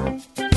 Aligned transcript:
Musik 0.00 0.49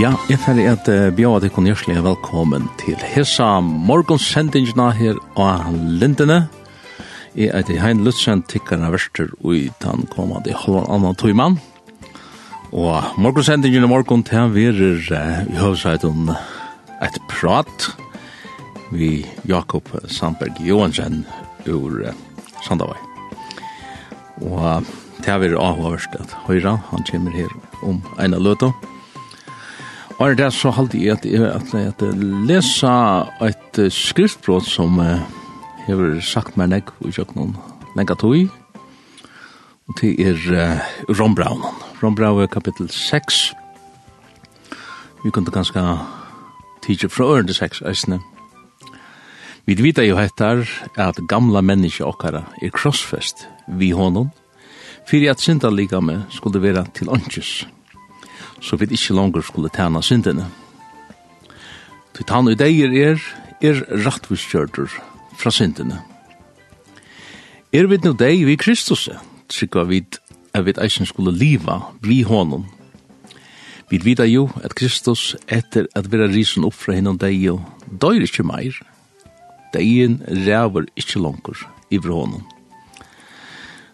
Ja, 0.00 0.14
jeg 0.30 0.40
ferdig 0.40 0.62
at 0.64 0.86
uh, 0.88 1.10
bjøa 1.12 1.42
til 1.42 1.50
konjørslige 1.52 2.00
velkommen 2.00 2.70
til 2.80 2.96
hessa 3.04 3.58
morgonsendingene 3.60 4.86
her 4.96 5.18
av 5.36 5.74
Lindene. 5.76 6.38
Jeg 7.36 7.50
heter 7.52 7.82
Hein 7.82 8.00
Lutzen, 8.06 8.40
tikkerne 8.48 8.88
verster 8.94 9.28
i 9.44 9.66
den 9.82 10.06
kommende 10.08 10.54
halvan 10.56 10.88
annan 10.88 11.18
tøymann. 11.20 11.58
Og 12.72 13.10
morgonsendingen 13.20 13.84
i 13.84 13.90
morgon 13.92 14.24
til 14.24 14.54
verer 14.54 15.04
uh, 15.12 15.42
i 15.52 15.60
høvdsøyden 15.60 16.32
et 17.04 17.18
prat 17.28 17.90
vi 18.94 19.26
Jakob 19.44 19.90
Sandberg 20.08 20.62
Johansen 20.64 21.26
ur 21.68 22.06
uh, 22.06 22.14
Sandavai. 22.64 22.96
Og 24.48 24.88
til 25.20 25.44
verer 25.44 25.60
avhåverst 25.60 26.16
at 26.16 26.32
høyra, 26.46 26.78
han 26.88 27.04
kommer 27.10 27.36
her 27.36 27.52
om 27.84 28.00
en 28.16 28.40
av. 28.40 28.89
Og 30.20 30.36
det 30.36 30.50
så 30.52 30.68
halte 30.76 30.98
jeg 31.00 31.16
at 31.16 31.24
jeg 31.24 31.46
at 31.48 31.74
at 31.74 32.02
lesa 32.44 33.24
et 33.40 33.78
skriftbrot 33.92 34.66
som 34.68 35.00
hever 35.86 36.20
sagt 36.20 36.58
meg 36.60 36.68
nek 36.68 36.90
i 37.08 37.12
noen 37.34 37.56
lenga 37.96 38.14
tog. 38.14 38.50
Og 39.88 39.96
det 40.00 40.20
er 40.20 40.82
Rombraun. 41.08 41.64
Rombraun 42.02 42.42
er 42.42 42.52
kapittel 42.52 42.90
6. 42.90 43.54
Vi 45.24 45.30
kunne 45.30 45.50
ganske 45.50 45.80
tidsi 46.84 47.08
fra 47.08 47.24
ørende 47.24 47.54
6 47.54 47.82
eisne. 47.88 48.20
Vi 49.64 49.74
vita 49.74 50.04
jo 50.04 50.20
hettar 50.20 50.68
at 50.96 51.16
gamla 51.28 51.60
menneske 51.60 52.04
okkara 52.04 52.44
er 52.62 52.70
krossfest 52.70 53.48
vi 53.68 53.90
honom, 53.90 54.30
fyrir 55.08 55.30
at 55.30 55.40
synda 55.40 55.70
lika 55.70 56.00
med 56.00 56.28
skulle 56.30 56.60
vera 56.60 56.84
til 56.94 57.08
åndkjus 57.08 57.66
så 58.60 58.76
vi 58.76 58.88
ikke 58.90 59.14
langer 59.16 59.42
skulle 59.42 59.70
tjene 59.72 60.02
syndene. 60.02 60.46
Til 62.14 62.26
han 62.28 62.48
og 62.48 62.60
er, 62.60 63.20
er 63.62 63.84
rattvistgjørter 64.04 64.92
fra 65.38 65.50
syndene. 65.50 66.00
Er 67.72 67.86
vi 67.86 68.00
nå 68.02 68.12
deg 68.18 68.44
vi 68.46 68.56
Kristus, 68.58 69.08
trykker 69.48 69.84
vi 69.86 70.04
at 70.54 70.66
vi 70.66 70.74
eisen 70.82 71.06
skulle 71.06 71.32
liva 71.32 71.80
vi 72.02 72.22
honom. 72.22 72.66
Vi 73.90 73.98
vet 74.04 74.22
jo 74.30 74.48
at 74.62 74.74
Kristus 74.74 75.36
etter 75.48 75.86
at 75.94 76.10
vi 76.10 76.18
er 76.18 76.30
risen 76.30 76.64
opp 76.66 76.74
fra 76.74 76.94
henne 76.94 77.16
deg 77.18 77.42
og 77.52 77.62
døyr 78.02 78.26
ikke 78.26 78.46
meir. 78.46 78.74
Degen 79.74 80.20
ræver 80.26 80.86
ikke 80.96 81.22
langer 81.22 81.62
i 81.90 81.98
honom. 82.02 82.42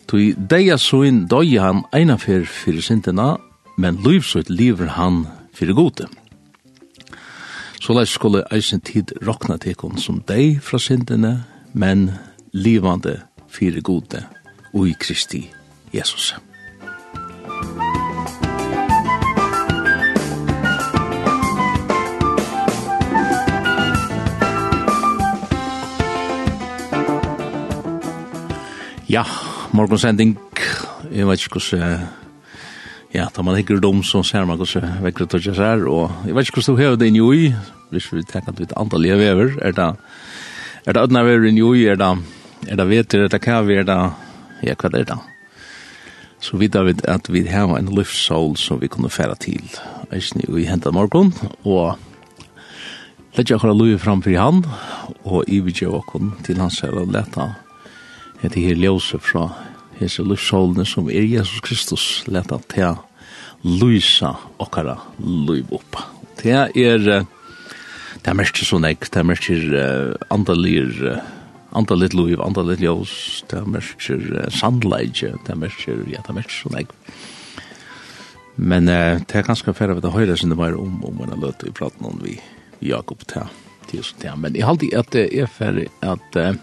Tui 0.07 0.35
deia 0.37 0.77
soin 0.79 1.25
døy 1.27 1.57
han 1.59 1.85
einafer 1.93 2.45
fyrir 2.47 2.85
sintena 2.85 3.37
men 3.77 3.99
livsut 4.05 4.51
lever 4.51 4.87
han 4.97 5.27
fyrir 5.55 5.77
gode. 5.77 6.09
Så 7.81 7.95
leis 7.95 8.15
skulle 8.17 8.47
eisen 8.53 8.81
tid 8.81 9.13
rokna 9.27 9.59
tekon 9.61 10.01
som 10.01 10.23
deg 10.29 10.61
fra 10.65 10.81
syndene, 10.81 11.45
men 11.73 12.11
livande 12.57 13.21
fyrir 13.53 13.85
gode 13.85 14.25
og 14.73 14.89
i 14.89 14.97
Kristi 14.99 15.47
Jesus. 15.95 16.35
Ja, 29.09 29.23
morgonsending. 29.73 30.39
jeg 31.13 31.27
vet 31.27 31.41
ikke 31.41 31.61
hvordan 31.61 32.26
ja, 33.16 33.28
da 33.32 33.43
man 33.43 33.56
hikker 33.56 33.81
dem 33.81 34.03
så 34.04 34.22
ser 34.27 34.44
man 34.49 34.60
hvordan 34.60 34.99
vekker 35.04 35.28
det 35.32 35.41
ikke 35.41 35.62
er, 35.65 35.84
og 35.88 36.27
jeg 36.28 36.37
vet 36.37 36.49
ikke 36.49 36.60
hvordan 36.60 36.77
du 36.77 36.82
hever 36.82 36.99
det 37.00 37.10
inn 37.10 37.21
i, 37.21 37.47
hvis 37.94 38.10
vi 38.12 38.25
tenker 38.28 38.53
at 38.53 38.60
vi 38.60 38.69
tar 38.69 38.82
antall 38.82 39.06
jeg 39.09 39.21
vever, 39.21 39.54
er 39.65 39.77
det, 39.77 39.88
er 40.84 40.97
det 40.97 41.04
ødne 41.06 41.25
vever 41.25 41.49
inn 41.49 41.62
i, 41.62 41.84
er 41.88 42.00
det, 42.03 42.10
er 42.69 42.81
det 42.81 42.88
veter, 42.91 43.25
er 43.25 43.32
det 43.32 43.43
kave, 43.44 43.81
er 43.81 43.88
det, 43.88 44.00
ja, 44.66 44.77
hva 44.77 44.93
er 44.93 45.09
det? 45.09 45.19
Så 46.44 46.59
vidt 46.60 46.77
vet 46.77 47.00
at 47.09 47.31
vi 47.32 47.47
har 47.49 47.72
en 47.78 47.88
livssål 47.97 48.59
som 48.60 48.82
vi 48.82 48.91
kunne 48.93 49.10
fære 49.10 49.38
til, 49.41 49.65
eisen 50.12 50.44
i 50.44 50.66
hentet 50.69 50.94
morgen, 50.94 51.33
og 51.65 51.97
Lett 53.37 53.50
jeg 53.50 53.59
akkurat 53.59 53.77
lue 53.77 53.98
framfor 54.00 54.33
han, 54.41 54.62
og 55.28 55.44
i 55.53 55.59
vi 55.60 55.75
gjør 55.77 56.06
til 56.47 56.56
hans 56.56 56.78
her 56.81 56.94
og 56.97 57.10
leta 57.12 57.50
etter 58.41 58.62
her 58.65 58.78
ljøse 58.81 59.21
fra 59.21 59.50
hese 60.01 60.25
lussholene 60.27 60.87
som 60.89 61.09
er 61.11 61.27
Jesus 61.27 61.62
Kristus, 61.65 62.07
leta 62.29 62.59
til 62.73 62.93
det 62.93 62.95
lysa 63.67 64.34
okkara 64.62 64.97
liv 65.19 65.73
opp. 65.75 65.99
Det 66.39 66.53
er, 66.53 67.01
det 67.03 68.31
er 68.31 68.37
mest 68.37 68.61
sånn 68.69 68.87
ek, 68.87 69.09
det 69.11 69.23
er 69.23 69.27
mest 69.27 69.49
uh, 69.51 70.12
andalir, 70.31 70.93
uh, 71.03 71.23
andalit 71.77 72.15
liv, 72.15 72.41
andalit 72.45 72.84
ljós, 72.84 73.43
det 73.51 73.59
er 73.59 73.71
mest 73.73 74.11
uh, 74.12 74.45
sandleidje, 74.55 75.33
det 75.47 75.55
er 75.55 75.61
mest, 75.65 75.87
ja, 75.89 76.21
det 76.21 76.31
er 76.31 76.39
mest 76.39 76.55
sånn 76.61 76.78
ek. 76.83 76.93
Men 78.57 78.87
uh, 78.93 79.19
det 79.25 79.41
er 79.41 79.49
ganske 79.49 79.75
færre 79.77 79.97
vi 79.99 80.07
å 80.07 80.15
høyre 80.15 80.37
sin 80.39 80.53
det 80.53 80.61
var 80.61 80.77
om, 80.78 81.01
om 81.09 81.25
en 81.25 81.34
løt 81.34 81.47
løtt 81.49 81.67
i 81.67 81.75
platen 81.75 82.07
om 82.07 82.21
vi, 82.23 82.39
Jakob, 82.84 83.25
til 83.33 83.49
til 83.91 84.05
sånn 84.05 84.23
det. 84.23 84.34
Men 84.43 84.57
jeg 84.59 84.67
halte 84.67 84.91
at 84.99 85.13
det 85.15 85.27
er 85.34 85.51
færre 85.51 85.87
at 86.05 86.39
uh, 86.39 86.55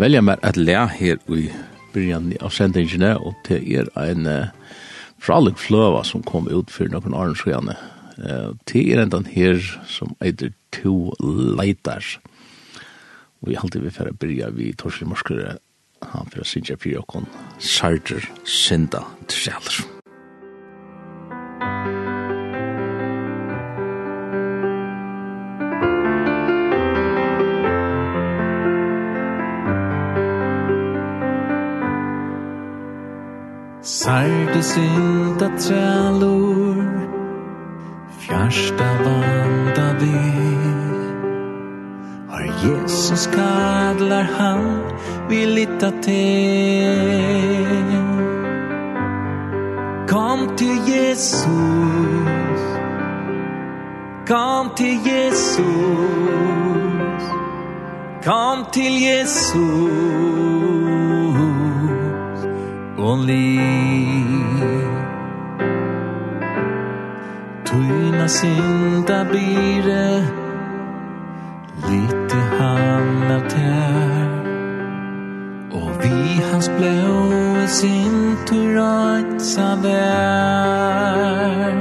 velja 0.00 0.22
mer 0.24 0.40
at 0.46 0.58
lea 0.60 0.86
her 0.92 1.20
i 1.32 1.48
byrjan 1.94 2.32
av 2.40 2.54
sendingene, 2.54 3.14
og 3.18 3.36
det 3.48 3.60
er 3.74 3.90
en 4.00 4.26
uh, 4.28 4.74
fralig 5.20 5.56
fløva 5.60 6.02
som 6.06 6.24
kom 6.26 6.48
ut 6.50 6.72
for 6.72 6.90
noen 6.92 7.16
arnsrøyene. 7.16 7.76
Uh, 8.20 8.52
det 8.70 8.84
er 8.86 9.04
enda 9.04 9.22
her 9.30 9.62
som 9.90 10.14
eitir 10.24 10.54
to 10.76 11.12
leitar. 11.20 12.04
Og 13.40 13.52
vi 13.52 13.60
halte 13.60 13.80
vi 13.80 13.92
for 13.94 14.10
å 14.10 14.16
byrja 14.20 14.52
vi 14.56 14.72
Torsten 14.76 15.10
Morskere, 15.10 15.58
han 16.00 16.32
for 16.32 16.42
å 16.42 16.48
synge 16.48 16.78
fyrir 16.80 17.02
okkon 17.02 17.28
Sarger 17.60 18.24
Sinda 18.48 19.04
Trjallar. 19.28 19.99
Sarte 33.82 34.60
inta 34.76 35.48
trælur 35.58 36.84
Fjärsta 38.18 38.84
vanda 39.04 39.92
vi. 40.00 40.20
Har 42.28 42.44
Jesus 42.64 43.26
kadlar 43.26 44.22
han 44.38 44.82
Vi 45.28 45.46
lita 45.46 45.90
til. 46.02 46.90
Kom 50.08 50.56
til 50.56 50.76
Jesus 50.88 52.60
Kom 54.26 54.70
til 54.76 54.98
Jesus 55.06 55.80
Kom 58.24 58.64
til 58.72 59.02
Jesus 59.02 60.69
only 63.10 63.58
Tuina 67.66 68.28
sinta 68.28 69.18
bire 69.32 70.06
Lite 71.88 72.38
han 72.58 73.30
av 73.36 73.42
tär 73.54 74.28
Og 75.80 75.90
vi 76.02 76.18
hans 76.50 76.68
blå 76.76 77.16
sin 77.66 78.16
turajtsa 78.46 79.68
vär 79.82 81.76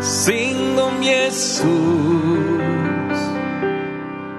Sing 0.00 0.78
om 0.88 1.02
Jesus. 1.02 1.68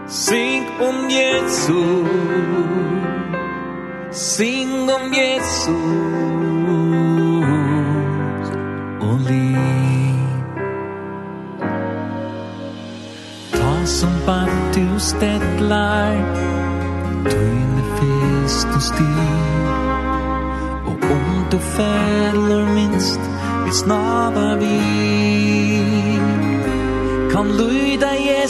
Sing 0.07 0.63
om 0.79 1.09
Jesus. 1.09 3.14
Sing 4.15 4.71
om 4.91 5.13
Jesus 5.13 5.67
og 9.01 9.19
liv. 9.27 10.29
Ta 13.51 13.85
som 13.85 14.09
band 14.25 14.73
du 14.75 14.99
stedlar 14.99 16.15
Tøyne 17.25 17.83
fest 17.97 18.67
og 18.75 18.81
stil 18.81 19.19
Og 20.85 20.95
om 21.11 21.45
du 21.51 21.57
fæller 21.57 22.73
minst 22.73 23.19
Vi 23.65 23.71
snavar 23.71 24.55
vi. 24.55 24.79
Kan 27.31 27.47
lyda 27.51 28.11
Jesus 28.29 28.44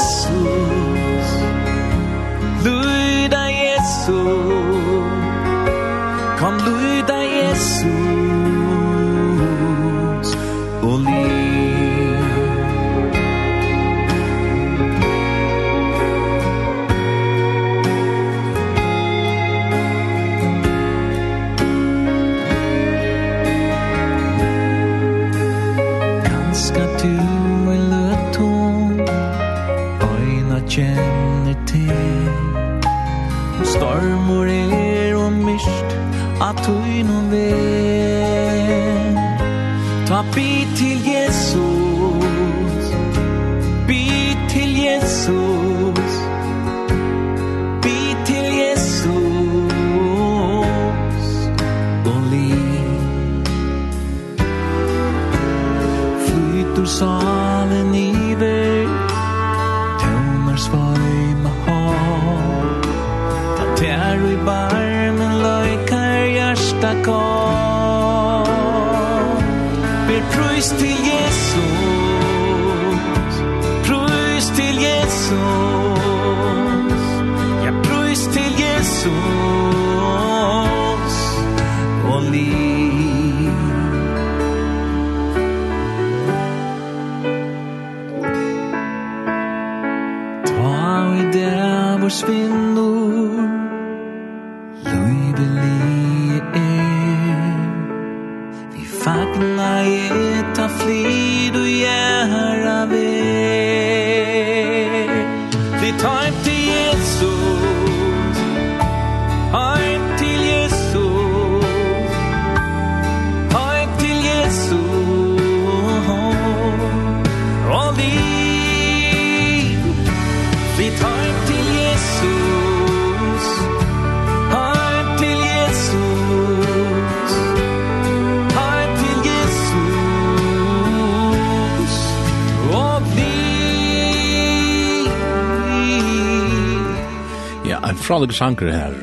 Kjallig 138.26 138.40
Sanker 138.40 138.72
her, 138.74 138.94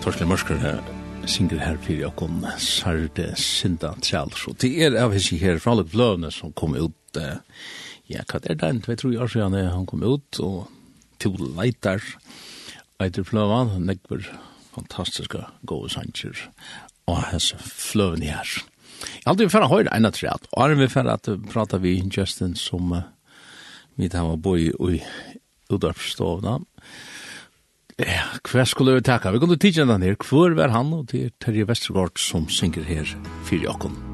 Torskle 0.00 0.24
Mørsker 0.24 0.56
her, 0.62 0.78
synger 1.28 1.58
her 1.60 1.74
fyrir 1.84 2.06
okkom 2.06 2.38
Sarde 2.56 3.26
Sinda 3.36 3.90
tjall. 4.00 4.30
Så 4.32 4.54
det 4.62 4.70
er 4.80 4.94
av 4.96 5.12
hessi 5.12 5.36
her 5.36 5.58
fra 5.60 5.74
alle 5.74 5.84
bløvene 5.84 6.30
som 6.32 6.54
kom 6.56 6.72
ut, 6.72 7.18
ja, 8.08 8.22
hva 8.30 8.40
er 8.40 8.56
det, 8.56 8.70
jeg 8.88 9.00
tror 9.02 9.12
jeg 9.12 9.20
år 9.20 9.32
siden 9.34 9.58
han 9.74 9.84
kom 9.90 10.06
ut, 10.08 10.40
og 10.40 10.70
to 11.20 11.34
leitar, 11.36 12.00
eitir 12.96 13.28
bløvan, 13.28 13.74
nekver 13.84 14.24
fantastiska 14.72 15.44
gode 15.68 15.92
sanger, 15.92 16.46
og 17.12 17.20
hessi 17.34 17.60
fløven 17.60 18.24
her. 18.24 18.56
Jeg 19.04 19.26
har 19.26 19.34
aldri 19.34 19.50
fyrir 19.52 19.68
høyre 19.74 19.92
enn 19.92 20.08
at 20.08 20.22
rett, 20.24 20.48
og 20.54 20.64
er 20.64 20.80
vi 20.80 20.88
fyrir 20.96 21.12
at 21.18 21.28
prata 21.52 21.84
vi 21.84 21.98
Justin 22.08 22.56
som 22.56 23.02
vi 24.00 24.08
tar 24.08 24.24
var 24.32 24.40
boi 24.40 24.72
i 24.72 25.02
udarpstovna, 25.68 26.56
Ja, 27.98 28.28
hva 28.46 28.62
skulle 28.62 28.94
vi 28.94 29.02
takka? 29.02 29.32
Vi 29.34 29.40
kunne 29.42 29.58
tidsjene 29.58 29.96
den 29.96 30.06
her. 30.06 30.14
Hvor 30.22 30.54
var 30.54 30.70
han 30.70 30.92
og 30.94 31.08
til 31.10 31.32
Terje 31.42 31.66
Vestergaard 31.66 32.14
som 32.22 32.46
synger 32.46 32.86
her 32.86 33.10
fyrir 33.48 33.72
okken. 33.74 34.07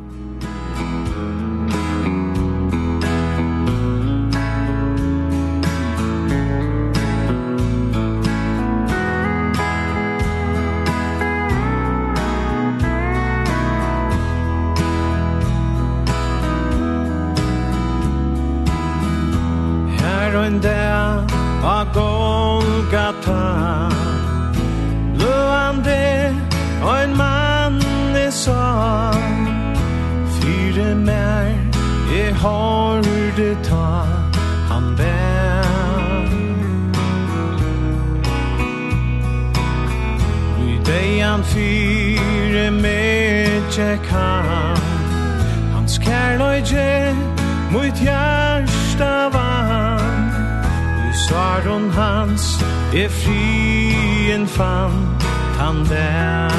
er 52.95 53.09
frien 53.09 54.47
fant 54.47 55.23
han 55.59 55.77
der 55.91 56.51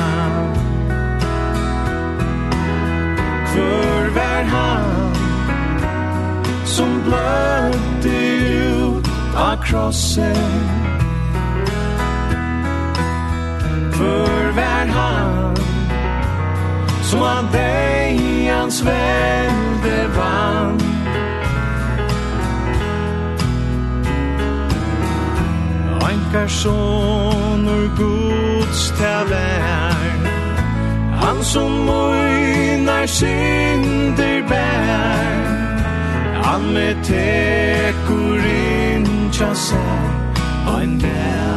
Hvor 3.54 4.10
var 4.16 4.44
han 4.56 5.16
som 6.66 7.02
blødde 7.04 8.18
ut 8.68 9.10
av 9.36 9.56
krossen 9.64 10.36
Hvor 13.96 14.52
var 14.56 14.92
han 14.98 15.56
som 17.04 17.22
av 17.22 17.48
deg 17.54 18.20
hans 18.52 18.84
velde 18.86 19.98
vann? 20.18 20.95
okkar 26.36 26.48
sonur 26.48 27.88
Guds 27.98 28.94
tavær 29.00 29.96
Han 31.22 31.44
som 31.44 31.72
møynar 31.72 33.06
synder 33.06 34.42
bær. 34.50 35.46
Han 36.44 36.62
med 36.74 36.96
tekur 37.04 38.44
in 38.46 39.06
tja 39.32 39.54
sær 39.54 40.12
Ein 40.76 41.02
vær 41.02 41.55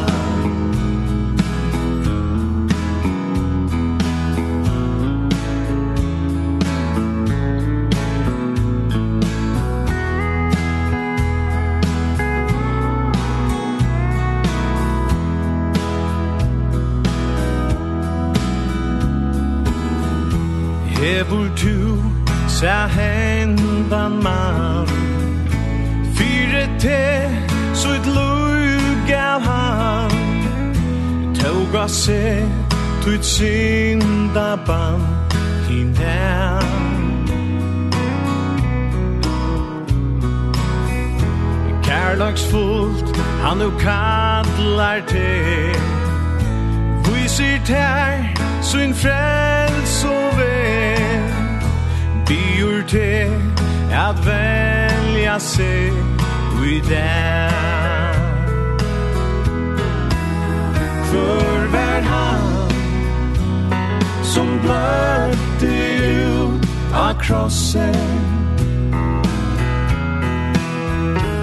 se 31.89 32.49
tuit 33.05 33.25
syndaban 33.25 35.01
hinein 35.69 37.29
Kærlagsfullt 41.83 43.17
han 43.43 43.59
nu 43.59 43.71
kallar 43.79 45.01
te 45.07 45.73
Viser 47.05 47.61
ter 47.65 48.37
sin 48.63 48.95
frels 48.95 50.05
og 50.05 50.39
vel 50.39 51.33
Biur 52.27 52.83
te 52.87 53.31
at 53.93 54.27
velja 54.27 55.39
seg 55.39 55.93
i 56.69 56.81
den. 56.89 57.48
møtte 64.69 65.73
du 66.01 66.97
av 66.97 67.13
krossen. 67.23 67.95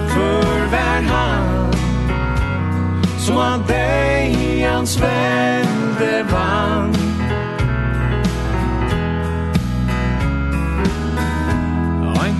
För 0.08 0.66
vär 0.70 1.02
han 1.12 1.72
som 3.18 3.36
av 3.36 3.66
deg 3.68 4.64
hans 4.64 5.00
vende 5.00 6.24
vann. 6.30 6.94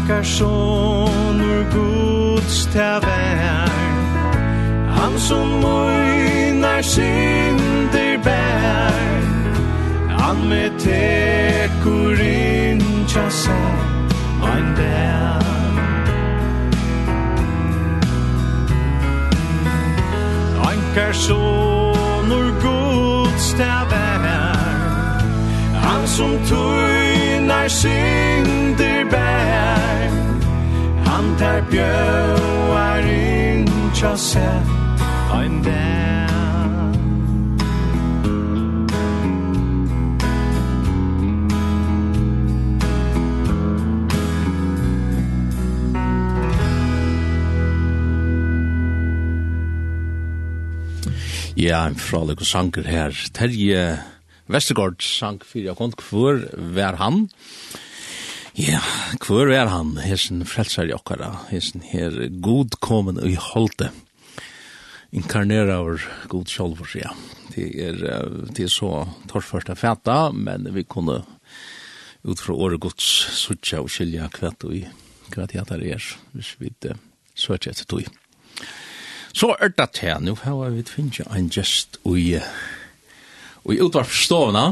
Ankar 0.06 0.22
son 0.22 1.40
ur 1.40 1.64
Guds 1.72 2.68
vær 2.76 3.70
Han 4.96 5.18
som 5.18 5.48
møynar 5.62 6.82
synder 6.82 8.18
bær 8.24 9.22
Han 10.18 10.48
med 10.48 10.75
tekur 10.86 12.20
inn 12.20 12.82
tja 13.10 13.26
seg 13.42 13.78
ein 14.52 14.68
der 14.78 15.44
Ein 20.68 20.82
personur 20.94 22.48
god 22.66 23.34
stavar 23.50 24.24
Han 25.86 26.02
som 26.16 26.32
tøynar 26.48 27.68
synder 27.68 29.04
bær. 29.12 30.10
Han 31.08 31.26
tar 31.38 31.60
bjøar 31.70 33.06
inn 33.18 33.66
tja 33.94 34.14
seg 34.16 34.74
ein 35.38 35.62
der 35.66 36.15
ja, 51.66 51.82
en 51.88 51.96
Løk 51.98 52.42
og 52.44 52.46
sanger 52.46 52.86
her. 52.86 53.14
Terje 53.34 53.98
Vestergaard 54.46 55.02
sank 55.02 55.44
fyrir 55.44 55.72
akont, 55.72 55.98
hvor 56.08 56.38
vær 56.54 56.98
han? 57.00 57.26
Ja, 58.54 58.80
hvor 59.24 59.50
vær 59.50 59.66
han? 59.72 59.96
Hesen 59.98 60.44
frelsar 60.46 60.86
jokkara. 60.86 61.46
hesen 61.50 61.82
her 61.82 62.28
god 62.40 62.78
komen 62.80 63.18
i 63.26 63.34
holde. 63.34 63.90
Inkarnera 65.12 65.80
over 65.80 66.02
god 66.28 66.46
sjolvor, 66.46 66.88
ja. 66.94 67.10
Det 67.54 67.66
er, 67.80 67.98
det 68.52 68.68
er 68.68 68.70
så 68.70 69.06
torrførst 69.28 69.70
av 69.70 69.80
fæta, 69.80 70.30
men 70.32 70.68
vi 70.74 70.84
kunne 70.84 71.24
ut 72.26 72.40
fra 72.40 72.54
året 72.54 72.80
gods 72.80 73.06
suttja 73.38 73.80
og 73.80 73.90
skilja 73.90 74.28
kvett 74.34 74.64
og 74.66 74.76
i 74.76 74.84
kvæt 75.32 75.56
hjatar 75.56 75.82
er, 75.82 76.02
hvis 76.34 76.54
vi 76.60 76.70
ikke 76.70 76.94
søtja 77.34 77.72
etter 77.72 77.88
tog. 77.90 78.06
Så 79.36 79.52
er 79.60 79.72
det 79.76 79.90
til, 79.98 80.16
nå 80.24 80.32
har 80.40 80.72
vi 80.72 80.82
finnet 80.88 81.26
en 81.28 81.48
gjest 81.52 81.98
i, 82.08 82.38
i 82.40 83.78
utvarpstovna, 83.84 84.62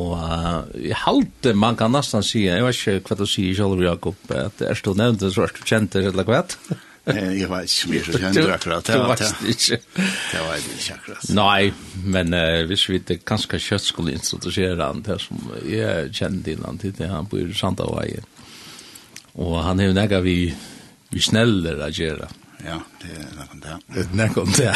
og 0.00 0.12
uh, 0.16 0.62
i 0.80 0.94
halte 0.96 1.52
man 1.52 1.76
kan 1.76 1.92
nesten 1.92 2.24
si, 2.24 2.46
jeg 2.46 2.64
vet 2.64 2.78
ikke 2.78 3.10
hva 3.10 3.18
du 3.20 3.26
sier 3.28 3.58
selv, 3.58 3.82
Jakob, 3.84 4.16
at 4.32 4.56
det 4.62 4.70
er 4.70 4.80
stå 4.80 4.94
nevnt, 4.96 5.26
så 5.34 5.44
er 5.44 5.52
du 5.52 5.60
kjent, 5.60 5.92
det, 5.92 6.06
eller 6.08 6.24
hva? 6.24 6.40
Jeg 7.08 7.50
vet 7.52 7.68
ikke 7.68 7.92
mye 7.92 8.06
som 8.06 8.18
kjent 8.24 8.40
akkurat. 8.56 8.88
Du 8.88 9.04
vet 9.12 9.52
ikke. 9.52 9.80
Det 9.98 10.46
var 10.46 10.64
ikke 10.64 10.96
akkurat. 10.96 11.28
Nei, 11.36 11.60
men 12.16 12.32
uh, 12.32 12.64
hvis 12.72 12.88
vi 12.88 13.02
ikke 13.02 13.20
ganske 13.34 13.60
kjøtt 13.68 13.90
skulle 13.90 14.16
introdusere 14.16 14.80
han, 14.80 15.04
det 15.04 15.20
som 15.26 15.52
jeg 15.68 16.16
kjenner 16.16 16.56
innan 16.56 16.80
til, 16.80 16.96
det 16.96 17.12
han 17.12 17.28
bor 17.28 17.44
i 17.44 17.60
Sandavai, 17.60 18.10
og 19.36 19.56
han 19.68 19.84
er 19.84 19.92
jo 19.92 20.00
nega 20.00 20.24
vi, 20.24 20.40
vi 21.12 21.28
sneller 21.28 21.84
å 21.84 21.92
gjøre. 21.92 22.32
Ja 22.32 22.47
ja, 22.64 22.80
det 23.02 23.12
er 23.14 23.30
nekken 23.38 23.62
det. 23.64 23.76
Det 23.94 24.04
er 24.04 24.16
nekken 24.18 24.52
det. 24.56 24.74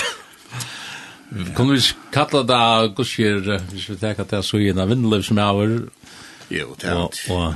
Kan 1.57 1.71
vi 1.73 1.79
kalla 2.13 2.43
det 2.45 2.95
gudskjer, 2.99 3.41
hvis 3.73 3.89
vi 3.89 3.97
tenker 4.01 4.27
at 4.27 4.33
det 4.35 4.41
er 4.43 4.47
så 4.47 4.61
gjennom 4.61 4.91
vindløp 4.93 5.25
som 5.25 5.41
jeg 5.41 5.59
har? 5.59 5.77
Jo, 6.53 6.75
det 6.81 6.91
er 6.93 6.99
det. 6.99 7.23
Og, 7.33 7.55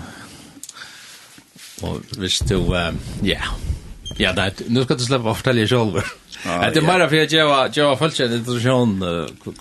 og, 1.82 1.90
og 1.90 2.16
hvis 2.22 2.40
du, 2.48 2.56
ja, 3.26 3.52
ja, 4.16 4.32
det 4.32 4.44
er, 4.44 4.68
nu 4.72 4.80
skal 4.84 4.96
du 4.96 5.04
slippe 5.04 5.28
å 5.28 5.36
fortelle 5.36 5.66
deg 5.66 5.72
selv. 5.72 5.98
Det 6.46 6.80
er 6.80 6.86
bare 6.86 7.08
for 7.10 7.18
jeg 7.18 7.30
gjør 7.74 7.96
folk 8.00 8.18
en 8.22 8.34
introduksjon 8.38 8.92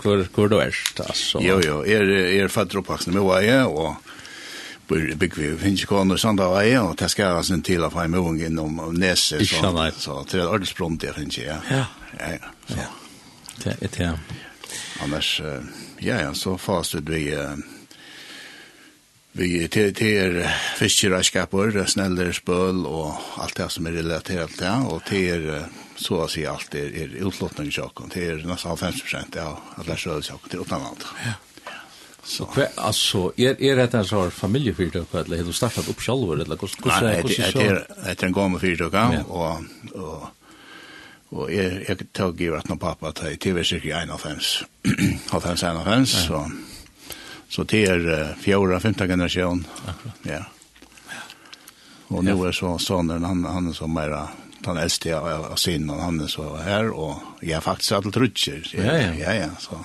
hvor 0.00 0.52
du 0.52 0.58
er. 0.62 0.76
altså. 1.02 1.40
Jo, 1.44 1.58
jo, 1.64 1.80
jeg 1.88 2.40
er 2.40 2.52
fatt 2.52 2.76
oppvaksende 2.78 3.18
med 3.18 3.26
hva 3.26 3.40
jeg, 3.44 3.66
og 3.66 4.05
bygge 4.88 5.54
finskån 5.60 6.14
og 6.14 6.20
sånt 6.20 6.40
av 6.44 6.56
eier, 6.60 6.82
og 6.86 6.96
det 6.98 7.08
skal 7.12 7.36
jeg 7.36 7.48
sin 7.48 7.62
til 7.66 7.86
å 7.86 7.90
få 7.92 8.04
en 8.04 8.16
mån 8.16 8.40
innom 8.48 8.80
Nese. 8.96 9.40
Ikke 9.42 9.72
nei. 9.74 9.90
Så 9.98 10.20
det 10.30 10.40
er 10.40 10.46
ordentlig 10.48 10.72
språnt 10.72 11.00
det 11.02 11.14
finnes, 11.16 11.38
ja. 11.42 11.60
Ja. 11.70 11.86
Ja, 12.18 12.34
ja. 12.76 12.90
Det 13.62 13.72
er 13.72 13.80
det, 13.80 13.96
ja. 13.98 14.12
Annars, 15.04 15.40
ja, 16.00 16.20
ja, 16.20 16.34
så 16.34 16.56
fast 16.60 16.98
ut 16.98 17.08
vi... 17.10 17.30
Vi 19.36 19.66
til 19.68 19.90
til 19.92 20.38
fiskereskaper, 20.78 21.74
sneller 21.84 22.30
spøl 22.32 22.86
og 22.88 23.18
alt 23.44 23.58
det 23.58 23.66
som 23.68 23.84
er 23.84 23.98
relatert 23.98 24.54
til 24.54 24.62
det, 24.62 24.70
og 24.88 25.02
til 25.04 25.44
så 26.00 26.22
å 26.24 26.28
si 26.30 26.46
alt 26.48 26.72
er, 26.72 26.88
er 27.02 27.18
utlottning 27.20 27.68
i 27.68 27.74
sjokken, 27.76 28.08
til 28.12 28.40
nesten 28.48 28.80
50 28.80 29.04
prosent 29.04 29.36
av 29.42 29.58
alle 29.76 29.98
sjøelsjokken 30.00 30.54
til 30.54 30.64
utenlandet. 30.64 31.04
Ja. 31.26 31.34
Så 32.26 32.44
kvar 32.44 32.66
altså 32.76 33.30
er 33.38 33.54
er 33.60 33.76
det 33.76 33.94
alltså 33.94 34.24
en 34.24 34.30
familjeföretag 34.30 35.06
eller 35.24 35.36
har 35.36 35.44
du 35.44 35.52
startat 35.52 35.88
upp 35.88 36.00
själv 36.00 36.32
eller 36.32 36.44
hvordan 36.44 36.68
hur 36.84 37.02
Nej, 37.02 37.22
det 37.22 37.38
är 37.38 37.86
det 38.04 38.22
er 38.22 38.26
en 38.26 38.32
gammel 38.32 38.90
gammal 38.90 39.14
ja. 39.14 39.24
og 39.28 39.64
og 39.94 40.28
og 41.30 41.50
är 41.50 41.84
jeg 41.88 42.12
tog 42.12 42.40
ju 42.40 42.56
at 42.56 42.68
någon 42.68 42.78
pappa 42.78 43.12
til 43.12 43.38
TV 43.38 43.64
cirka 43.64 44.04
91. 44.04 44.64
Har 45.30 45.40
han 45.40 45.56
sen 45.56 45.76
han 45.76 46.06
så 46.06 46.50
så 47.48 47.62
det 47.62 47.86
är 47.86 48.34
fjärde 48.40 48.80
femte 48.80 49.06
generasjon. 49.06 49.66
Ja. 50.22 50.44
Og 52.08 52.24
nå 52.24 52.44
er 52.44 52.52
så 52.52 52.78
sonen 52.78 53.24
han 53.24 53.44
han 53.44 53.74
som 53.74 53.90
mera 53.94 54.28
han 54.66 54.76
eldste 54.76 55.16
av 55.16 55.56
sin 55.56 55.90
og 55.90 56.00
han 56.02 56.20
er 56.20 56.26
så 56.26 56.56
här 56.56 56.90
och 56.90 57.22
jag 57.40 57.62
faktisk 57.62 57.92
att 57.92 58.12
trutcher. 58.12 58.70
Ja 58.72 58.98
ja 58.98 59.14
ja 59.14 59.34
ja 59.34 59.48
så. 59.58 59.84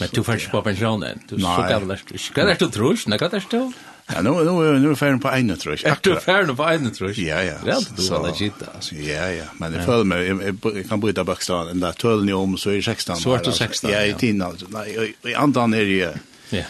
Men 0.00 0.08
du 0.12 0.22
får 0.22 0.40
ikke 0.40 0.54
på 0.58 0.62
pensjonen. 0.66 1.20
Du 1.28 1.38
så 1.40 1.58
gammel 1.68 1.96
er 1.96 2.02
du. 2.06 2.16
Hva 2.34 2.48
er 2.50 2.58
du 2.60 2.66
tror? 2.72 2.98
Nei, 3.08 3.18
hva 3.20 3.30
er 3.30 3.38
det 3.38 3.46
du? 3.52 3.76
Ja, 4.06 4.20
nå, 4.22 4.36
nå, 4.46 4.52
nå 4.78 4.90
er 4.92 4.98
ferden 4.98 5.18
på 5.18 5.30
ene 5.34 5.56
trus. 5.58 5.82
Er 5.88 5.96
du 6.04 6.12
ferden 6.22 6.54
på 6.54 6.66
ene 6.70 6.92
trus? 6.94 7.16
Ja, 7.18 7.40
ja. 7.42 7.56
Ja, 7.66 7.80
du 7.82 8.02
så 8.04 8.20
det 8.22 8.36
gitt, 8.38 8.60
altså. 8.70 8.94
Ja, 9.02 9.24
ja. 9.34 9.48
Men 9.58 9.74
jeg 9.74 9.82
føler 9.88 10.06
meg, 10.06 10.22
jeg, 10.28 10.54
jeg, 10.76 10.84
kan 10.86 11.02
bryta 11.02 11.24
bakstaden. 11.26 11.74
Den 11.74 11.82
der 11.82 11.98
tølen 11.98 12.30
i 12.30 12.36
om, 12.36 12.54
så 12.60 12.70
er 12.70 12.78
jeg 12.78 12.86
16. 12.86 13.18
Så 13.24 13.34
er 13.34 13.42
du 13.42 13.50
16, 13.50 13.90
ja. 13.90 13.96
Ja, 13.96 14.12
i 14.12 14.14
tiden, 14.14 14.44
altså. 14.46 14.70
Nei, 14.70 14.86
i 15.26 15.34
andan 15.34 15.74
er 15.74 15.90
jeg, 15.90 16.22
ja. 16.54 16.62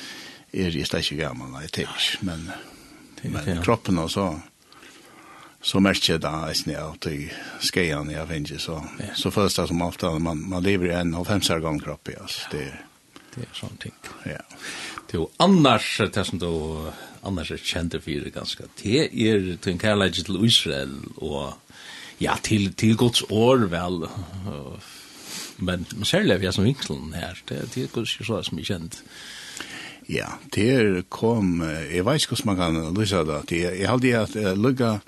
er 0.57 0.81
jeg 0.81 0.89
slett 0.89 1.11
ikke 1.11 1.27
gammel, 1.27 1.53
nei, 1.53 1.67
jeg 1.67 1.75
tenker 1.83 2.25
Men, 2.25 2.49
men 3.35 3.63
kroppen 3.65 4.01
og 4.01 4.09
så, 4.11 4.31
så 5.61 5.81
märker 5.81 6.13
jag 6.13 6.21
det 6.21 6.29
här 6.29 6.55
snö 6.55 6.77
att 6.79 7.07
i 7.07 7.33
skejan 7.61 8.11
jag 8.11 8.29
finns 8.29 8.63
så 8.63 8.85
så 9.15 9.31
första 9.31 9.67
som 9.67 9.83
ofta 9.83 10.19
man 10.19 10.49
man 10.49 10.63
lever 10.63 10.87
i 10.87 10.93
en 10.93 11.15
av 11.15 11.25
femsar 11.25 11.59
gång 11.59 11.81
kropp 11.81 12.09
i 12.09 12.15
oss 12.15 12.47
det 12.51 12.73
Det 13.37 13.45
er 13.45 13.57
sånne 13.57 13.81
ting. 13.83 13.97
Ja. 14.27 14.41
Det 15.11 15.21
annars 15.39 16.01
det 16.15 16.25
som 16.27 16.41
du 16.41 16.49
annars 17.27 17.51
er 17.51 17.61
kjent 17.63 17.95
för 18.03 18.25
det 18.25 18.35
ganske, 18.35 18.65
Det 18.83 19.11
er 19.13 19.57
til 19.57 19.73
en 19.73 19.79
kærleik 19.79 20.15
til 20.15 20.45
Israel 20.45 20.95
og 21.17 21.55
ja 22.21 22.37
til, 22.43 22.73
til 22.75 22.97
Guds 22.97 23.23
år 23.31 23.69
väl. 23.69 24.09
Men 25.59 25.87
man 25.97 26.05
ser 26.05 26.23
det 26.23 26.41
vi 26.41 26.53
som 26.53 26.65
vinkeln 26.65 27.15
her, 27.15 27.35
Det 27.49 27.75
det 27.75 27.91
er 27.97 28.01
ju 28.21 28.25
så 28.25 28.43
som 28.43 28.59
känt. 28.59 29.03
Ja, 30.09 30.27
det 30.55 30.71
er 30.71 31.03
kom, 31.09 31.63
jeg 31.63 32.05
vet 32.05 32.23
ikke 32.23 32.37
hvordan 32.37 32.47
man 32.47 32.57
kan 32.57 32.95
lyse 32.95 33.17
det. 33.17 33.53
Jeg, 33.53 33.81
jeg 33.81 33.89
hadde 33.89 34.19
at 34.19 34.59
lukket 34.59 35.01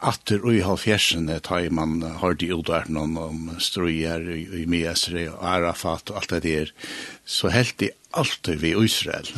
atter 0.00 0.40
og 0.44 0.56
i 0.56 0.62
halvfjersene 0.64 1.36
tar 1.44 1.68
man 1.76 2.00
har 2.22 2.36
de 2.40 2.50
udarten 2.54 2.96
om, 2.96 3.16
om 3.20 3.50
struer 3.60 4.24
i, 4.32 4.44
i 4.62 4.66
Miesre 4.70 5.26
og 5.34 5.42
Arafat 5.44 6.12
og 6.12 6.22
alt 6.22 6.34
det 6.34 6.42
der, 6.46 6.72
så 7.24 7.52
helt 7.52 7.76
de 7.80 7.90
alltid 8.16 8.62
vi 8.62 8.72
Israel. 8.80 9.28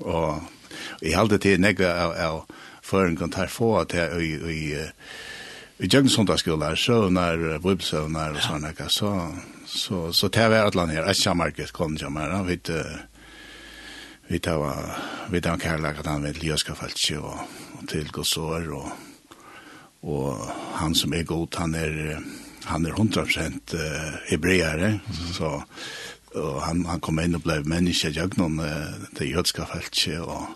Og 0.00 0.42
i 1.02 1.14
halde 1.14 1.38
til 1.42 1.62
negga 1.62 1.92
av, 2.06 2.16
av 2.18 2.66
føringen 2.82 3.30
tar 3.30 3.52
få 3.52 3.84
til 3.90 4.18
i, 4.18 4.32
i, 4.34 4.64
i 5.82 5.90
Jøgnsundagsskolar, 5.90 6.74
søvnar, 6.78 7.60
bubsøvnar 7.62 8.36
og 8.36 8.42
sånne, 8.42 8.74
så, 8.90 9.14
så, 9.66 10.04
så 10.14 10.30
tar 10.34 10.50
vi 10.50 10.60
atlan 10.62 10.92
her, 10.94 11.06
Asjamarket 11.10 11.74
kom 11.74 11.96
til 11.98 12.10
meg, 12.14 12.34
vi 12.50 12.58
vi 14.32 14.38
tar 14.40 14.62
vi 15.28 15.40
tar 15.44 15.58
kærlek 15.60 15.98
at 16.00 16.06
han 16.08 16.22
vil 16.24 16.46
jøska 16.46 16.72
falsk 16.78 17.18
og 17.20 17.88
til 17.90 18.08
godsår 18.14 18.70
og 18.72 19.11
og 20.02 20.38
han 20.80 20.94
som 20.98 21.12
er 21.14 21.26
god, 21.28 21.58
han 21.58 21.74
er, 21.78 22.18
han 22.66 22.86
er 22.86 22.96
100% 22.96 23.76
hebreare, 24.30 24.96
så 25.34 25.60
og 26.32 26.62
han, 26.64 26.86
han 26.88 27.00
kom 27.04 27.18
inn 27.20 27.36
og 27.36 27.42
ble 27.44 27.58
menneske 27.68 28.08
i 28.08 28.16
jøgnen, 28.16 28.56
det 29.18 29.28
jødska 29.28 29.66
feltje, 29.68 30.22
og 30.24 30.46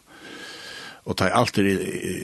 Og 1.07 1.15
det 1.19 1.25
alt 1.31 1.35
alltid 1.39 1.67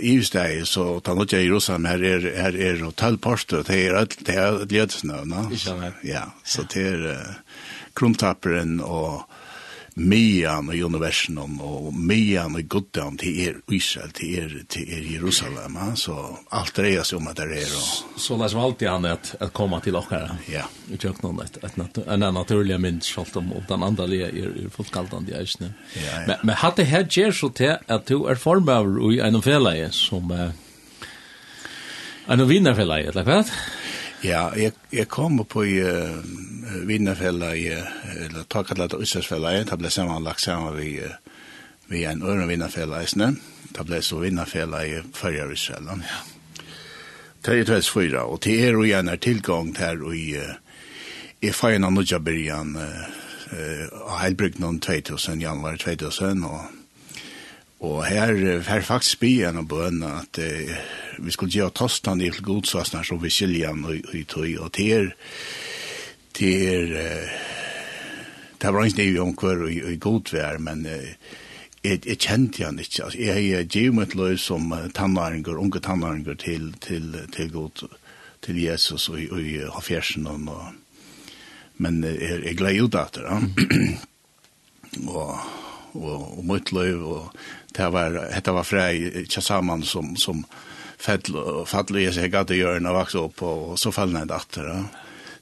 i 0.02 0.16
steg, 0.26 0.64
så 0.66 1.00
ta 1.00 1.14
nåt 1.14 1.32
jeg 1.32 1.44
i 1.44 1.46
Jerusalem, 1.46 1.84
her 1.86 2.02
er, 2.02 2.24
her 2.34 2.56
er 2.58 2.80
hotellposter, 2.82 3.62
det 3.62 3.76
er 3.78 3.94
är 3.94 4.06
det 4.26 4.34
er 4.34 4.46
alt 4.46 4.72
jødsnøvna. 4.72 5.50
Ja, 6.04 6.24
så 6.44 6.62
det 6.62 6.86
er 6.86 7.12
uh, 7.12 7.34
krumtapperen 7.94 8.80
og 8.80 9.22
mian 9.94 10.70
i 10.72 10.82
universen 10.82 11.37
og 11.42 11.92
mian 11.92 12.56
i 12.56 12.62
goddam 12.64 13.18
til 13.20 13.40
er 13.44 13.58
Israel, 13.72 14.12
til 14.16 14.38
er, 14.40 14.54
til 14.72 14.88
er 14.88 15.04
Jerusalem. 15.14 15.76
Ha? 15.76 15.90
Så 15.99 16.16
alt 16.50 16.72
dreier 16.76 17.04
seg 17.04 17.20
om 17.20 17.28
at 17.28 17.40
det 17.42 17.61
er. 17.61 17.75
Og... 17.76 18.16
Så 18.16 18.38
det 18.40 18.46
er 18.46 18.54
som 18.54 18.62
alltid 18.64 18.88
han 18.88 19.08
at, 19.11 19.34
at 19.40 19.52
komme 19.56 19.80
til 19.84 19.99
dere. 19.99 20.38
Ja. 20.52 20.64
Vi 20.88 21.00
kjøk 21.02 21.22
noen 21.25 21.42
et, 21.44 21.61
et, 21.61 21.76
et, 21.76 22.00
en 22.06 22.26
naturlig 22.32 22.80
mynd, 22.80 23.04
selv 23.04 23.37
om 23.42 23.52
den 23.68 23.87
andre 23.87 24.08
er, 24.16 24.32
er, 24.32 24.56
fullt 24.72 24.92
fullkaldende 24.92 25.34
i 25.34 25.38
eisene. 25.42 25.75
Ja, 25.96 26.08
ja. 26.08 26.25
Men, 26.30 26.49
men 26.49 26.61
hatt 26.62 26.80
det 26.80 26.88
her 26.88 27.06
gjør 27.08 27.37
så 27.37 27.52
til 27.52 27.76
at 27.76 28.08
du 28.08 28.25
er 28.25 28.40
formøver 28.40 29.00
i 29.12 29.22
en 29.25 29.42
feleie 29.44 29.92
som... 29.92 30.30
Uh, 30.32 30.50
en 32.30 32.44
vinnerfeleie, 32.46 33.11
eller 33.11 33.26
hva? 33.26 33.40
Ja. 33.42 33.81
Ja, 34.22 34.52
jeg, 34.54 34.76
jeg 34.94 35.08
kom 35.10 35.40
på 35.50 35.64
i 35.66 35.80
uh, 35.82 36.20
vinnerfella 36.86 37.56
i, 37.58 37.64
eller 38.22 38.44
takkallat 38.46 38.94
og 38.94 39.02
utsatsfella 39.02 39.50
i, 39.56 39.64
det 39.66 39.78
ble 39.80 39.90
sammenlagt 39.90 40.44
sammen 40.44 40.76
vi, 40.76 40.92
uh, 41.02 41.16
vi 41.90 42.04
en 42.06 42.22
øren 42.22 42.46
vinnerfella 42.46 43.00
i 43.02 43.08
snø, 43.10 43.32
det 43.74 43.86
ble 43.88 43.98
så 44.02 44.20
vinnerfella 44.22 44.84
i 44.86 45.00
førre 45.16 45.48
utsatsfella. 45.50 45.98
Ja. 46.06 46.20
Det 47.42 47.56
er 47.64 47.82
24, 47.82 48.22
og 48.22 48.38
til 48.46 48.62
er 48.62 48.78
jo 48.78 48.87
gjerne 48.87 49.18
tilgang 49.18 49.74
til 49.74 50.06
i, 50.14 50.28
i 51.42 51.50
feina 51.50 51.90
nødja 51.90 52.22
byrjan, 52.22 52.76
uh, 52.78 53.11
av 54.06 54.20
Heilbrygden 54.22 54.78
2000, 54.80 55.42
januar 55.42 55.82
2000, 55.82 56.46
og 56.46 56.82
Og 57.83 58.05
her, 58.07 58.61
her 58.62 58.85
faktisk 58.87 59.16
spyr 59.16 59.49
en 59.49 59.59
av 59.64 59.66
bønene 59.66 60.11
at 60.21 60.38
eh, 60.38 60.71
vi 61.18 61.33
skulle 61.35 61.51
gjøre 61.51 61.75
tostan 61.75 62.21
i 62.23 62.29
til 62.31 62.45
godsvassene 62.47 63.03
som 63.07 63.18
vi 63.18 63.31
skiljer 63.33 63.73
han 63.73 63.83
og 63.88 64.14
i 64.14 64.23
tøy, 64.23 64.55
og 64.62 64.71
til 64.77 65.11
til 66.33 66.95
eh, 66.97 67.33
det 68.62 68.71
var 68.71 68.87
ikke 68.87 69.03
nye 69.03 69.25
omkvar 69.25 69.64
og 69.66 69.73
i 69.75 69.97
godvær, 69.99 70.61
men 70.62 70.87
eh, 70.87 71.16
jeg, 71.83 72.05
jeg 72.07 72.21
kjente 72.23 72.62
han 72.62 72.79
ikke. 72.79 73.03
Altså, 73.09 73.18
jeg 73.18 73.57
har 73.57 73.66
givet 73.66 73.99
mitt 73.99 74.14
løy 74.14 74.38
som 74.38 74.71
tannaringer, 74.95 75.59
unge 75.59 75.83
tannaringer 75.83 76.38
til, 76.38 76.71
til, 76.81 77.16
til 77.35 77.51
god, 77.51 77.83
til 78.47 78.62
Jesus 78.62 79.09
og, 79.11 79.18
og 79.33 79.42
i 79.42 79.59
hafjersen. 79.66 80.31
Og, 80.31 80.47
og 80.47 80.71
men 81.83 82.05
jeg, 82.07 82.45
jeg 82.45 82.57
gleder 82.57 82.87
ut 82.87 82.95
at 82.95 83.18
det 83.18 83.27
ja. 83.27 83.42
og 85.18 85.35
og 85.95 86.38
og 86.38 86.45
mitt 86.49 86.73
løv 86.73 87.03
og 87.05 87.42
det 87.76 87.88
var 87.88 88.18
hetta 88.32 88.52
var 88.52 88.64
frej 88.64 89.26
tillsammans 89.26 89.90
som 89.90 90.16
som 90.16 90.44
fall 90.98 91.66
fall 91.66 91.96
i 91.98 92.06
seg 92.14 92.35
at 92.35 92.50
gjøre 92.54 92.80
når 92.80 92.98
vaks 92.98 93.14
opp 93.18 93.42
og 93.42 93.78
så 93.78 93.92
fall 93.92 94.12
ned 94.14 94.30
atter 94.30 94.68
då. 94.68 94.85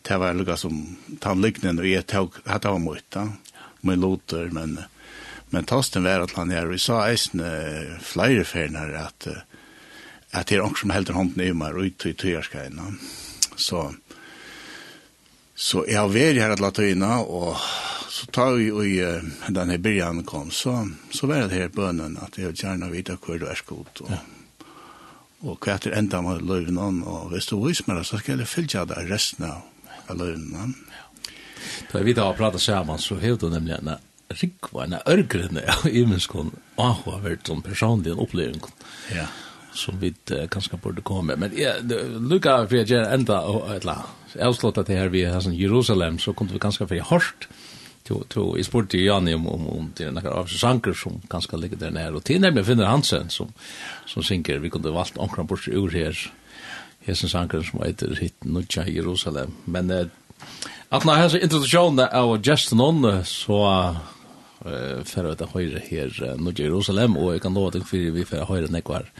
Det 0.03 0.17
var 0.17 0.35
lukka 0.35 0.57
som 0.57 0.97
tan 1.09 1.19
tandliknen 1.21 1.79
og 1.79 1.87
jag 1.87 2.07
tok 2.07 2.41
hetta 2.47 2.73
var 2.73 2.79
mot 2.79 3.05
då. 3.11 3.29
Men 3.81 4.01
låter 4.01 4.51
men 4.51 4.79
men 5.51 5.65
tasten 5.65 6.05
var 6.05 6.21
at 6.21 6.33
han 6.33 6.51
er 6.51 6.67
vi 6.67 6.79
sa 6.79 7.09
eisen 7.09 7.43
flere 8.01 8.45
färnar 8.45 8.95
at 8.95 9.29
at 10.33 10.47
det 10.47 10.57
er 10.57 10.61
också 10.61 10.81
som 10.81 10.91
helt 10.91 11.09
hånden 11.09 11.45
i 11.45 11.53
mig 11.53 11.73
ut 11.87 12.07
i 12.07 12.15
tyrskaina. 12.15 12.95
Så 13.57 13.95
Så 15.61 15.83
jeg 15.85 15.99
har 16.01 16.09
vært 16.09 16.41
her 16.41 16.55
alle 16.55 16.65
Latøyna, 16.65 17.19
og 17.21 17.59
så 18.09 18.29
tar 18.33 18.55
vi 18.57 18.71
i 18.97 19.01
denne 19.53 19.77
byrjan 19.79 20.23
kom, 20.29 20.49
så, 20.51 20.87
så 21.13 21.29
var 21.29 21.51
det 21.51 21.59
her 21.59 21.75
bønnen 21.75 22.17
at 22.25 22.39
jeg 22.41 22.57
gjerne 22.57 22.89
vite 22.93 23.19
hvor 23.21 23.37
du 23.41 23.45
er 23.49 23.61
skot, 23.61 24.01
og, 24.07 24.15
ja. 24.15 24.23
og 25.45 25.61
hva 25.61 25.77
etter 25.77 25.99
enda 25.99 26.23
med 26.25 26.47
løvnen, 26.49 27.03
og 27.05 27.29
hvis 27.35 27.51
du 27.53 27.59
viser 27.61 27.91
meg 27.91 28.01
det, 28.01 28.07
så 28.09 28.23
skal 28.23 28.41
jeg 28.41 28.49
fylle 28.49 28.87
deg 28.89 29.13
resten 29.13 29.51
av 29.51 30.17
løvnen. 30.17 30.73
Ja. 30.97 31.07
Da 31.93 32.01
vi 32.07 32.17
da 32.17 32.31
har 32.31 32.41
pratet 32.41 32.65
sammen, 32.65 32.99
så 32.99 33.21
hevde 33.21 33.51
du 33.51 33.53
nemlig 33.53 33.77
en 33.77 33.93
rikva, 34.41 34.87
en 34.87 34.99
ørgrene 35.05 35.67
av 35.77 35.85
imenskånd, 35.93 36.57
og 36.79 36.85
han 36.87 36.99
har 37.05 37.25
vært 37.29 37.53
sånn 37.53 37.61
personlig 37.67 38.15
en 38.15 38.25
opplevelse. 38.25 38.73
Ja 39.13 39.29
som 39.75 39.99
vi 40.01 40.13
uh, 40.33 40.47
kanskje 40.51 40.79
burde 40.83 41.03
komme. 41.03 41.37
Men 41.37 41.55
ja, 41.57 41.77
lukka 41.81 42.65
for 42.67 42.81
jeg 42.81 42.91
gjør 42.91 43.11
enda, 43.15 43.41
jeg 44.35 44.45
har 44.45 44.55
slått 44.57 44.79
at 44.79 44.91
det 44.91 44.99
her 44.99 45.13
vi 45.13 45.25
har 45.25 45.43
sånn 45.43 45.59
Jerusalem, 45.59 46.19
så 46.19 46.35
kom 46.35 46.51
vi 46.51 46.63
kanskje 46.63 46.87
for 46.87 46.99
jeg 46.99 47.11
hørt. 47.11 47.49
to 48.29 48.57
i 48.59 48.65
sport 48.65 48.91
till 48.91 49.05
Janne 49.05 49.35
om 49.35 49.47
om 49.47 49.69
om 49.69 49.93
till 49.95 50.13
några 50.13 50.31
av 50.31 50.47
sanker 50.47 50.93
som 50.93 51.21
kanske 51.31 51.57
ligger 51.57 51.77
där 51.77 51.91
nära 51.91 52.17
och 52.17 52.25
till 52.25 52.41
nämligen 52.41 52.67
finner 52.67 52.85
Hansen 52.85 53.31
som 53.31 53.53
som 54.07 54.23
synker 54.23 54.59
vi 54.59 54.71
kunde 54.71 54.91
valt 54.91 55.19
ankra 55.19 55.45
bort 55.45 55.69
ur 55.69 55.91
här 55.91 56.33
hesen 57.01 57.29
sanker 57.29 57.63
som 57.63 57.83
heter 57.83 58.15
hit 58.21 58.45
Nutja 58.45 58.89
Jerusalem 58.89 59.53
men 59.65 59.91
eh, 59.91 60.07
att 60.89 61.05
när 61.05 61.15
här 61.15 61.29
så 61.29 61.39
introduktionen 61.39 62.09
av 62.13 62.41
Justin 62.47 62.81
on 62.81 63.25
så 63.25 63.97
för 65.05 65.25
att 65.25 65.41
höra 65.41 65.79
här 65.91 66.37
nu 66.39 66.53
Jerusalem 66.57 67.17
och 67.17 67.35
jag 67.35 67.43
kan 67.43 67.55
lova 67.55 67.71
dig 67.71 67.85
för 67.85 67.97
vi 67.97 68.25
för 68.25 68.45
höra 68.45 68.67
nekvar. 68.67 69.13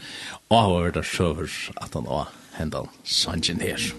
Och 0.47 0.57
har 0.57 0.69
varit 0.69 1.05
så 1.05 1.47
att 1.75 1.93
han 1.93 2.05
har 2.05 2.27
händan 2.51 2.87
sanjen 3.03 3.59
här. 3.59 3.93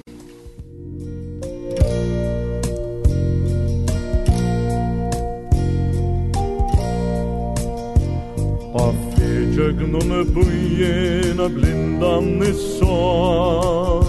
Og 8.73 8.95
fyrtjøgnom 9.17 10.13
er 10.17 10.31
bøyen 10.33 11.41
av 11.45 11.53
blindan 11.53 12.31
i 12.41 12.53
sa 12.57 14.01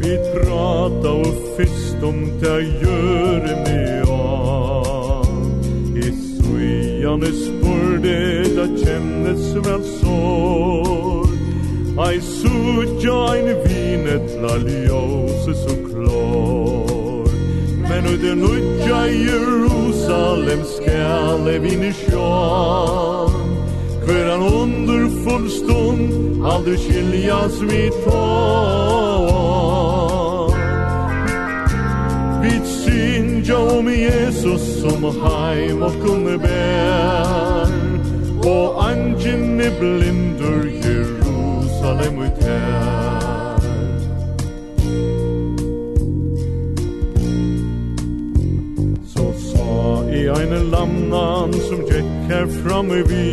Vi 0.00 0.16
prata 0.32 1.14
og 1.14 1.38
fyrst 1.54 2.02
om 2.02 2.24
det 2.42 2.58
gjør 2.82 3.46
med 3.62 4.10
av 4.10 4.44
Skyanes 6.54 7.38
spurde 7.46 8.18
da 8.56 8.64
kjennes 8.78 9.44
vel 9.64 9.82
sår 9.98 11.26
Ai 12.04 12.16
suja 12.22 13.16
ein 13.34 13.50
vinet 13.64 14.28
la 14.42 14.54
ljose 14.62 15.54
så 15.58 15.74
klår 15.88 17.28
Men 17.88 18.06
ut 18.12 18.24
en 18.32 18.46
utja 18.46 19.00
Jerusalem 19.10 20.62
skale 20.76 21.58
vinne 21.66 21.92
sjån 22.04 23.54
Hver 24.06 24.26
en 24.36 24.44
underfull 24.62 25.46
stund 25.58 26.02
aldri 26.54 26.76
skiljas 26.86 27.56
vi 27.66 27.82
tån 28.06 29.34
Syn 32.84 33.52
om 33.52 33.88
Jesus 33.88 34.80
som 34.80 35.04
heim 35.04 35.82
og 35.82 35.94
kunne 36.02 36.38
bær 36.38 37.72
Og 38.44 38.80
angen 38.84 39.60
i 39.60 39.70
blindur 39.78 40.66
Jerusalem 40.84 42.18
ut 42.26 42.42
her 42.44 43.58
Så 49.14 49.30
sa 49.46 50.04
i 50.12 50.26
eine 50.28 50.60
lamnan 50.74 51.56
som 51.68 51.86
gikk 51.88 52.12
her 52.28 52.46
framme 52.60 53.00
vi 53.08 53.24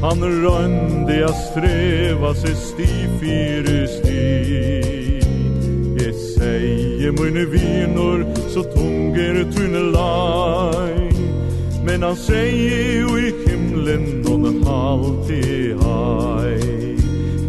Han 0.00 0.22
røndi 0.24 1.18
a 1.26 1.32
streva 1.36 2.32
seg 2.40 2.56
sti 2.56 2.88
fyrir 3.20 3.84
sti 3.98 4.99
är 7.10 7.24
mine 7.24 7.44
viner 7.44 8.34
så 8.48 8.62
tunger 8.62 9.52
tunne 9.52 9.78
lai 9.78 11.12
Men 11.84 12.02
han 12.02 12.16
säger 12.16 13.00
jo 13.00 13.18
i 13.18 13.34
himlen 13.46 14.26
och 14.26 14.40
den 14.40 14.62
halvtid 14.66 15.76
hai 15.82 16.96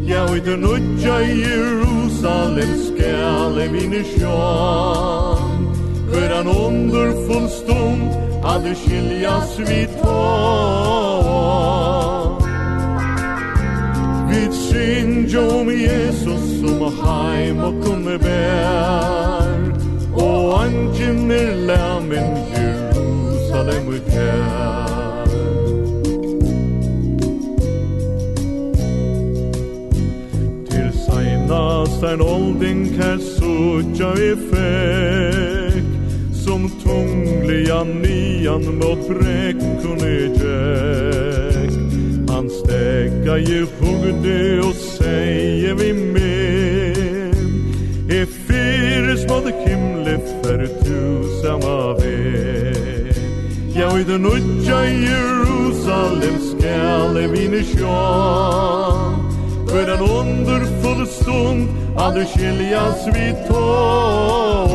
Ja, 0.08 0.24
och 0.24 0.38
i 0.38 0.40
den 0.40 0.60
nudja 0.62 1.22
i 1.22 1.42
Jerusalem 1.42 2.78
skall 2.86 3.62
i 3.62 3.70
mine 3.70 4.04
sjön 4.04 5.68
hver 6.12 6.36
han 6.36 6.48
underfull 6.48 7.50
stund 7.50 8.10
alle 8.44 8.76
skiljas 8.76 9.60
vi 9.60 9.88
tån 10.02 11.22
Vid 14.30 14.54
synd 14.54 15.36
om 15.38 15.72
Jesus 15.72 16.60
som 16.60 16.82
heim 17.04 17.60
og 17.60 17.84
kunne 17.84 18.18
bär 18.20 19.41
Og 20.14 20.64
angen 20.64 21.32
er 21.32 21.56
lamin 21.56 22.38
Jerusalem 22.52 23.94
i 23.96 24.00
kær. 24.12 25.28
Til 30.72 30.90
seinast 31.06 32.04
ein 32.04 32.22
olding 32.22 32.84
kær 32.98 33.18
sutja 33.24 34.12
vi 34.18 34.32
fekk 34.52 35.88
Som 36.44 36.68
tungliga 36.84 37.84
nian 37.88 38.68
mot 38.82 39.08
brekkun 39.08 40.04
i 40.08 40.20
kjekk 40.40 41.78
Han 42.32 42.50
stäcka 42.50 43.38
ju 43.38 43.66
hugde 43.80 44.62
og 44.68 44.76
säger 44.76 45.74
vi 45.74 45.94
med 45.94 46.31
för 50.44 50.68
tusamma 50.68 51.94
väg 51.94 53.16
ja 53.76 53.90
vid 53.90 54.08
den 54.08 54.26
utja 54.26 54.86
Jerusalem 54.86 56.40
skall 56.40 57.18
vinna 57.18 57.64
sjå 57.64 59.12
För 59.68 59.88
en 59.94 60.00
underfull 60.00 61.08
stund 61.08 61.70
aldrig 61.98 62.28
skiljas 62.28 63.08
vi 63.08 63.36
tå 63.48 64.72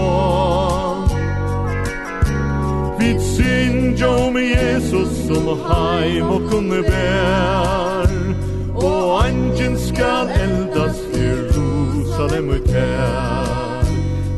Vi 2.98 3.18
jo 3.96 4.08
om 4.08 4.36
Jesus 4.36 5.26
som 5.26 5.60
heim 5.68 6.30
und 6.30 6.50
kunne 6.50 6.82
bär 6.82 8.08
Och 8.74 9.24
angen 9.24 9.78
skal 9.78 10.28
eldas 10.28 10.96
Jerusalem 11.14 12.48
och 12.48 12.68
kär 12.68 13.65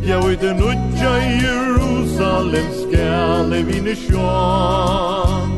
Ja, 0.09 0.17
og 0.17 0.33
i 0.33 0.37
det 0.37 0.57
nudja 0.57 1.11
Jerusalem 1.45 2.69
skal 2.81 3.51
vi 3.51 3.63
vinne 3.73 3.97
sjån. 3.97 5.51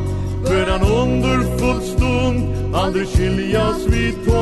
For 0.46 0.64
en 0.74 0.82
underfull 0.82 1.82
stund 1.82 2.38
aldrig 2.74 3.06
skiljas 3.08 3.86
vi 3.86 4.12
tån. 4.26 4.40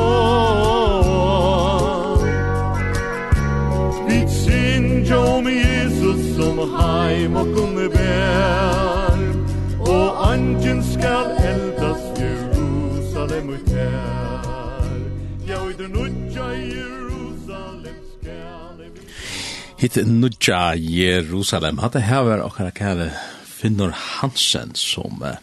Vi 4.07 4.19
synja 4.27 5.17
om 5.17 5.45
Jesus 5.47 6.35
som 6.35 6.57
heim 6.57 7.35
og 7.35 7.45
kunne 7.53 7.89
bær. 7.93 9.17
Og 9.79 10.31
angen 10.33 10.83
skal 10.83 11.25
eldas 11.37 12.01
Jerusalem 12.17 13.49
ut 13.49 13.69
här 13.69 14.28
Hitt 19.79 19.95
Nudja 19.95 20.75
Jerusalem. 20.75 21.77
Hat 21.79 21.93
der 21.93 22.03
her 22.03 22.25
var 22.27 22.41
okkara 22.43 22.71
kære 22.75 23.05
Finnur 23.47 23.93
Hansen 23.95 24.73
som 24.75 25.21
uh, 25.23 25.37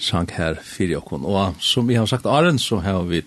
sang 0.00 0.30
her 0.32 0.56
fyrir 0.64 1.02
okkon. 1.02 1.26
Og 1.28 1.58
som 1.60 1.84
vi 1.88 1.98
har 2.00 2.08
sagt 2.08 2.24
Arend, 2.24 2.62
så 2.64 2.78
har 2.80 3.02
vi 3.04 3.20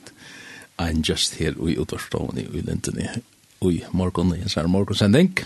ein 0.82 1.04
just 1.06 1.38
her 1.38 1.54
ui 1.62 1.76
Utorstående 1.78 2.42
i 2.42 2.64
Lindene 2.66 3.22
ui 3.62 3.84
morgon, 3.94 4.34
i 4.34 4.42
en 4.42 4.72
morgonsending. 4.74 5.38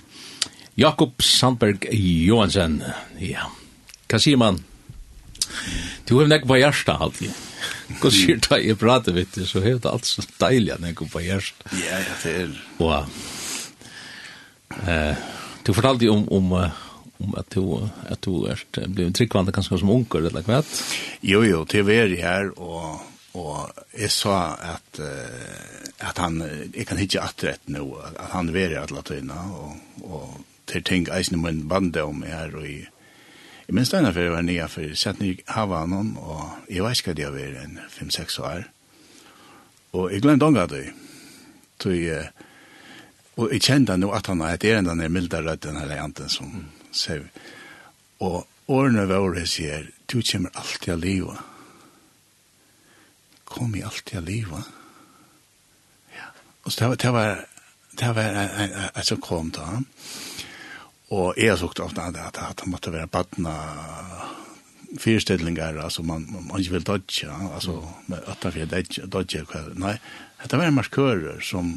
Jakob 0.79 1.19
Sandberg 1.19 1.91
Johansen. 1.91 2.79
Ja, 3.19 3.51
hva 4.07 4.15
sier 4.19 4.39
man? 4.39 4.63
Du 6.07 6.21
har 6.21 6.31
nekk 6.31 6.47
på 6.47 6.55
hjersta 6.55 6.95
alltid. 7.03 7.35
Hva 7.99 8.15
sier 8.15 8.39
du? 8.39 8.53
Jeg 8.63 8.79
prater, 8.79 9.19
vet 9.19 9.35
du, 9.35 9.43
så 9.43 9.59
hever 9.59 9.83
det 9.83 9.91
alt 9.91 10.07
så 10.07 10.23
deilig 10.39 10.71
at 10.79 10.87
nekk 10.87 11.03
på 11.11 11.27
hjersta. 11.27 11.75
Ja, 11.83 11.99
ja, 11.99 12.19
det 12.23 12.37
er. 12.45 12.59
Og 12.79 13.17
Eh, 14.87 15.15
du 15.63 15.73
fortalde 15.73 16.09
om 16.09 16.27
om 16.29 16.69
om 17.17 17.35
att 17.35 17.49
du 17.49 17.89
att 18.09 18.21
du 18.21 18.31
är 18.47 18.87
blev 18.87 19.11
tryckvande 19.11 19.51
kanske 19.51 19.77
som 19.77 19.89
onkel 19.89 20.25
eller 20.25 20.41
vad? 20.41 20.65
Jo 21.21 21.43
jo, 21.45 21.65
till 21.65 21.83
vi 21.83 21.95
är 21.95 22.17
här 22.17 22.59
och 22.59 23.01
och 23.31 23.69
jag 23.97 24.11
sa 24.11 24.47
att 24.47 24.99
att 25.97 26.17
han 26.17 26.43
jag 26.73 26.87
kan 26.87 26.97
hitta 26.97 27.21
att 27.21 27.43
rätt 27.43 27.61
nu 27.65 27.91
att 28.15 28.29
han 28.31 28.55
är 28.55 28.77
att 28.79 28.91
latina 28.91 29.51
och 29.51 29.75
och 30.13 30.29
till 30.65 30.83
ting 30.83 31.07
eisen 31.11 31.41
min 31.41 31.67
band 31.67 31.97
om 31.97 32.23
här 32.23 32.55
och 32.55 32.67
i 32.67 32.87
Jeg 33.71 33.75
minns 33.75 33.91
denne 33.93 34.09
for 34.11 34.19
jeg 34.19 34.31
var 34.33 34.41
nye, 34.43 34.65
for 34.67 34.83
jeg 34.83 34.97
satt 34.99 35.21
nye 35.23 35.43
hava 35.47 35.85
någon 35.87 36.09
og 36.19 36.41
jeg 36.67 36.83
vet 36.83 36.99
ikke 36.99 37.13
hva 37.13 37.15
det 37.15 37.27
var 37.31 37.53
en 37.61 37.77
5-6 37.87 38.39
år. 38.43 38.65
Og 39.95 40.11
jeg 40.11 40.23
glemte 40.25 40.49
ånga 40.49 40.65
det. 40.67 40.81
Så 41.79 41.93
jeg, 41.95 42.25
Og 43.39 43.53
jeg 43.53 43.63
kjente 43.63 43.95
nå 43.97 44.11
at 44.15 44.27
han 44.27 44.43
er 44.43 44.65
en 44.75 44.89
den 44.89 45.01
er 45.01 45.09
milde 45.09 45.39
rødden 45.39 45.79
her 45.79 45.95
janten 45.95 46.29
som 46.29 46.49
mm. 46.51 46.65
ser. 46.91 47.23
Og 48.19 48.47
årene 48.67 49.07
våre 49.07 49.45
sier, 49.47 49.87
du 50.11 50.19
kommer 50.21 50.51
alltid 50.55 50.93
av 50.93 50.99
livet. 50.99 51.37
Kom 53.45 53.75
i 53.75 53.83
alltid 53.83 54.17
av 54.19 54.27
livet. 54.27 54.67
Ja. 56.15 56.27
Og 56.65 56.71
så 56.71 56.91
det 56.95 57.13
var, 57.15 57.45
det 57.99 58.11
var 58.15 58.37
en 58.95 59.07
som 59.07 59.23
kom 59.23 59.51
til 59.51 59.63
han. 59.63 59.87
Og 61.11 61.35
jeg 61.39 61.57
sukte 61.59 61.83
ofte 61.83 62.03
at, 62.03 62.15
at 62.15 62.37
at 62.39 62.61
han 62.63 62.71
måtte 62.71 62.91
være 62.91 63.07
badna 63.07 63.55
fyrstillingar, 64.99 65.79
altså 65.79 66.03
man, 66.03 66.27
man 66.49 66.59
ikke 66.59 66.71
vil 66.71 66.83
dodge, 66.87 67.27
altså 67.55 67.77
med 68.07 68.17
8-4 68.43 69.07
dodge, 69.07 69.45
nei, 69.79 69.95
det 70.43 70.57
var 70.57 70.67
en 70.67 70.75
markører 70.75 71.39
som 71.43 71.71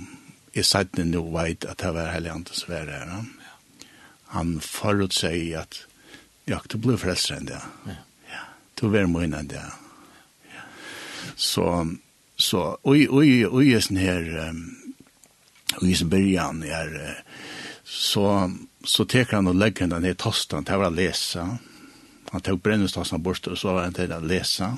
jeg 0.55 0.67
satt 0.69 0.99
nu 1.01 1.21
veit 1.35 1.67
at 1.67 1.83
det 1.83 1.91
var 1.97 2.13
heilig 2.15 2.31
andre 2.31 2.55
som 2.55 2.71
var 2.71 2.91
her. 2.91 3.15
Han 4.35 4.59
forut 4.63 5.15
seg 5.15 5.55
at 5.59 5.81
ja, 6.51 6.61
du 6.69 6.77
ble 6.79 6.97
frelser 7.01 7.39
enn 7.39 7.49
det. 7.49 7.61
Ja. 7.89 8.45
Du 8.79 8.89
var 8.93 9.09
mye 9.11 9.31
enn 9.31 9.51
det. 9.51 9.63
Ja. 10.53 10.65
Så, 11.37 11.67
så, 12.37 12.65
oi, 12.85 13.07
oi, 13.09 13.45
oi, 13.47 13.69
og 13.75 13.87
sånn 13.87 14.01
her, 14.03 14.29
og 15.79 15.87
oi, 15.87 15.95
sånn 15.97 16.13
byrjan 16.13 16.63
er, 16.69 16.99
så, 17.85 18.27
så 18.85 19.07
teker 19.09 19.41
han 19.41 19.51
og 19.51 19.59
legger 19.59 19.89
den 19.91 20.05
ned 20.05 20.21
tostan 20.21 20.67
til 20.69 20.85
å 20.85 20.93
lese. 20.93 21.47
Han 22.31 22.45
tok 22.45 22.63
brennestostan 22.63 23.23
bort, 23.25 23.47
og 23.49 23.59
så 23.59 23.77
var 23.77 23.89
han 23.89 23.97
til 23.97 24.13
å 24.13 24.21
lese. 24.23 24.75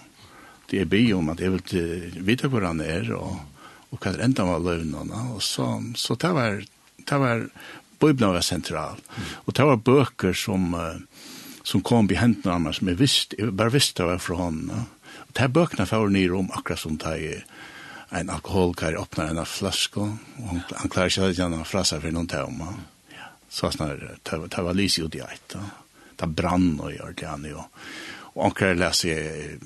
Det 0.71 0.83
er 0.83 0.91
by 0.91 1.03
om 1.17 1.33
at 1.33 1.43
jeg 1.43 1.55
vil 1.55 2.23
vite 2.27 2.51
hvor 2.53 2.67
han 2.67 2.83
er, 2.85 3.11
og 3.17 3.56
og 3.97 4.05
hva 4.05 4.13
er 4.13 4.27
enda 4.27 4.45
var 4.45 4.65
løvnene, 4.65 5.23
og 5.35 5.43
så, 5.45 5.71
så 5.97 6.17
det 6.21 6.33
var, 6.37 6.61
det 7.01 7.21
var, 7.23 7.47
Bibelen 7.97 8.35
var 8.37 8.45
sentral, 8.45 9.01
mm. 9.01 9.31
og 9.47 9.57
det 9.57 9.69
var 9.71 9.87
bøker 9.89 10.37
som, 10.37 10.69
uh, 10.77 11.33
som 11.65 11.85
kom 11.87 12.11
i 12.13 12.19
hendene 12.21 12.53
av 12.53 12.61
meg, 12.67 12.77
som 12.77 12.93
jeg 12.93 13.01
visste, 13.01 13.39
jeg 13.41 13.57
bare 13.57 13.75
visste 13.75 14.03
det 14.03 14.11
var 14.11 14.21
fra 14.23 14.37
hånden. 14.43 14.85
Og 15.25 15.33
det 15.33 15.47
her 15.47 15.55
bøkene 15.57 15.89
for 15.89 16.13
nye 16.13 16.29
rom, 16.31 16.53
akkurat 16.53 16.83
som 16.83 17.01
det 17.01 17.17
er, 17.17 17.47
en 18.15 18.31
alkoholkar 18.31 18.95
åpner 19.01 19.33
en 19.33 19.49
flaske, 19.49 19.99
og 19.99 20.45
han, 20.47 20.61
han 20.79 20.93
klarer 20.93 21.11
ikke 21.11 21.27
å 21.27 21.33
gjøre 21.35 21.65
fra 21.67 21.83
seg 21.89 22.05
for 22.05 22.15
noen 22.15 22.29
tema. 22.31 22.69
Ja. 23.11 23.33
Så 23.51 23.73
snar 23.75 23.99
det 23.99 24.63
var 24.69 24.79
lyset 24.79 25.09
ut 25.09 25.19
i 25.19 25.25
eit, 25.25 25.57
Det 26.17 26.29
brann 26.33 26.79
og 26.81 26.93
gjør 26.95 27.17
det 27.19 27.27
han 27.27 27.45
ju. 27.45 27.65
Og 28.37 28.45
anker 28.51 28.77
leser 28.77 29.09
jeg, 29.09 29.59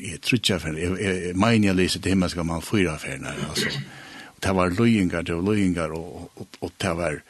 jeg 0.00 0.20
tror 0.20 0.30
trutja 0.30 0.58
for, 0.62 0.80
jeg, 0.80 0.96
jeg 1.00 1.36
mener 1.36 1.70
jeg 1.70 1.76
leser 1.76 2.00
til 2.00 2.14
himmelska 2.14 2.42
man 2.42 2.64
fyra 2.64 2.96
ferner, 3.00 3.36
altså. 3.50 3.70
Og 4.34 4.42
det 4.42 4.56
var 4.56 4.74
løyingar, 4.78 5.22
det 5.22 5.36
var 5.36 5.46
løyingar, 5.52 5.92
og, 5.96 6.30
og, 6.36 6.58
og 6.60 6.72
det 6.80 6.96
var 6.96 7.20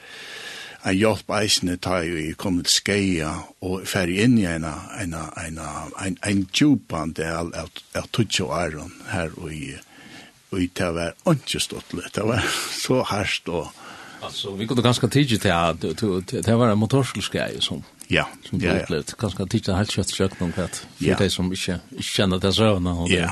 en 0.85 0.97
hjelp 0.99 1.33
eisene 1.39 1.77
ta 1.81 2.01
jo 2.05 2.17
i 2.21 2.33
kom 2.39 2.59
til 2.61 2.73
skeia 2.73 3.31
og 3.65 3.87
færre 3.89 4.25
inn 4.25 4.37
i 4.41 4.45
en 4.49 4.67
en 4.69 5.15
en 5.17 5.61
en 6.05 6.19
en 6.23 6.45
djupan 6.53 7.15
del 7.17 7.55
av 7.57 7.71
av 7.95 8.11
tutsi 8.13 8.43
og 8.45 8.53
æron 8.59 8.93
her 9.09 9.33
og 9.37 9.53
i 9.53 9.75
og 10.53 10.61
det 10.79 10.91
var 10.95 11.15
ikke 11.33 11.61
stått 11.61 11.97
litt 11.97 12.15
det 12.15 12.27
var 12.29 12.45
så 12.71 13.03
herst 13.11 13.49
og 13.49 13.73
Alltså 14.25 14.55
vi 14.57 14.67
kunde 14.67 14.83
ganska 14.83 15.09
tidigt 15.09 15.43
till 15.43 15.53
att 15.53 15.81
det 16.45 16.55
var 16.57 16.69
en 16.69 16.79
motorskelskej 16.79 17.61
som 17.61 17.83
Ja, 18.13 18.29
som 18.45 18.59
du 18.59 18.67
ja, 18.67 18.79
upplevt. 18.83 19.15
Kanskje 19.19 19.45
han 19.45 19.53
titta 19.53 19.77
helt 19.79 19.93
kött 19.93 20.13
kött 20.13 20.41
någon 20.41 20.53
kvart, 20.53 20.83
for 20.97 21.07
ja. 21.07 21.19
de 21.19 21.31
som 21.31 21.53
inte 21.53 21.57
ikke 21.57 22.03
kjenner 22.05 22.43
det 22.43 22.55
søvnene. 22.55 23.07
Ja, 23.13 23.29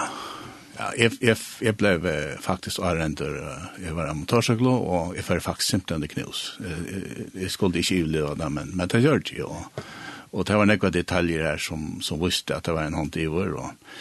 ja 0.78 0.90
jeg, 0.98 1.16
jeg, 1.20 1.36
jeg 1.62 1.76
ble 1.78 2.14
faktisk 2.42 2.82
arrender, 2.82 3.36
jeg 3.82 3.94
var 3.96 4.10
amatørsøklo, 4.10 4.72
og 4.72 5.16
jeg 5.16 5.26
var 5.28 5.42
faktisk 5.44 5.74
simpelthen 5.74 6.08
knus. 6.14 6.44
Jeg, 6.62 7.26
jeg 7.44 7.50
skulle 7.52 7.82
ikke 7.82 8.02
uleve 8.06 8.34
det, 8.40 8.48
men, 8.52 8.72
men 8.76 8.90
det 8.90 9.02
gjør 9.04 9.22
det 9.28 9.38
jo. 9.38 9.52
Og 10.32 10.48
det 10.48 10.56
var 10.56 10.68
nekva 10.68 10.90
detaljer 10.92 11.44
her 11.44 11.60
som, 11.60 12.00
som 12.04 12.20
visste 12.22 12.56
at 12.56 12.64
det 12.64 12.74
var 12.76 12.88
en 12.88 12.96
hånd 12.96 13.16
i 13.20 13.28
vår. 13.28 13.52
Og. 13.60 13.94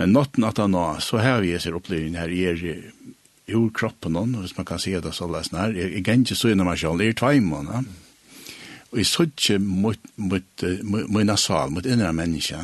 Men 0.00 0.14
natten 0.16 0.46
at 0.48 0.58
han 0.58 0.74
nå, 0.74 0.84
så 1.04 1.22
har 1.22 1.44
vi 1.44 1.54
ser 1.62 1.78
opplevingen 1.78 2.18
her, 2.18 2.34
jeg 2.34 2.58
er 2.66 3.56
ur 3.56 3.70
kroppen, 3.74 4.18
og 4.18 4.42
hvis 4.42 4.56
man 4.58 4.66
kan 4.66 4.82
si 4.82 4.92
det 4.94 5.14
så 5.14 5.26
lesen 5.30 5.58
her, 5.58 5.74
jeg, 5.74 5.94
jeg 5.96 6.06
ganger 6.06 6.38
så 6.38 6.52
innom 6.52 6.70
meg 6.70 6.78
selv, 6.82 7.02
jeg 7.02 7.14
er 7.14 7.20
tveimån, 7.22 7.70
ja. 7.70 7.82
Og 8.90 8.98
jeg 8.98 9.06
så 9.06 9.26
ikke 9.28 9.58
mot, 9.62 9.98
mot, 10.16 10.64
mot, 10.82 11.38
sal, 11.38 11.70
mot 11.70 11.86
innre 11.86 12.12
menneske. 12.12 12.58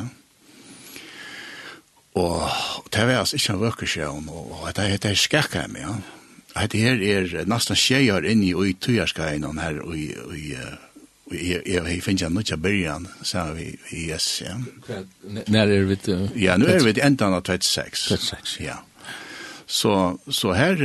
Og 2.17 2.49
det 2.93 3.07
var 3.07 3.21
altså 3.21 3.37
ikke 3.37 3.53
en 3.53 3.61
vøkersjøen, 3.61 4.29
og 4.29 4.67
det 4.75 4.83
er, 4.83 4.97
det 4.97 5.11
er 5.11 5.19
skakka 5.21 5.67
meg, 5.71 5.85
ja. 5.85 5.95
Det 6.57 6.79
her 6.81 7.03
er 7.05 7.45
nesten 7.45 7.77
skjejer 7.77 8.25
inni 8.25 8.49
og 8.57 8.65
i 8.65 8.73
tøyerskajene 8.81 9.61
her, 9.61 9.81
og 9.85 9.95
Jeg, 11.27 11.59
jeg, 11.67 11.83
jeg 11.83 12.03
finner 12.03 12.29
ikke 12.29 12.55
noe 12.55 12.57
byrjan, 12.63 13.07
sa 13.27 13.41
vi 13.51 13.65
i 13.91 14.05
yes, 14.07 14.27
ja. 14.45 14.53
Når 15.51 15.73
er 15.75 15.87
vi 15.89 15.97
til? 15.99 16.29
Ja, 16.39 16.55
nå 16.55 16.69
er 16.71 16.85
vi 16.85 16.93
til 16.95 17.03
enda 17.03 17.27
av 17.35 17.43
26. 17.43 17.97
26. 18.15 18.61
Ja. 18.63 18.77
Så, 19.67 19.91
så 20.31 20.53
her, 20.55 20.79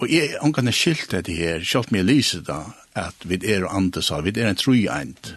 og 0.00 0.08
jeg 0.08 0.38
omkring 0.40 0.72
er 0.72 0.76
skilt 0.76 1.12
det 1.12 1.36
her, 1.36 1.60
kjøpt 1.60 1.92
meg 1.92 2.08
lyset 2.08 2.46
da, 2.48 2.62
at 3.00 3.28
vi 3.28 3.38
er 3.44 3.66
og 3.66 3.76
andre 3.76 4.02
sa, 4.02 4.20
vi 4.24 4.34
er 4.36 4.50
en 4.50 4.58
trojant, 4.58 5.34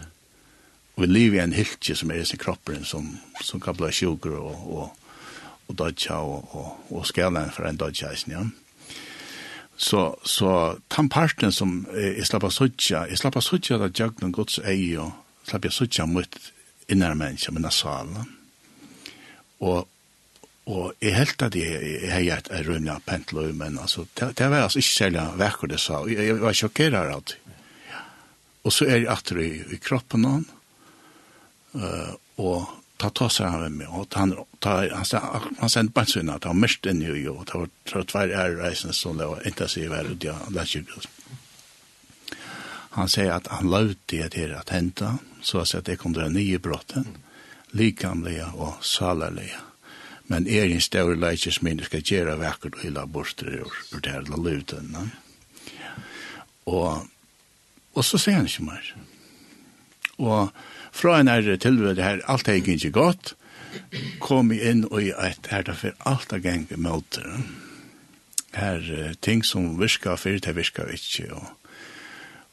Og 0.96 1.02
vi 1.02 1.08
lever 1.08 1.38
i 1.38 1.44
en 1.44 1.54
hiltje 1.56 1.96
som 1.96 2.10
er 2.12 2.20
i 2.20 2.24
sin 2.28 2.40
kroppen, 2.40 2.84
som, 2.84 3.06
som 3.40 3.60
kan 3.60 3.76
bli 3.76 3.88
sjukker 3.96 4.34
og, 4.36 4.66
og, 4.76 5.14
og 5.68 5.78
dodja 5.78 6.18
og, 6.20 6.50
og, 6.52 6.90
og 6.92 7.06
skala 7.08 7.46
for 7.54 7.68
en 7.68 7.80
dodja 7.80 8.12
i 8.12 8.18
sin, 8.20 8.34
ja. 8.36 8.44
Så, 9.82 10.02
så 10.28 10.76
den 10.94 11.08
parten 11.10 11.52
som 11.52 11.86
jeg 11.96 12.26
slapp 12.28 12.44
av 12.46 12.52
suttja, 12.54 13.06
jeg 13.08 13.18
slapp 13.18 13.38
av 13.40 13.42
suttja 13.42 13.80
da 13.80 13.88
jagnen 13.88 14.34
gods 14.34 14.60
ei 14.68 14.92
og 15.00 15.10
slapp 15.48 15.64
av 15.66 15.74
suttja 15.74 16.06
mot 16.06 16.36
innere 16.92 17.16
mennesker, 17.18 17.56
men 17.56 17.66
av. 17.66 18.12
Og, 19.64 19.88
og 20.70 21.02
jeg 21.02 21.16
helt 21.16 21.42
at 21.42 21.56
jeg, 21.56 21.80
jeg 22.04 22.12
har 22.12 22.22
gjort 22.28 22.52
en 22.52 22.66
rymlig 22.68 22.98
pentløy, 23.08 23.50
men 23.56 23.80
altså, 23.80 24.04
det, 24.20 24.34
det 24.38 24.50
var 24.52 24.68
altså 24.68 24.84
ikke 24.84 24.98
særlig 25.00 25.26
vekker 25.40 25.72
det 25.72 25.80
sa, 25.80 26.02
og 26.04 26.12
jeg, 26.12 26.28
jeg 26.28 26.40
var 26.44 26.60
sjokkeret 26.60 27.00
av 27.16 27.24
det. 27.26 27.41
Og 28.62 28.72
så 28.74 28.86
er 28.86 29.02
jeg 29.02 29.10
atter 29.10 29.40
i, 29.42 29.50
i 29.74 29.78
kroppen 29.82 30.26
han, 30.28 30.44
uh, 31.74 32.12
og 32.42 32.68
ta 33.02 33.10
ta 33.10 33.26
seg 33.32 33.48
av 33.50 33.64
meg, 33.74 33.88
og 33.90 34.14
han, 34.14 34.34
ta, 34.62 34.76
han, 34.86 35.06
han, 35.10 35.56
han 35.58 35.72
sendte 35.72 35.96
bare 35.96 36.10
sånn 36.12 36.30
at 36.30 36.46
han 36.46 36.60
mest 36.62 36.86
inn 36.86 37.02
i 37.02 37.10
jo, 37.10 37.34
og 37.40 37.48
det 37.48 37.58
var 37.58 37.72
tror 37.90 38.06
tvær 38.12 38.34
er 38.44 38.54
reisen 38.60 38.94
som 38.94 39.18
det 39.18 39.26
var 39.26 39.48
intensiv 39.48 39.94
her 39.94 40.06
ut 40.06 40.26
i 40.28 40.30
ikke. 40.30 41.08
Han 42.92 43.08
sier 43.08 43.32
at 43.34 43.48
han 43.50 43.70
lovte 43.72 44.20
det 44.20 44.30
til 44.36 44.54
at 44.54 44.70
hente, 44.70 45.16
så 45.42 45.64
at 45.64 45.88
det 45.88 45.98
kom 45.98 46.14
det 46.14 46.28
nye 46.30 46.60
brotten, 46.62 47.08
likamlige 47.72 48.46
og 48.52 48.82
salerlige. 48.84 49.58
Men 50.30 50.46
er 50.46 50.68
en 50.68 50.84
større 50.84 51.16
leikje 51.18 51.54
som 51.56 51.66
ikke 51.68 51.88
skal 51.88 52.04
gjøre 52.06 52.38
vekkert 52.40 52.76
og 52.78 52.84
hylla 52.84 53.06
borster 53.10 53.50
ur 53.64 53.98
det 53.98 54.12
her 54.12 54.28
luten. 54.30 54.94
Og 56.70 57.08
Og 57.94 58.04
så 58.04 58.18
sier 58.20 58.38
han 58.38 58.48
ikke 58.48 58.66
mer. 58.66 58.92
Og 60.18 60.52
fra 60.92 61.20
en 61.20 61.28
ære 61.28 61.56
tilvød 61.60 62.00
her, 62.00 62.20
alt 62.28 62.48
er 62.48 62.60
ikke 62.60 62.90
godt, 62.92 63.34
kom 64.20 64.52
jeg 64.52 64.72
inn 64.72 64.84
og 64.90 65.00
i 65.02 65.10
et 65.16 65.48
her 65.50 65.64
derfor 65.64 65.96
alt 66.08 66.32
er 66.32 66.42
gang 66.44 66.66
møter. 66.76 67.40
Her 68.52 69.14
ting 69.22 69.44
som 69.44 69.78
virker 69.80 70.16
før, 70.16 70.38
det 70.44 70.56
virker 70.56 70.92
ikke. 70.92 71.32
Og, 71.34 71.46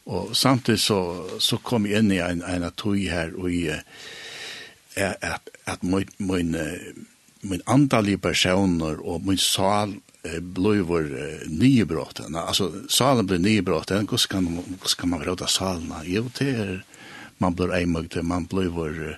og 0.06 0.36
samtidig 0.36 0.80
så, 0.80 1.00
så 1.40 1.58
kom 1.58 1.86
jeg 1.86 2.00
inn 2.00 2.12
i 2.16 2.22
en, 2.24 2.44
en 2.44 2.70
tog 2.72 2.96
her 2.96 3.36
og 3.36 3.52
i 3.52 3.68
at, 4.96 5.50
at 5.66 5.84
min, 5.84 6.10
min, 6.18 6.56
min 7.42 7.62
andalige 7.68 8.18
personer 8.18 9.00
og 9.04 9.22
min 9.28 9.38
sal 9.38 10.00
blivor 10.42 11.06
nye 11.48 11.86
brotten. 11.86 12.36
Alltså 12.36 12.74
salen 12.90 13.26
blir 13.26 13.40
nye 13.40 13.62
brotten. 13.62 14.08
Hur 14.12 14.18
ska 14.18 14.42
kan 14.98 15.10
man 15.10 15.24
råda 15.24 15.48
salen? 15.48 15.94
Jo, 16.04 16.30
det 16.40 16.50
er, 16.50 16.84
man 17.38 17.56
blir 17.56 17.74
ämögt, 17.74 18.24
man 18.24 18.46
blir 18.46 18.70
blivor 18.70 19.18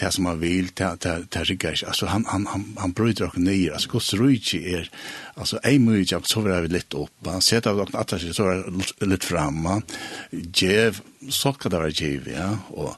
det 0.00 0.12
som 0.12 0.24
man 0.24 0.40
vil, 0.40 0.70
det 0.74 0.96
det 1.32 1.50
ikke. 1.50 1.68
Alltså 1.86 2.06
han 2.06 2.24
han 2.24 2.46
han 2.46 2.76
han 2.78 2.92
bryter 2.92 3.24
och 3.24 3.38
nye. 3.38 3.72
Alltså 3.72 3.90
hur 3.92 4.00
strykig 4.00 4.62
er, 4.62 4.90
alltså 5.34 5.58
ämögt 5.62 6.10
jag 6.10 6.26
så 6.26 6.40
vi 6.40 6.68
litt 6.68 6.94
opp. 6.94 7.26
Han 7.26 7.42
setter 7.42 7.70
av 7.70 7.80
att 7.80 7.94
att 7.94 8.20
så 8.32 8.64
litt 9.00 9.24
framma. 9.24 9.82
Jev 10.30 11.00
så 11.30 11.52
kan 11.52 11.70
det 11.70 11.80
være 11.80 11.92
jev, 12.02 12.28
ja. 12.28 12.58
Og, 12.70 12.96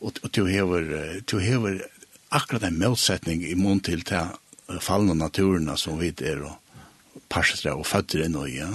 og, 0.00 0.18
og 0.22 0.30
du 0.30 0.46
hever 0.46 1.20
du 1.26 1.38
hever 1.38 1.82
akkurat 2.28 2.62
en 2.62 2.78
motsetning 2.78 3.42
i 3.44 3.54
mån 3.54 3.80
til 3.80 4.02
det 4.02 4.28
fallna 4.80 5.14
naturerna 5.14 5.76
som 5.76 5.98
vi 5.98 6.08
är 6.08 6.42
og 6.42 6.52
parstra 7.28 7.74
och 7.74 7.86
fötter 7.86 8.24
inn 8.24 8.36
og 8.36 8.48
ja. 8.50 8.68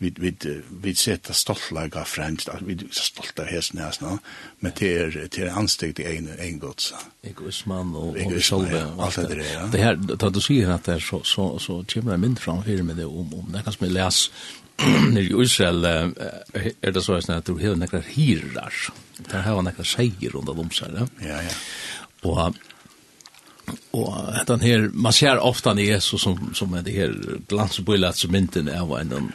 Vi, 0.00 0.12
vi, 0.16 0.34
vi 0.82 0.94
setter 0.94 1.34
stoltlaga 1.34 2.04
främst, 2.04 2.48
vi 2.60 2.72
er 2.72 2.84
stolta 2.90 3.42
av 3.42 3.48
hesten 3.48 3.80
här 3.80 3.90
snart, 3.90 4.20
men 4.60 4.72
det 4.78 4.88
er, 4.88 5.10
det 5.10 5.38
er 5.38 5.50
anstegt 5.50 5.96
till 5.96 6.06
en, 6.06 6.28
en 6.38 6.58
gott. 6.58 6.80
Så. 6.80 6.94
Egoisman 7.22 7.96
och, 7.96 8.16
Egoisman, 8.18 8.60
och 8.60 8.70
själva. 8.70 9.02
Allt 9.04 9.16
det 9.16 9.34
där, 9.34 9.52
ja. 9.54 9.66
Det 9.72 9.78
här, 9.78 9.94
då 9.94 10.30
du 10.30 10.40
säger 10.40 10.70
att 10.70 10.84
det 10.84 10.92
är 10.92 11.00
så, 11.00 11.22
så, 11.22 11.58
så 11.58 11.84
kommer 11.84 12.10
jag 12.10 12.20
mynd 12.20 12.38
framför 12.38 12.82
med 12.82 12.96
det 12.96 13.04
om, 13.04 13.34
om 13.34 13.52
det 13.52 13.62
kan 13.62 13.72
som 13.72 13.86
jag 13.86 13.92
läs 13.92 14.30
i 15.18 15.42
Israel 15.42 15.84
är 15.84 16.92
det 16.92 17.02
så 17.02 17.14
att 17.14 17.44
du 17.44 17.52
har 17.52 17.76
några 17.76 18.00
hirar. 18.00 18.74
Det 19.16 19.36
här 19.36 19.54
har 19.54 19.62
några 19.62 19.84
säger 19.84 20.36
under 20.36 20.54
dem, 20.54 20.70
så 20.70 20.84
Ja, 20.94 21.06
ja. 21.42 21.50
Och 22.22 22.54
och 23.90 24.14
den 24.46 24.60
her, 24.60 24.90
man 24.92 25.12
ser 25.12 25.38
ofta 25.38 25.70
en 25.70 25.78
Jesus 25.78 26.22
som 26.22 26.50
som 26.54 26.82
det 26.84 26.90
her 26.90 27.14
glansbøylet 27.48 28.16
som 28.16 28.34
inte 28.34 28.60
är 28.60 28.86
vad 28.86 29.00
en 29.00 29.32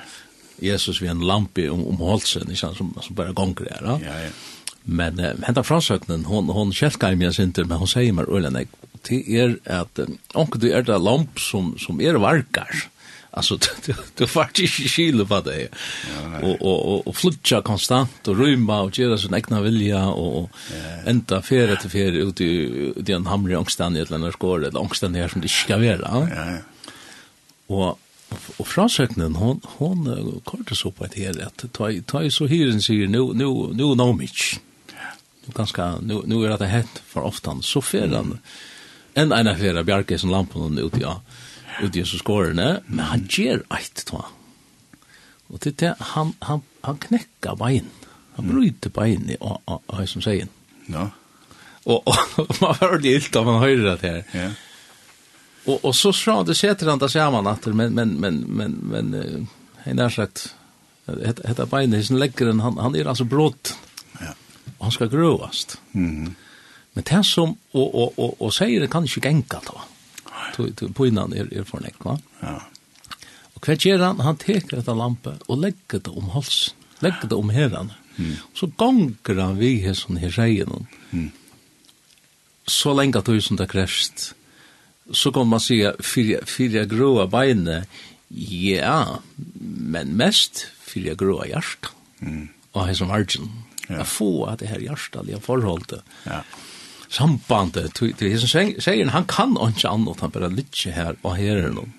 Jesus 0.59 1.01
vid 1.01 1.09
en 1.09 1.19
lampa 1.19 1.71
om 1.71 1.87
om 1.87 2.01
halsen 2.01 2.51
i 2.51 2.55
som 2.55 2.75
som 2.75 3.15
bara 3.15 3.31
gånger 3.31 3.55
där. 3.59 3.81
Ja 3.83 3.99
ja. 4.01 4.29
Men 4.83 5.19
eh, 5.19 5.31
henta 5.43 5.63
fransöknen 5.63 6.25
hon 6.25 6.49
hon 6.49 6.73
skälkar 6.73 7.15
mig 7.15 7.33
sinter, 7.33 7.63
men 7.63 7.77
hon 7.77 7.87
säger 7.87 8.13
mer 8.13 8.35
ölen 8.35 8.67
det 9.07 9.37
är 9.37 9.57
att 9.65 9.99
onkel 10.33 10.59
du 10.59 10.71
är 10.71 10.81
det 10.81 10.97
lamp 10.97 11.39
som 11.39 11.77
som 11.79 12.01
är 12.01 12.13
varkar. 12.13 12.92
Alltså 13.35 13.57
du, 13.85 13.93
du 14.15 14.27
får 14.27 14.43
inte 14.43 14.67
skilja 14.67 15.25
på 15.25 15.41
det. 15.41 15.67
Och 16.41 16.61
och 16.61 16.93
och, 16.93 17.07
och 17.07 17.15
flutcha 17.15 17.61
konstant 17.61 18.27
och 18.27 18.37
rymma 18.39 18.81
och 18.81 18.99
göra 18.99 19.17
sin 19.17 19.33
egna 19.33 19.61
vilja 19.61 20.07
och 20.07 20.51
ja. 20.71 21.09
ända 21.09 21.41
färre 21.41 21.81
till 21.81 21.89
färre 21.89 22.17
ut 22.17 22.41
i 22.41 22.93
den 22.95 23.25
hamre 23.25 23.57
ångstan 23.57 23.97
i 23.97 23.99
ett 23.99 24.11
eller 24.11 24.31
skål 24.31 24.63
eller 24.63 24.81
ångstan 24.81 25.15
här 25.15 25.27
som 25.27 25.41
det 25.41 25.49
ska 25.49 25.77
vara. 25.77 25.99
Ja, 26.01 26.27
ja. 26.35 26.57
Och 27.67 27.99
och 28.57 28.67
frasöknen 28.67 29.35
hon 29.35 29.61
hon 29.63 30.41
kortar 30.43 30.75
så 30.75 30.91
på 30.91 31.05
ett 31.05 31.13
helt 31.13 31.41
att 31.41 31.73
ta 31.73 31.91
ta 32.05 32.29
så 32.29 32.45
hyren 32.47 32.81
säger 32.81 33.07
nu 33.07 33.33
nu 33.33 33.45
nu 33.73 33.95
no 33.95 34.13
mich. 34.13 34.59
Nu 35.45 35.53
ganska, 35.55 35.95
nu 36.01 36.21
nu 36.25 36.45
är 36.45 36.57
det 36.57 36.65
hett 36.65 37.01
för 37.05 37.21
ofta 37.21 37.61
så 37.61 37.81
färdan. 37.81 38.25
Mm. 38.25 38.37
En 39.13 39.39
ena 39.39 39.57
färra 39.57 39.83
bjarke 39.83 40.17
som 40.17 40.29
lampan 40.29 40.77
ut 40.77 40.93
ja. 41.01 41.11
Mm 41.11 41.21
ut 41.81 41.95
Jesus 41.95 42.19
skårene, 42.19 42.81
men 42.87 43.05
han 43.05 43.27
ger 43.29 43.63
ett 43.71 44.13
Og 44.13 44.25
Och 45.47 45.59
det 45.59 45.95
han 45.99 46.33
han 46.39 46.61
han 46.81 46.97
knäcker 46.97 47.55
bein. 47.55 47.89
Han 48.35 48.47
bryter 48.47 48.89
bein 48.89 49.35
och 49.39 49.61
och 49.65 50.09
som 50.09 50.21
sier. 50.21 50.47
Ja. 50.85 51.09
Och 51.83 52.15
man 52.61 52.75
hører 52.79 52.97
det 52.97 53.09
ilt 53.09 53.35
av 53.35 53.45
man 53.45 53.61
hører 53.61 53.97
det 53.97 54.01
här. 54.01 54.23
Ja. 54.31 54.51
Och 55.65 55.85
och 55.85 55.95
så 55.95 56.13
så 56.13 56.43
det 56.43 56.55
sätter 56.55 56.87
han 56.87 56.99
där 56.99 57.07
samman 57.07 57.47
att 57.47 57.65
men 57.65 57.93
men 57.93 58.09
men 58.09 58.39
men 58.39 58.71
men 58.71 59.47
han 59.85 59.99
har 59.99 60.09
sagt 60.09 60.55
att 61.05 61.59
att 61.59 61.69
bein 61.69 61.93
är 61.93 62.13
läcker 62.13 62.45
han 62.45 62.77
han 62.77 62.95
är 62.95 63.05
alltså 63.05 63.23
brått. 63.23 63.77
Ja. 64.19 64.33
Han 64.79 64.91
ska 64.91 65.05
grovast. 65.05 65.81
Mhm. 65.91 66.35
Men 66.93 67.03
det 67.03 67.23
som 67.23 67.57
och 67.71 67.95
och 67.95 68.19
och 68.19 68.41
og 68.41 68.53
säger 68.53 68.79
det 68.79 68.87
kan 68.87 69.03
inte 69.03 69.27
gänga 69.27 69.61
då 69.65 69.81
på 70.53 71.07
innan 71.09 71.33
er, 71.33 71.49
er 71.51 71.65
for 71.67 71.83
nekva. 71.83 72.17
Ja. 72.41 72.59
Og 73.53 73.65
hva 73.65 73.75
gjør 73.79 74.03
han? 74.03 74.23
Han 74.25 74.39
teker 74.41 74.79
etter 74.79 74.97
lampe 74.97 75.37
og 75.47 75.61
legger 75.63 76.03
det 76.03 76.13
om 76.13 76.31
hals. 76.35 76.73
legger 77.03 77.29
det 77.29 77.37
om 77.37 77.51
heran. 77.53 77.91
Mm. 78.15 78.35
Så 78.55 78.69
ganger 78.77 79.41
han 79.41 79.57
vi 79.59 79.75
her 79.83 79.97
sånn 79.97 80.21
her 80.21 80.33
seien. 80.33 80.87
Mm. 81.11 81.31
Så 82.69 82.93
lenge 82.95 83.19
at 83.19 83.27
du 83.27 83.41
som 83.41 83.59
det 83.59 83.69
krevst. 83.71 84.31
Så 85.11 85.33
kan 85.35 85.49
man 85.49 85.59
sige, 85.59 85.91
fyrir 85.99 86.77
jeg 86.79 86.91
gråa 86.93 87.27
beine, 87.27 87.83
ja, 88.33 89.19
men 89.59 90.15
mest 90.17 90.67
fire 90.79 91.17
gråa 91.19 91.49
hjärsta. 91.49 91.91
Mm. 92.23 92.47
Og 92.73 92.87
her 92.87 92.95
som 92.97 93.11
argen. 93.11 93.51
Ja. 93.89 93.99
Jeg 93.99 94.07
får 94.07 94.37
at 94.53 94.61
det 94.61 94.69
her 94.71 94.85
hjärsta, 94.85 95.25
jeg 95.27 95.43
forholdet. 95.43 96.05
Ja 96.25 96.39
sambandet 97.13 97.93
til 97.95 98.39
som 98.39 98.47
säger, 98.81 99.09
han 99.09 99.25
kan 99.25 99.57
ikke 99.67 99.89
annet, 99.89 100.19
han 100.19 100.31
bare 100.31 100.49
här 100.49 100.91
her 100.91 101.15
og 101.23 101.35
her 101.37 101.57
er 101.57 101.69
noen, 101.71 101.93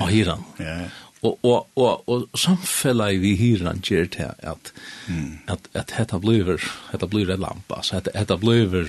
og 0.00 0.08
her 0.08 0.36
ja 0.58 0.88
Og, 1.22 1.38
og, 1.44 1.66
og, 1.76 2.08
og 2.08 3.12
i 3.12 3.16
vi 3.20 3.34
hyran 3.36 3.82
gjør 3.84 4.06
til 4.06 4.30
at, 4.38 4.72
mm. 5.08 5.38
at, 5.48 5.58
at 5.74 5.90
hetta 5.90 6.18
blir, 6.18 6.56
hetta 6.92 7.06
blir 7.06 7.36
lampa, 7.36 7.82
så 7.82 7.98
hetta, 7.98 8.10
hetta 8.14 8.36
blir 8.40 8.88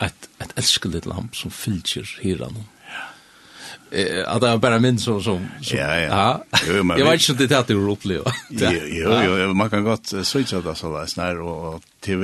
et, 0.00 0.28
et 0.40 0.52
elskeligt 0.56 1.06
lamp 1.06 1.34
som 1.34 1.50
fylger 1.50 2.06
hyran. 2.22 2.62
Eh, 3.90 4.28
att 4.28 4.40
det 4.40 4.58
bara 4.58 4.78
minns 4.78 5.04
så 5.04 5.20
som 5.20 5.48
ja 5.60 5.96
Ja, 5.96 6.44
ja. 6.52 6.98
Jag 6.98 7.10
vet 7.10 7.28
inte 7.28 7.46
det 7.46 7.58
att 7.58 7.66
du 7.66 7.74
upplever. 7.74 8.32
Jo, 8.50 9.38
jo, 9.38 9.54
man 9.54 9.70
kan 9.70 9.84
gott 9.84 10.12
switcha 10.22 10.60
det 10.60 10.74
så 10.74 10.98
där 10.98 11.06
snär 11.06 11.40
och 11.40 11.82
till 12.00 12.16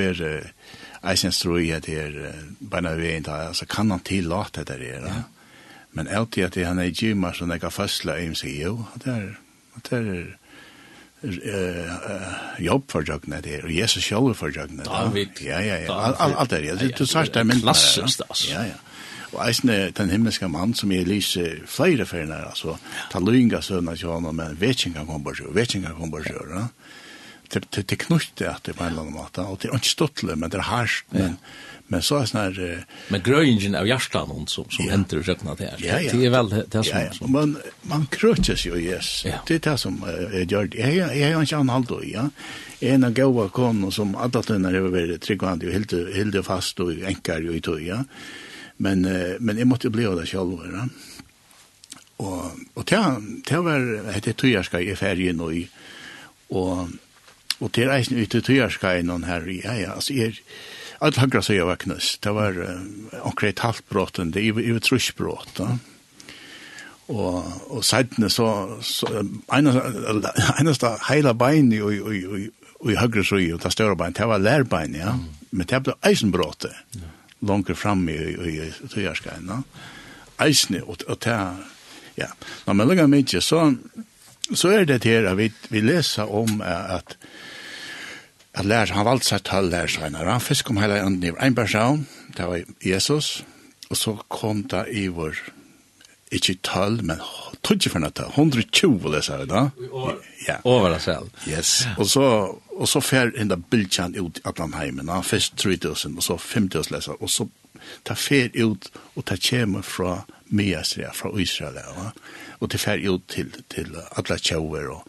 Jeg 1.04 1.18
synes 1.18 1.38
tror 1.38 1.58
jeg 1.58 1.76
at 1.76 1.86
det 1.86 1.98
er 2.00 2.32
bare 2.70 2.96
veien 2.96 3.22
da, 3.22 3.48
altså 3.48 3.66
kan 3.66 3.90
han 3.90 4.00
tillate 4.00 4.64
det 4.64 4.78
der, 4.80 4.84
ja. 5.08 5.22
Men 5.92 6.08
alltid 6.08 6.42
at 6.42 6.56
han 6.66 6.78
er 6.78 6.90
i 6.90 6.92
gymmer 6.96 7.32
som 7.32 7.50
jeg 7.50 7.60
kan 7.60 7.70
fastla 7.70 8.16
i 8.18 8.34
seg, 8.34 8.56
jo, 8.62 8.84
det 9.04 9.12
er, 9.12 9.28
det 9.84 9.98
er, 9.98 10.24
jobb 12.58 12.90
för 12.90 13.04
jag 13.06 13.28
när 13.28 13.42
det, 13.42 13.62
och 13.62 13.70
Jesus 13.70 14.04
selv 14.04 14.34
for 14.34 14.48
jøgne 14.50 14.82
det. 14.82 14.84
David. 14.84 15.28
Ja, 15.40 15.60
ja, 15.60 15.78
ja, 15.78 16.14
alt 16.18 16.52
er 16.52 16.76
det, 16.76 16.98
du 16.98 17.06
sa 17.06 17.24
det 17.24 17.44
men 17.46 17.60
klassiskt 17.60 18.22
alltså. 18.28 18.50
Ja, 18.50 18.62
ja. 18.62 18.74
Og 19.32 19.48
eisen 19.48 19.68
den 19.68 20.10
himmelska 20.10 20.48
mann 20.48 20.74
som 20.74 20.92
er 20.92 21.04
lyse 21.04 21.56
flere 21.66 22.06
ferner, 22.06 22.44
altså, 22.44 22.76
ta 23.10 23.18
løynga 23.18 23.60
søvna 23.60 23.96
til 23.96 24.08
honom, 24.08 24.34
men 24.34 24.60
vetjenga 24.60 25.04
kommer 25.04 25.34
til, 25.34 25.44
vetjenga 25.50 25.88
kommer 25.98 26.22
til, 26.22 26.36
ja 26.54 26.66
det 27.52 27.66
det 27.74 27.86
til 27.90 28.00
knutte 28.06 28.48
at 28.50 28.64
det 28.64 28.76
på 28.78 28.84
en 28.84 28.92
eller 28.92 29.06
annen 29.06 29.18
måte 29.18 29.44
og 29.44 29.60
til 29.62 29.74
ikke 29.74 29.92
stottle 29.92 30.36
men 30.36 30.50
det 30.50 30.62
er 30.62 30.70
harst 30.70 31.06
men 31.14 31.38
men 31.92 32.00
så 32.00 32.22
er 32.22 32.28
sånn 32.30 32.40
her 32.40 32.84
men 33.12 33.22
grøyingen 33.24 33.74
av 33.76 33.86
hjertan 33.88 34.30
hon 34.32 34.46
som 34.48 34.68
som 34.72 34.88
henter 34.88 35.20
og 35.20 35.26
skjøkna 35.28 35.56
det 35.58 35.68
her. 35.74 35.82
Det 36.08 36.28
er 36.28 36.32
vel 36.32 36.48
det 36.72 36.84
som 36.88 37.34
men 37.34 37.56
man 37.90 38.06
krøtjes 38.12 38.64
jo 38.64 38.78
yes. 38.80 39.10
Det 39.24 39.58
er 39.58 39.64
det 39.68 39.76
som 39.82 39.98
gjør. 40.00 40.70
Det 40.72 40.80
jeg 40.80 41.34
har 41.34 41.44
ikke 41.44 41.60
annet 41.60 41.76
halvdøy 41.76 42.06
ja. 42.08 42.28
En 42.84 43.04
av 43.04 43.14
gaua 43.16 43.48
konen 43.52 43.92
som 43.92 44.16
alle 44.16 44.42
tønner 44.44 44.76
har 44.76 44.88
vært 44.92 45.22
tryggvandig 45.24 45.70
og 45.70 46.10
hilde 46.16 46.44
fast 46.46 46.80
og 46.80 47.04
enkar 47.12 47.44
jo 47.44 47.52
i 47.52 47.62
tøy 47.64 47.84
ja. 47.84 48.00
Men 48.80 49.04
men 49.40 49.60
jeg 49.60 49.68
måtte 49.68 49.92
bli 49.92 50.08
av 50.08 50.16
det 50.20 50.28
selv 50.32 50.64
ja. 50.64 50.88
Og 52.24 52.64
og 52.80 52.84
det 52.88 53.64
var 53.68 53.88
det 54.24 54.38
tøyerska 54.40 54.80
i 54.80 54.96
ferien 54.96 55.44
og 55.44 55.52
og 56.54 56.88
Og 57.62 57.70
det 57.74 57.84
er 57.84 57.94
eisen 57.94 58.18
ute 58.18 58.42
tøyerskei 58.42 59.02
noen 59.06 59.26
her, 59.28 59.46
ja, 59.46 59.74
ja, 59.78 59.94
altså, 59.94 60.14
jeg, 60.16 60.40
alt 61.04 61.18
hankra 61.20 61.42
seg 61.44 61.60
av 61.62 61.74
knøst, 61.82 62.20
det 62.24 62.32
var 62.34 62.56
uh, 62.58 62.80
omkring 63.22 63.54
et 63.54 63.64
halvt 63.64 63.86
brått, 63.90 64.20
det 64.34 64.42
er 64.42 64.58
jo 64.58 64.78
et 64.78 64.86
trusjbrått, 64.86 65.58
da. 65.60 65.74
Og, 67.12 67.44
og 67.68 67.82
seitene 67.84 68.30
så, 68.32 68.46
så 68.80 69.10
eneste 69.52 70.92
heila 71.10 71.34
bein 71.36 71.68
i, 71.76 71.82
i, 71.82 71.98
i, 72.00 72.46
i, 72.48 72.96
høyre 72.96 73.24
søy, 73.28 73.50
og 73.52 73.60
det 73.60 73.74
større 73.74 73.98
bein, 74.00 74.16
det 74.16 74.28
var 74.30 74.40
lærbein, 74.40 74.96
ja, 74.96 75.12
men 75.50 75.68
det 75.68 75.82
ble 75.84 75.98
eisenbrått, 76.08 76.70
ja. 76.96 77.12
langt 77.44 77.70
fram 77.76 78.06
i, 78.08 78.16
i, 78.16 78.56
i 78.64 78.88
tøyerskei, 78.88 79.36
da. 79.44 79.60
Eisene, 80.42 80.80
og, 80.82 81.04
og 81.06 81.20
det, 81.22 81.36
ja, 82.18 82.32
når 82.64 82.80
man 82.80 82.90
lukker 82.90 83.12
mye, 83.12 83.44
så, 83.44 83.66
så 84.50 84.72
er 84.72 84.88
det 84.88 85.04
her 85.04 85.28
at 85.30 85.38
vi, 85.38 85.52
vi 85.70 85.84
leser 85.84 86.32
om 86.32 86.64
at, 86.64 86.96
at 86.96 87.16
at 88.54 88.64
lærer, 88.64 88.94
han 88.94 89.06
valgte 89.06 89.32
seg 89.32 89.42
tøll 89.48 89.70
lærer 89.72 89.90
senere. 89.90 90.30
Han 90.30 90.42
fisk 90.42 90.70
om 90.70 90.78
hele 90.78 91.00
enden 91.02 91.24
i 91.26 91.34
en 91.46 91.54
person, 91.54 92.06
det 92.36 92.46
var 92.46 92.62
Jesus, 92.84 93.44
og 93.90 93.96
så 93.98 94.16
kom 94.28 94.62
det 94.70 94.84
i 94.94 95.06
vår, 95.10 95.38
ikke 96.34 96.56
tøll, 96.66 97.00
men 97.06 97.22
tøtje 97.64 97.90
for 97.90 98.02
nødt, 98.02 98.20
120 98.20 99.10
leser 99.10 99.42
vi 99.42 99.48
da. 99.50 99.64
Ja. 100.46 100.60
Over 100.64 100.94
deg 100.94 101.02
selv. 101.02 101.30
Yes, 101.48 101.86
og 101.98 102.06
så, 102.06 102.24
og 102.76 102.88
så 102.90 103.02
fer 103.02 103.34
inn 103.38 103.50
da 103.50 103.58
bildkjen 103.58 104.16
ut 104.20 104.38
i 104.38 104.46
Atlanheimen, 104.48 105.10
han 105.10 105.26
først 105.26 105.56
3000, 105.58 106.16
og 106.16 106.26
så 106.26 106.38
5000 106.38 106.94
leser, 106.94 107.18
og 107.20 107.30
så 107.30 107.48
ta 108.06 108.14
fer 108.14 108.54
ut, 108.54 108.90
og 109.14 109.26
ta 109.26 109.36
kjemme 109.36 109.82
fra 109.82 110.20
Miasria, 110.54 111.10
fra 111.12 111.32
Israel, 111.40 111.80
ja. 111.82 112.10
og 112.60 112.70
ta 112.70 112.78
fer 112.78 113.02
ut 113.08 113.26
til, 113.28 113.50
til 113.72 113.96
alla 113.98 114.38
tjauer, 114.38 114.92
og 114.94 115.02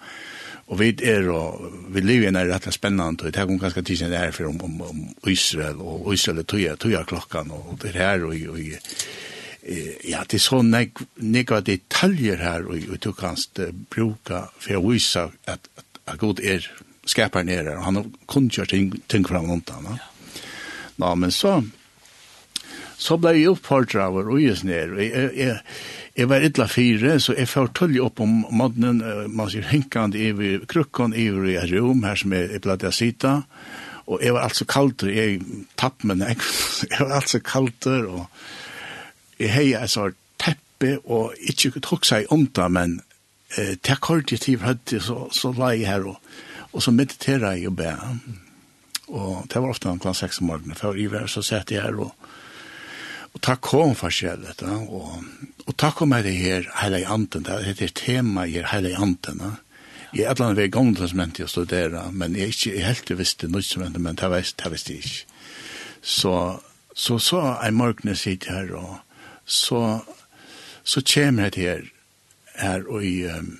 Og 0.66 0.80
vi 0.80 0.88
er, 1.06 1.28
og 1.30 1.68
vi 1.94 2.02
lever 2.02 2.26
i 2.26 2.32
en 2.32 2.40
rett 2.50 2.66
og 2.66 2.74
spennende, 2.74 3.28
og 3.28 3.34
det 3.34 3.42
er 3.42 3.52
ganske 3.62 3.84
tid 3.86 4.00
siden 4.00 4.16
det 4.16 4.22
er 4.24 4.34
for 4.34 4.50
om, 4.50 4.58
om, 4.66 4.80
om 4.82 5.04
Israel, 5.30 5.78
og 5.78 6.10
Israel 6.14 6.42
er 6.42 6.48
tøya, 6.50 6.74
tøya 6.82 7.04
klokkan, 7.06 7.52
og 7.54 7.78
det 7.84 7.92
er 7.92 8.00
her, 8.02 8.26
og, 8.26 8.34
og 8.50 8.58
ja, 10.06 10.24
det 10.26 10.40
er 10.40 10.42
så 10.42 10.64
nek, 10.66 11.04
nekva 11.22 11.62
detaljer 11.66 12.42
her, 12.42 12.66
og, 12.66 12.82
og 12.90 12.98
du 13.02 13.12
kan 13.18 13.38
bruka 13.94 14.48
for 14.58 14.80
å 14.80 14.84
vise 14.88 15.28
at, 15.46 15.70
at, 15.78 16.02
at 16.06 16.20
god 16.22 16.42
er 16.42 16.66
skaparen 17.06 17.50
er 17.50 17.64
her, 17.64 17.78
og 17.78 17.86
han 17.86 18.02
har 18.02 18.12
kun 18.30 18.50
kjørt 18.50 18.74
ting, 18.74 18.92
ting 19.10 19.26
fram 19.28 19.50
rundt 19.50 19.70
han. 19.70 19.86
Ja. 19.86 20.42
Nå, 21.02 21.12
men 21.22 21.34
så, 21.34 21.60
så 22.98 23.18
ble 23.22 23.36
jeg 23.38 23.54
oppfordret 23.54 24.08
av 24.08 24.18
å 24.18 24.26
røyes 24.26 24.64
ned, 24.66 24.96
og 24.96 25.04
jeg, 25.04 25.30
jeg, 25.38 25.60
Jeg 26.16 26.30
var 26.32 26.44
illa 26.48 26.66
fire, 26.72 27.18
så 27.20 27.34
jeg 27.36 27.50
får 27.52 27.74
tulle 27.76 28.04
opp 28.06 28.22
om 28.24 28.46
modnen, 28.56 29.02
man 29.36 29.50
sier 29.52 29.66
henkand 29.68 30.16
i 30.16 30.30
krukken, 30.64 31.12
i 31.12 31.28
et 31.28 31.74
rom 31.74 32.06
her 32.08 32.16
som 32.16 32.32
jeg, 32.32 32.54
jeg 32.54 32.64
pleide 32.64 32.88
å 32.88 32.96
sitte, 32.96 33.34
og 34.06 34.22
jeg 34.24 34.36
var 34.36 34.46
altså 34.48 34.68
kaldt, 34.70 35.04
jeg 35.10 35.42
tapp, 35.76 36.06
meg, 36.08 36.24
jeg, 36.24 36.38
jeg 36.92 37.02
var 37.02 37.18
altså 37.20 37.42
kaldt, 37.44 37.90
og 37.90 38.24
jeg 39.42 39.52
heier 39.52 39.84
et 39.84 39.92
sånt 39.92 40.16
teppe, 40.40 40.96
og 41.04 41.36
ikke 41.52 41.84
tok 41.84 42.08
seg 42.08 42.32
om 42.32 42.48
det, 42.48 42.70
men 42.72 43.00
eh, 43.58 43.76
til 43.84 44.00
kort 44.00 44.32
i 44.32 44.40
tid 44.40 44.64
høyde, 44.64 45.02
så, 45.04 45.26
så 45.36 45.52
la 45.58 45.74
jeg 45.76 45.90
her, 45.90 46.08
og, 46.14 46.32
og 46.72 46.84
så 46.84 46.96
mediterer 46.96 47.58
jeg 47.58 47.74
og 47.74 47.76
be. 47.82 47.92
Og 49.12 49.46
det 49.52 49.60
var 49.62 49.72
ofte 49.72 49.92
en 49.92 50.00
klass 50.00 50.24
6 50.24 50.42
om 50.44 50.52
morgenen, 50.54 50.80
for 50.80 50.96
jeg 50.96 51.12
var 51.12 51.28
så 51.32 51.44
sett 51.44 51.76
jeg 51.76 51.84
her, 51.84 52.00
og 52.08 52.16
Og 53.36 53.42
takk 53.44 53.62
kom 53.68 53.94
for 54.00 54.14
seg 54.16 54.40
dette, 54.46 54.66
og, 54.66 55.20
og 55.68 55.74
takk 55.76 56.00
kom 56.00 56.16
her 56.16 56.28
i 56.30 56.36
her 56.40 56.70
heilig 56.80 57.04
anden, 57.12 57.44
det 57.44 57.64
heter 57.68 57.92
tema 57.92 58.46
i 58.48 58.56
her 58.56 58.70
heilig 58.72 58.96
anden. 58.96 59.58
Jeg 60.16 60.24
er 60.24 60.32
et 60.32 60.38
eller 60.38 60.46
annet 60.46 60.62
ved 60.62 60.72
gong 60.72 60.94
som 60.96 61.20
jeg 61.20 61.50
studere, 61.52 62.06
men 62.16 62.36
jeg 62.36 62.48
er 62.48 62.54
ikke 62.54 62.86
helt 62.86 63.12
visste 63.20 63.50
noe 63.52 63.66
som 63.66 63.84
men 63.92 64.16
det 64.16 64.30
visste, 64.32 64.64
det 64.64 64.72
visste 64.72 64.94
jeg 64.94 65.04
ikke. 65.04 65.26
Så, 66.02 66.36
så, 66.96 67.18
så 67.20 67.42
er 67.60 67.76
morgenen 67.76 68.16
sitt 68.16 68.48
her, 68.48 68.72
og 68.72 69.02
så, 69.46 70.00
så 70.84 71.04
kommer 71.04 71.50
jeg 71.50 71.60
her, 71.60 71.84
her 72.56 72.88
og 72.88 73.04
i, 73.04 73.26
um, 73.28 73.58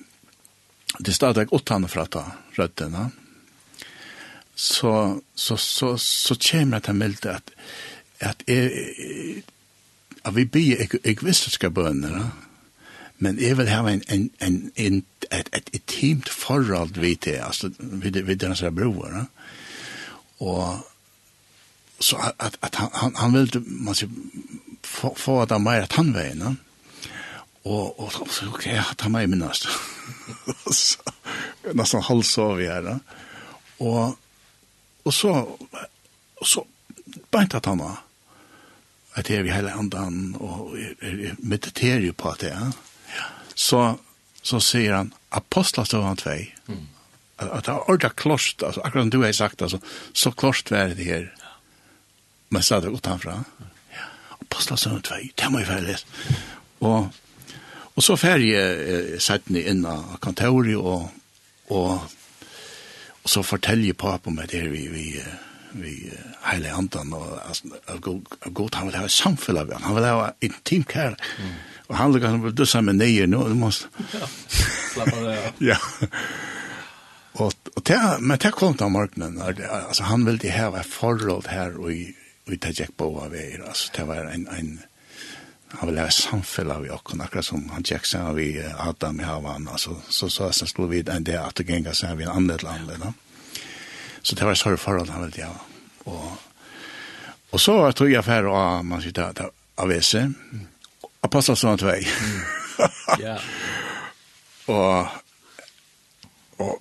det 0.98 1.12
er 1.12 1.18
stadig 1.18 1.52
åttan 1.52 1.84
fra 1.88 2.06
ta 2.08 2.24
røddene, 2.56 3.10
så, 4.56 5.20
så, 5.34 5.56
så, 5.60 5.96
så 6.00 6.38
kommer 6.40 6.78
jeg 6.78 6.86
til 6.86 6.96
å 6.96 7.00
melde 7.02 7.36
at 7.36 7.52
at 8.20 8.42
jeg, 8.48 9.42
at 10.26 10.34
vi 10.36 10.44
blir 10.44 10.82
ek 10.82 10.98
ekvistiske 11.04 11.70
bønner, 11.70 12.30
men 13.18 13.38
jeg 13.40 13.56
vil 13.56 13.70
ha 13.70 13.80
en, 13.88 14.02
en, 14.12 14.30
en, 14.42 14.58
en, 14.76 14.98
et, 15.32 15.48
et 15.52 15.70
intimt 15.72 16.28
forhold 16.28 17.00
vi 17.00 17.14
til, 17.14 17.40
altså, 17.40 17.70
vi, 17.78 18.10
vi 18.10 18.34
denne 18.34 18.56
sånne 18.58 18.74
bror, 18.76 19.08
ja. 19.14 19.24
Og 20.44 20.84
så 22.00 22.18
at, 22.38 22.58
at 22.62 22.74
han, 22.74 22.90
han, 22.92 23.14
han 23.16 23.32
vil, 23.32 23.62
man 23.64 23.96
sier, 23.96 24.10
få, 24.84 25.14
få 25.16 25.40
at 25.42 25.54
han 25.54 25.64
mer 25.64 25.86
tannveien. 25.88 26.44
Og, 27.64 28.00
og 28.00 28.12
så, 28.12 28.46
ok, 28.52 28.66
jeg 28.66 28.98
tar 28.98 29.10
meg 29.10 29.26
i 29.26 29.30
minnast. 29.32 29.66
Nesten 31.74 32.04
halv 32.10 32.22
sov 32.28 32.60
her, 32.60 32.90
ja. 32.92 32.98
Og, 33.80 34.18
og 35.04 35.12
så, 35.12 35.32
og 36.36 36.46
så, 36.46 36.62
beint 37.32 37.54
at 37.54 37.66
han 37.66 37.80
var, 37.80 38.05
at 39.16 39.30
jeg 39.30 39.46
er 39.46 39.54
hele 39.56 39.72
andan 39.72 40.34
og 40.40 40.76
mediterer 41.38 42.04
jo 42.04 42.12
på 42.16 42.34
det. 42.40 42.52
Ja. 42.52 43.28
Så, 43.56 43.80
så 44.44 44.60
sier 44.60 44.98
han 44.98 45.12
apostlastøvann 45.36 46.20
2, 46.20 46.34
mm. 46.68 46.82
at 47.38 47.64
det 47.64 47.72
er 47.72 47.88
ordentlig 47.88 48.12
klost, 48.20 48.62
altså, 48.62 48.82
akkurat 48.84 49.06
som 49.06 49.14
du 49.14 49.22
har 49.22 49.32
sagt, 49.32 49.62
altså, 49.62 49.80
så 50.12 50.30
klost 50.30 50.70
var 50.70 50.92
det 50.92 51.08
her, 51.08 51.30
men 52.50 52.62
så 52.62 52.76
er 52.76 52.84
det 52.84 52.92
utenfra. 52.92 53.38
Ja. 53.96 54.10
han 54.52 55.02
tvei, 55.02 55.30
det 55.38 55.52
må 55.52 55.64
jeg 55.64 55.68
være 55.68 55.86
litt. 55.88 56.06
Og, 56.80 57.08
og 57.96 58.04
så 58.04 58.16
ferdig 58.20 58.52
jeg 58.52 59.20
sett 59.20 59.48
ned 59.50 59.64
inn 59.64 59.84
av 59.88 60.18
kontoret, 60.20 60.76
og, 60.76 61.08
og, 61.72 62.04
og 63.22 63.32
så 63.32 63.42
forteller 63.42 63.94
jeg 63.94 63.96
på 63.96 64.12
på 64.18 64.30
meg 64.30 64.52
det 64.52 64.66
vi, 64.70 64.86
vi, 64.92 65.08
vi 65.16 65.45
vi 65.72 65.94
heile 66.44 66.74
andan 66.74 67.12
og 67.16 67.38
av 67.90 68.00
god, 68.00 68.74
han 68.74 68.90
vil 68.90 68.98
ha 68.98 69.08
samfella 69.08 69.64
vi 69.68 69.78
han, 69.80 69.96
vil 69.96 70.08
ha 70.08 70.30
intim 70.46 70.84
kær 70.88 71.16
og 71.86 71.96
han 71.98 72.16
vil 72.16 72.54
dussa 72.56 72.82
med 72.82 73.00
neier 73.00 73.30
nå, 73.30 73.44
du 73.48 73.56
måst 73.58 73.88
slappa 74.94 75.22
det 75.26 75.38
ja 75.72 75.78
og, 77.36 77.52
og 77.52 77.82
ta 77.84 78.16
men 78.20 78.38
det 78.40 78.54
kom 78.56 78.76
til 78.78 78.92
morgenen 78.92 79.40
altså 79.42 80.08
han 80.08 80.24
ville 80.28 80.52
ha 80.54 80.70
et 80.80 80.92
forhold 80.92 81.50
her 81.52 81.76
og 81.78 81.92
i 81.92 82.04
vi 82.46 82.58
tar 82.62 82.76
jack 82.78 82.94
på 82.96 83.08
av 83.20 83.34
er 83.34 83.64
altså 83.66 83.90
det 83.96 84.06
var 84.06 84.28
en, 84.30 84.46
en 84.54 84.76
han 85.76 85.88
ville 85.88 86.00
ha 86.00 86.10
samfella 86.14 86.78
vi 86.80 86.90
og 86.94 87.02
akkurat 87.10 87.44
som 87.44 87.64
han 87.74 87.84
jack 87.86 88.06
sa 88.06 88.30
vi 88.32 88.52
Adam 88.62 89.20
i 89.20 89.26
havan 89.26 89.68
altså 89.68 89.96
så 90.08 90.30
så 90.30 90.52
så 90.52 90.66
skulle 90.66 90.90
vi 90.90 91.02
en 91.10 91.24
det 91.24 91.38
at 91.38 91.58
det 91.58 91.66
genga 91.66 91.94
seg 91.94 92.16
vi 92.16 92.24
en 92.24 92.36
annet 92.36 92.62
land 92.62 92.88
da 92.88 93.12
Så 94.26 94.34
det 94.34 94.46
var 94.46 94.56
sorg 94.58 94.80
forhold 94.82 95.12
han 95.14 95.22
ville 95.22 95.44
gjøre. 95.44 95.58
Og, 96.10 96.30
og 97.54 97.60
så 97.62 97.76
tog 97.94 98.10
jeg 98.10 98.26
færre 98.26 98.50
av, 98.50 98.80
man 98.82 99.02
sier 99.04 99.14
det, 99.14 99.44
av 99.78 99.92
WC. 99.92 100.24
Apostelsson 101.22 101.78
2. 101.78 101.94
Ja. 103.22 103.38
Og, 104.66 105.06
og, 106.58 106.72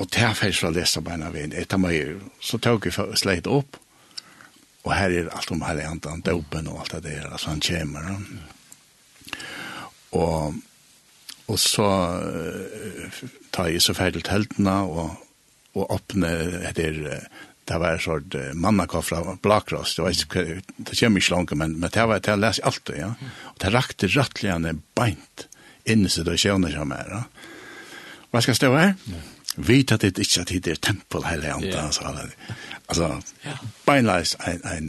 og 0.00 0.06
det 0.08 0.22
er 0.24 0.32
fra 0.32 0.70
lesa 0.72 1.02
beina 1.04 1.28
veien. 1.28 1.52
Etter 1.52 1.76
meg, 1.76 2.22
så 2.40 2.56
tok 2.56 2.86
jeg 2.88 2.94
for 2.96 3.12
sleit 3.20 3.44
opp. 3.44 3.76
Og 4.86 4.94
her 4.96 5.12
er 5.12 5.28
alt 5.28 5.52
om 5.52 5.60
hele 5.66 5.84
andan, 5.84 6.22
dopen 6.24 6.70
og 6.72 6.78
alt 6.80 6.94
det 6.96 7.10
der, 7.10 7.26
altså 7.28 7.52
han 7.52 7.60
kommer. 7.60 8.08
Og, 10.16 10.56
og 11.44 11.60
så 11.60 11.90
uh, 12.24 13.20
tar 13.52 13.68
jeg 13.68 13.84
så 13.84 13.92
ferdig 14.00 14.22
til 14.22 14.30
teltene, 14.30 14.78
og 14.88 15.29
og 15.80 15.96
åpne 15.96 16.30
etter 16.68 17.00
det 17.70 17.78
var 17.78 17.92
en 17.92 18.00
så 18.00 18.20
mannaka 18.54 19.02
fra 19.02 19.36
Blakross, 19.42 19.94
det 19.96 20.02
var 20.02 20.10
ikke, 20.10 20.60
det 20.76 20.96
kommer 20.98 21.20
ikke 21.20 21.34
langt, 21.34 21.52
men, 21.54 21.76
men 21.78 21.90
det 21.94 22.06
var 22.06 22.18
det 22.18 22.32
jeg 22.32 22.42
leser 22.42 22.66
alltid, 22.66 22.96
ja. 22.98 23.10
Og 23.52 23.60
det 23.62 23.70
rakte 23.70 24.08
rattligene 24.10 24.72
beint 24.98 25.44
inn 25.86 26.02
i 26.02 26.10
situasjoner 26.10 26.74
som 26.74 26.94
er, 26.96 27.12
ja. 27.14 27.20
Hva 28.30 28.42
skal 28.42 28.58
stå 28.58 28.72
her? 28.74 28.96
Ja. 29.12 29.20
Vita 29.70 29.98
det 30.02 30.16
ikke 30.18 30.42
at 30.42 30.50
det 30.50 30.74
er 30.74 30.82
tempel 30.82 31.28
hele 31.28 31.52
andre, 31.54 31.70
yeah. 31.70 31.86
altså. 31.86 32.10
Altså, 32.90 33.20
beinleis 33.86 34.32
en, 34.50 34.64
en, 34.66 34.88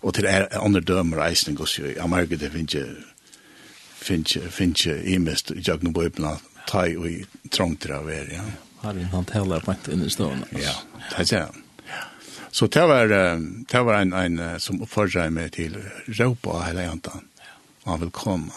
og 0.00 0.14
til 0.16 0.24
er 0.24 0.46
andre 0.56 0.80
dømer 0.80 1.18
reisning 1.20 1.58
også, 1.60 1.82
i 1.84 1.98
Amerika 2.00 2.38
det 2.40 2.48
finnes 2.54 2.78
ikke, 2.80 2.94
finnes 4.00 4.36
ikke, 4.36 4.52
finnes 4.56 4.86
ikke 4.86 5.16
imest, 5.18 5.52
jeg 5.52 5.82
kan 5.82 5.92
bo 5.92 6.06
i 6.06 6.08
blant, 6.08 6.46
tai 6.64 6.94
og 6.96 7.10
i 7.10 7.18
trångtere 7.52 8.00
av 8.00 8.08
er, 8.08 8.32
ja. 8.32 8.46
ja 8.48 8.69
har 8.82 8.94
han 9.12 9.24
talar 9.24 9.60
på 9.60 9.72
ett 9.72 9.88
inne 9.88 10.04
i 10.04 10.10
stan. 10.10 10.44
Ja, 10.50 10.74
det 11.16 11.26
ser 11.26 11.40
han. 11.40 11.62
Så 12.50 12.66
det 12.66 12.86
var, 12.86 13.06
det 13.72 13.82
var 13.82 13.94
en, 13.94 14.12
en 14.12 14.60
som 14.60 14.82
uppförde 14.82 15.30
mig 15.30 15.50
till 15.50 15.76
Europa 16.06 16.60
hele 16.60 16.82
jantan. 16.82 17.28
Han 17.84 18.00
vil 18.00 18.10
komme. 18.10 18.52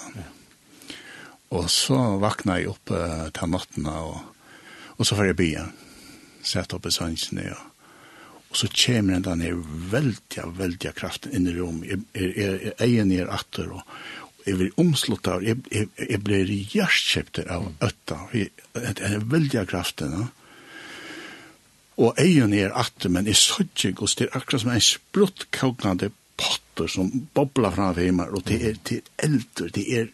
Og 1.53 1.69
så 1.69 1.97
vakna 2.17 2.57
jeg 2.57 2.71
opp 2.73 2.91
uh, 2.91 3.27
til 3.29 3.51
nattena 3.53 3.99
og, 4.01 4.49
og 4.97 5.05
så 5.05 5.17
får 5.17 5.29
jeg 5.29 5.37
bia. 5.37 5.67
Sett 6.41 6.73
opp 6.73 6.87
i 6.89 6.91
sängen 6.91 7.43
og, 7.45 7.61
og 8.49 8.57
så 8.57 8.67
kommer 8.67 9.19
den 9.19 9.39
der 9.39 9.61
veldig, 9.91 10.43
veldig 10.57 10.93
kraften 10.97 11.31
inn 11.33 11.47
i 11.47 11.53
kraft 11.53 11.85
Jeg, 11.85 12.01
i 12.13 12.23
jeg, 12.23 12.37
jeg, 12.37 12.73
är 12.77 12.83
egen 12.85 13.07
ner 13.07 13.27
attor 13.27 13.71
og, 13.71 13.81
jeg 14.45 14.59
blir 14.59 14.79
omslått 14.81 15.27
av, 15.31 15.43
jeg, 15.45 15.61
jeg, 15.71 15.89
jeg 15.97 16.19
blir 16.23 16.49
hjertkjøpter 16.73 17.51
av 17.53 17.69
øtta, 17.83 18.17
jeg, 18.35 18.49
jeg, 18.75 18.95
er 19.07 19.27
veldig 19.31 19.61
av 19.61 19.69
kraftene. 19.71 20.25
Og 22.01 22.19
egen 22.21 22.55
er 22.57 22.73
atter, 22.75 23.11
men 23.13 23.29
jeg 23.29 23.37
så 23.37 23.63
ikke, 23.63 23.93
og 24.01 24.11
det 24.17 24.27
er 24.27 24.37
akkurat 24.39 24.65
som 24.65 24.73
en 24.73 24.83
sprutt 24.83 25.47
kogende 25.53 26.09
potter 26.39 26.89
som 26.89 27.11
bobler 27.35 27.75
fra 27.75 27.91
hjemme, 27.97 28.27
og 28.33 28.45
det 28.49 28.59
er 28.69 28.79
til 28.85 29.01
eldre, 29.21 29.69
det 29.75 29.83
er, 29.99 30.07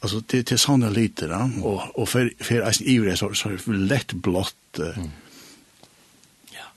altså, 0.00 0.22
det, 0.22 0.42
er 0.42 0.50
til 0.52 0.62
sånne 0.62 0.92
lite, 0.94 1.28
da. 1.30 1.42
og, 1.60 1.82
og 1.98 2.08
for, 2.08 2.30
for 2.40 2.60
jeg 2.60 2.86
ivrig, 2.94 3.18
så, 3.18 3.32
så 3.34 3.50
er 3.50 3.58
det 3.58 3.80
lett 3.90 4.14
blått, 4.22 4.80
mm. 4.80 5.10
ja. 6.54 6.68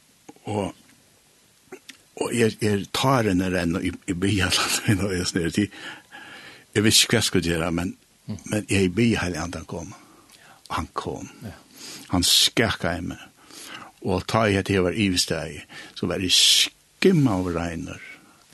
og, 0.50 0.74
og 2.24 2.34
jeg, 2.34 2.58
jeg 2.62 2.88
tar 2.96 3.30
henne 3.30 3.52
renn, 3.54 3.78
i, 3.78 3.94
i 4.10 4.18
jeg 4.34 4.98
og 5.06 5.14
jeg 5.14 5.30
snir 5.30 5.54
til, 5.54 5.70
jeg 6.74 6.86
visste 6.86 7.06
ikke 7.06 7.16
hva 7.16 7.22
jeg 7.22 7.30
skulle 7.30 7.52
gjøre, 7.52 7.72
men, 7.72 7.94
mm. 8.26 8.40
men 8.52 8.66
jeg 8.70 8.94
bi 8.96 9.12
hele 9.20 9.42
andre 9.42 9.64
kom. 9.70 9.94
Og 10.70 10.76
han 10.78 10.90
kom. 10.98 11.30
Ja. 11.44 11.56
Han 12.14 12.26
skakka 12.28 12.98
i 12.98 13.06
meg. 13.06 13.30
Og 14.04 14.26
ta 14.28 14.46
i 14.52 14.58
at 14.60 14.70
jeg 14.70 14.84
var 14.84 14.96
i 15.00 15.08
steg, 15.18 15.62
så 15.96 16.10
var 16.10 16.24
jeg 16.24 16.34
skimma 16.36 17.38
av 17.40 17.52
regner, 17.56 18.02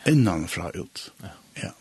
innanfra 0.09 0.69
ut. 0.75 1.05
Ja. 1.23 1.31
ja. 1.63 1.71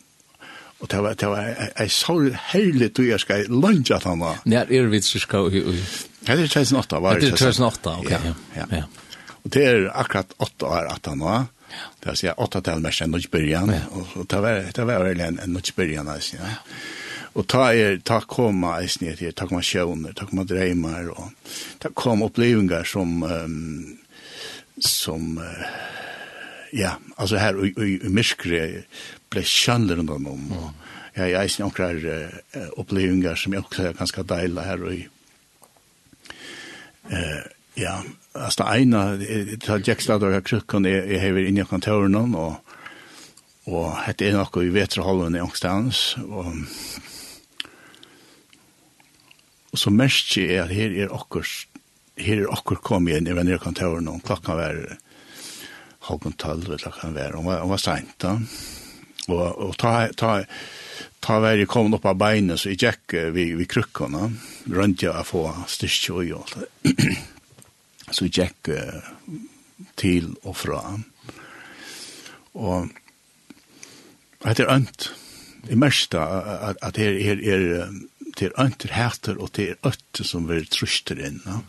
Og 0.79 0.89
det 0.89 1.01
var, 1.05 1.17
det 1.19 1.29
var, 1.29 1.51
jeg 1.67 1.91
så 1.93 2.15
herlig 2.53 2.89
du 2.97 3.03
jeg 3.05 3.21
skal 3.21 3.45
lunge 3.51 3.93
at 3.95 4.07
han 4.09 4.23
var. 4.23 4.41
Ja, 4.49 4.63
er 4.65 4.89
vi 4.89 5.03
så 5.05 5.21
skal 5.21 5.51
vi... 5.53 5.61
Det 6.25 6.35
er 6.35 6.47
2008, 6.47 6.99
var 7.03 7.19
det? 7.19 7.29
Det 7.29 7.33
er 7.33 7.53
2008, 7.53 7.93
ok. 7.99 8.11
Ja, 8.11 8.33
ja. 8.57 8.65
ja. 8.79 8.83
Og 9.43 9.53
det 9.53 9.63
er 9.65 9.87
akkurat 9.93 10.33
8 10.39 10.67
år 10.67 10.89
at 10.93 11.07
han 11.09 11.23
var. 11.23 11.47
Det 11.99 12.09
vill 12.09 12.17
säga 12.17 12.33
åtta 12.33 12.61
tal 12.61 12.79
med 12.79 12.93
sen 12.93 13.11
början 13.31 13.73
och 14.13 14.27
ta 14.27 14.41
var 14.41 14.71
ta 14.71 14.85
var 14.85 15.05
det 15.05 15.23
en 15.23 15.39
en 15.39 16.07
alltså. 16.07 16.35
Ja. 16.35 16.43
Och 17.33 17.47
ta 17.47 17.73
er 17.73 17.97
ta 17.97 18.21
komma 18.21 18.81
i 18.81 18.87
snitt 18.87 19.35
ta 19.35 19.47
komma 19.47 19.61
sjöner, 19.61 20.13
ta 20.13 20.25
komma 20.25 20.43
drömmar 20.43 21.09
och 21.09 21.29
ta 21.79 21.89
komma 21.93 22.25
upplevelser 22.25 22.83
som 22.83 23.23
um, 23.23 23.97
som 24.79 25.37
uh, 25.37 25.43
ja, 26.71 26.91
alltså 27.15 27.35
här 27.35 27.65
i 27.65 27.73
i, 27.77 28.05
i 28.05 28.09
myskre 28.09 28.83
ble 29.29 29.43
kjønner 29.43 29.95
rundt 29.95 30.11
om, 30.11 30.51
og 30.51 30.73
Ja, 31.13 31.27
jag 31.27 31.43
är 31.43 31.61
några 31.61 31.91
uh, 31.93 32.29
upplevelser 32.77 33.35
som 33.35 33.53
jag 33.53 33.63
också 33.63 33.93
ganska 33.93 34.23
dejla 34.23 34.61
här 34.61 34.83
och 34.83 34.93
i 34.93 35.07
eh 37.09 37.43
ja, 37.73 38.03
Alltså 38.39 38.63
ena 38.63 39.19
tal 39.59 39.87
jäkstad 39.87 40.15
och 40.15 40.47
kyrkan 40.47 40.85
är 40.85 40.89
är 40.89 41.19
här 41.19 41.47
inne 41.47 41.61
i 41.61 41.65
kontoren 41.65 42.35
och 42.35 42.53
och 43.63 43.91
hette 43.91 44.27
är 44.27 44.33
något 44.33 44.63
i 44.63 44.69
Vetrahallen 44.69 45.35
i 45.35 45.41
Ångstans. 45.41 46.15
Och 46.29 46.53
och 49.71 49.79
så 49.79 49.91
mest 49.91 50.37
är 50.37 50.61
att 50.61 50.71
här 50.71 50.91
är 50.91 51.13
också 51.13 51.41
här 52.17 52.37
är 52.37 52.51
också 52.51 52.75
kom 52.75 53.07
igen 53.07 53.27
i 53.27 53.33
vänner 53.33 53.57
kontoren 53.57 54.07
och 54.07 54.23
klockan 54.23 54.57
var 54.57 54.97
halv 55.99 56.31
tolv 56.37 56.65
eller 56.65 56.77
klockan 56.77 57.13
var 57.13 57.35
och 57.35 57.43
var, 57.43 57.67
var 57.67 57.77
sent 57.77 58.13
då 58.17 58.41
och 59.27 59.55
och 59.55 59.77
ta 59.77 60.07
ta 60.15 60.43
ta 61.19 61.39
var 61.39 61.55
väl 61.55 61.65
kom 61.65 61.93
upp 61.93 62.01
på 62.01 62.13
benen 62.13 62.57
så 62.57 62.69
i 62.69 62.77
jack 62.79 63.13
vi 63.13 63.53
vi 63.53 63.65
kruckorna 63.65 64.31
runt 64.65 65.01
jag 65.01 65.27
få 65.27 65.55
styrke 65.67 66.13
och 66.13 66.23
allt 66.23 66.57
så 68.11 68.27
jeg 68.27 68.35
gikk 68.35 68.71
uh, 68.73 69.39
til 69.99 70.33
og 70.43 70.57
fra. 70.57 70.81
Og 72.53 72.89
det 74.43 74.65
er 74.65 74.73
ønt. 74.73 75.11
Det 75.67 75.77
meste 75.77 76.19
at, 76.19 76.77
at 76.81 76.95
det 76.95 77.07
er, 77.07 77.17
er, 77.33 77.41
er, 77.53 77.91
det 78.39 78.47
er 78.47 78.61
ønt 78.61 78.79
til 78.79 78.95
hæter, 78.95 79.37
og 79.39 79.51
det 79.55 79.69
er 79.69 79.89
ønt 79.91 80.21
som 80.23 80.47
vil 80.49 80.67
truster 80.71 81.19
inn. 81.19 81.41
Ja? 81.45 81.59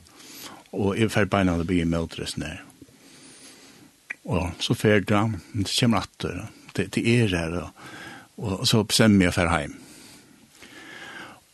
Og 0.72 0.94
jeg 0.98 1.10
fer 1.10 1.26
beina 1.26 1.56
det 1.58 1.66
blir 1.66 1.84
med 1.84 2.18
ned. 2.38 2.58
Og 4.24 4.52
så 4.60 4.74
fer 4.74 5.00
det, 5.00 5.22
men 5.52 5.64
det 5.64 5.76
kommer 5.80 6.04
atter. 6.04 6.46
Det, 6.76 6.94
det 6.94 7.02
er 7.02 7.28
her, 7.34 7.56
og, 7.60 7.70
og 8.60 8.66
så 8.68 8.82
bestemmer 8.84 9.26
jeg 9.26 9.34
for 9.34 9.58
hjem. 9.58 9.74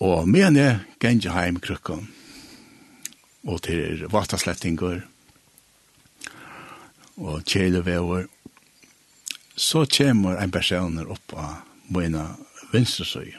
Og 0.05 0.29
men 0.29 0.57
jeg 0.57 0.81
ganger 1.01 1.45
hjem, 1.45 1.61
krukken 1.61 2.09
og 3.47 3.63
til 3.63 4.07
vataslettinger 4.11 5.05
og 7.17 7.45
kjelevever, 7.49 8.27
så 9.57 9.87
kommer 9.89 10.37
en 10.37 10.53
person 10.53 10.99
opp 11.07 11.33
av 11.39 11.63
mine 11.95 12.27
venstresøy. 12.73 13.31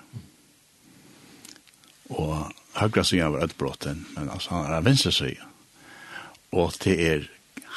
Og 2.15 2.53
høyre 2.79 3.03
søy 3.05 3.19
var 3.21 3.43
utbråten, 3.45 4.05
men 4.15 4.31
altså 4.31 4.55
han 4.55 4.65
er 4.65 4.77
av 4.79 4.87
venstresøy. 4.87 5.35
Og 6.55 6.73
til 6.81 7.03
er 7.03 7.27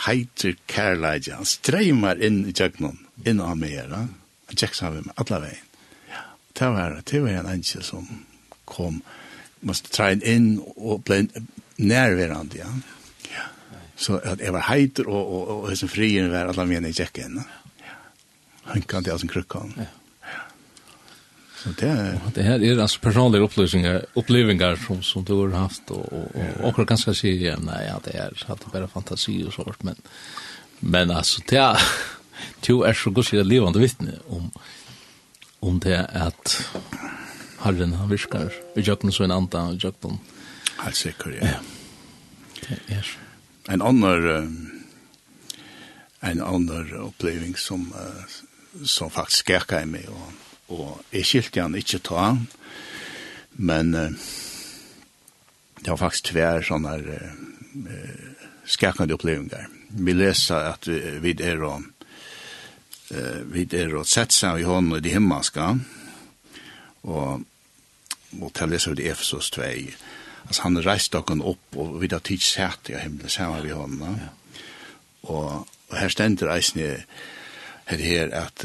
heiter 0.06 0.54
kærleidja, 0.70 1.40
han 1.40 1.48
streimer 1.48 2.20
inn 2.22 2.44
i 2.48 2.54
tjøkkenen, 2.56 3.02
inn 3.26 3.42
av 3.44 3.58
mer, 3.60 3.90
han 3.90 4.56
tjekk 4.56 4.78
sammen 4.78 5.10
med 5.10 5.20
alle 5.20 5.42
veien. 5.44 5.66
Det 6.56 6.68
var, 6.74 6.96
det 7.06 7.20
var 7.22 7.36
en 7.40 7.50
enkje 7.50 7.82
som 7.84 8.06
kom, 8.68 9.02
måste 9.60 9.92
trein 9.92 10.22
inn 10.26 10.54
og 10.76 11.04
ble 11.06 11.26
nærværende, 11.80 12.60
ja. 12.60 12.68
ja. 13.30 13.46
Så 13.96 14.20
at 14.24 14.40
jeg 14.40 14.52
var 14.52 14.68
heiter, 14.68 15.08
og, 15.08 15.32
og, 15.32 15.48
og, 15.48 15.62
og 15.62 15.76
som 15.76 15.88
frien 15.88 16.30
var 16.32 16.52
alle 16.52 16.66
mine 16.68 16.92
i 16.92 16.96
tjekken. 16.96 17.40
Ja. 17.80 17.96
Han 18.74 18.82
kan 18.82 19.04
det 19.04 19.12
altså 19.14 19.28
krukkan. 19.30 19.74
Ja. 19.78 19.88
Så 21.60 21.74
det 21.76 21.88
er... 21.92 22.14
Det 22.34 22.44
her 22.44 22.62
er 22.64 22.78
altså 22.80 23.00
personlige 23.04 23.44
opplysninger, 23.44 24.00
opplevelser 24.16 24.78
som, 24.86 25.02
som 25.04 25.24
du 25.24 25.34
har 25.42 25.58
haft, 25.66 25.90
og, 25.92 26.06
og, 26.12 26.30
og 26.34 26.68
akkurat 26.70 26.94
ganske 26.94 27.12
sier, 27.18 27.36
ja, 27.50 27.56
nei, 27.60 27.82
ja, 27.84 27.98
det 28.04 28.14
er, 28.16 28.32
at 28.32 28.62
det 28.62 28.72
bare 28.72 28.88
fantasi 28.88 29.42
og 29.44 29.52
sånt, 29.52 29.84
men, 29.84 29.98
men 30.80 31.12
altså, 31.12 31.44
det 31.50 31.60
er, 31.60 31.84
du 32.64 32.80
er 32.88 32.96
så 32.96 33.12
godt 33.12 33.28
sikkert 33.28 33.50
levende 33.50 33.82
vittne 33.82 34.16
om, 34.32 34.48
om 35.60 35.80
det 35.84 35.98
at 36.00 36.56
Herren, 37.60 37.92
han 37.98 38.08
virker, 38.08 38.48
i 38.80 38.86
jøkken 38.86 39.12
så 39.12 39.26
en 39.26 39.36
andan, 39.36 39.76
i 39.76 39.84
jøkken, 39.84 40.16
Helt 40.80 40.96
sikkert, 40.96 41.34
ja. 41.40 41.46
ja. 41.46 41.58
Det 42.68 42.78
er 42.88 43.16
En 43.68 43.82
annan 43.82 44.82
en 46.22 46.40
annan 46.40 46.92
uppleving 46.92 47.56
som 47.56 47.94
som 48.84 49.10
faktisk 49.10 49.46
skärkar 49.46 49.86
mig 49.86 50.08
och 50.08 50.32
och 50.66 51.02
är 51.10 51.22
skilte 51.22 51.62
han 51.62 51.74
inte 51.74 51.98
ta 51.98 52.38
men 53.52 53.92
det 55.80 55.90
var 55.90 55.96
faktiskt 55.96 56.24
tvär 56.24 56.62
sån 56.62 56.84
här 56.84 57.32
skärkande 58.64 59.14
upplevelser. 59.14 59.68
Vi 59.88 60.12
läser 60.12 60.54
att 60.54 60.88
vi 60.88 61.30
är 61.42 61.62
och 61.62 61.82
vi 63.52 63.68
är 63.72 63.94
och 63.94 64.06
sätta 64.06 64.60
i 64.60 64.62
honom 64.62 64.98
i 64.98 65.00
det 65.00 65.08
himmelska 65.08 65.80
och 67.00 67.40
och 68.40 68.54
til 68.54 68.70
det 68.70 68.78
så 68.78 68.94
det 68.94 69.10
Efesos 69.10 69.50
2 69.50 69.62
Altså 70.50 70.62
han 70.66 70.80
reiste 70.82 71.14
docken 71.14 71.42
opp, 71.46 71.76
og 71.78 72.00
vi 72.02 72.08
att 72.10 72.24
tids 72.24 72.46
sätt 72.46 72.90
i 72.90 72.98
himmelen, 72.98 73.30
så 73.30 73.42
har 73.42 73.62
vi 73.62 73.70
honom. 73.70 74.18
Ja. 74.20 74.28
og, 75.22 75.66
och 75.88 75.96
här 75.96 76.08
ständer 76.08 76.46
reisne 76.46 77.04
det 77.90 77.96
här 77.96 78.30
att 78.30 78.64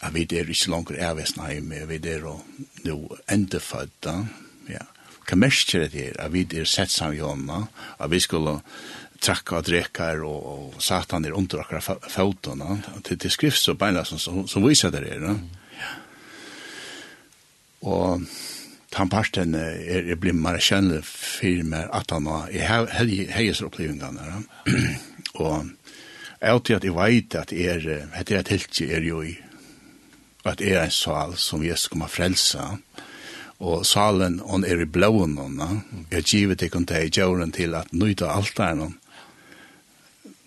at 0.00 0.12
vi 0.12 0.24
det 0.24 0.38
är 0.38 0.48
inte 0.48 0.70
långt 0.70 0.90
ärvesna 0.90 1.52
i 1.52 1.60
med 1.60 1.88
vi 1.88 1.98
det 1.98 2.22
og 2.22 2.40
nå 2.84 3.16
ända 3.26 3.60
födda. 3.60 4.26
Ja. 4.68 4.86
Hva 5.26 5.36
mest 5.36 5.72
det 5.72 5.92
her, 5.92 6.20
at 6.20 6.32
vi 6.32 6.44
det 6.44 6.68
sett 6.68 6.90
sam 6.90 7.12
i 7.12 7.18
honom 7.18 7.66
at 7.98 8.10
vi 8.10 8.20
skulle 8.20 8.60
trakka 9.20 9.56
og 9.56 9.64
drekar 9.64 10.22
og, 10.22 10.46
og 10.46 10.82
satan 10.82 11.24
er 11.24 11.32
under 11.32 11.60
akkurat 11.60 12.10
fotona. 12.10 12.82
til, 13.04 13.18
til 13.18 13.30
skrift 13.30 13.58
så 13.58 13.74
beina 13.74 14.04
som, 14.04 14.18
som, 14.18 14.48
som 14.48 14.68
viser 14.68 14.90
det 14.90 15.02
er. 15.08 15.34
Ja. 15.72 15.90
Og 17.80 18.22
han 18.96 19.10
parten 19.12 19.54
er, 19.54 20.06
er 20.08 20.18
blitt 20.20 20.38
mer 20.38 20.58
kjennelig 20.62 21.04
for 21.04 21.64
meg 21.68 21.90
at 21.94 22.12
han 22.14 22.28
var 22.28 22.48
i 22.52 22.62
heiser 22.62 23.68
opplevingene. 23.68 24.42
og 25.42 25.68
jeg 26.40 26.52
har 26.52 26.62
til 26.64 26.78
at 26.78 26.86
jeg 26.86 26.96
vet 26.96 27.36
at 27.40 27.52
er, 27.52 27.86
at 28.14 28.30
jeg 28.30 28.48
helt 28.48 28.80
er 28.86 29.04
jo 29.04 29.22
i, 29.24 29.34
at 30.46 30.62
er 30.62 30.82
en 30.84 30.94
sal 30.94 31.36
som 31.40 31.64
jeg 31.64 31.78
skal 31.80 32.02
må 32.02 32.08
frelse, 32.12 32.62
og 33.56 33.86
salen 33.88 34.38
on 34.44 34.64
er 34.68 34.82
i 34.84 34.88
blåen 34.88 35.38
henne, 35.40 35.68
jeg 36.12 36.28
givet 36.28 36.62
ikke 36.62 36.82
om 36.82 36.88
det 36.88 37.02
i 37.06 37.12
jorden 37.20 37.52
til 37.56 37.74
at 37.74 37.92
nøyde 37.92 38.28
alt 38.28 38.52
der 38.56 38.74
henne, 38.74 38.92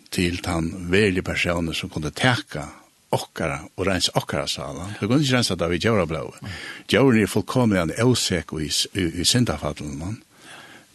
til 0.09 0.39
den 0.41 0.89
veldige 0.89 1.21
personer 1.25 1.73
som 1.77 1.89
kunne 1.89 2.09
teka 2.09 2.65
okkara 3.15 3.59
og 3.75 3.87
rens 3.87 4.09
okkara 4.13 4.47
sala. 4.47 4.87
Vi 4.99 5.07
kunne 5.07 5.23
ikke 5.23 5.39
rensa 5.39 5.57
det 5.57 5.69
vi 5.71 5.81
gjør 5.81 6.05
blå. 6.09 6.23
Gjør 6.89 7.21
er 7.21 7.31
fullkomlig 7.31 7.81
en 7.81 7.93
eusek 8.05 8.53
i, 8.53 8.69
i, 8.93 9.05
i 9.21 9.25
syndafallen. 9.25 10.19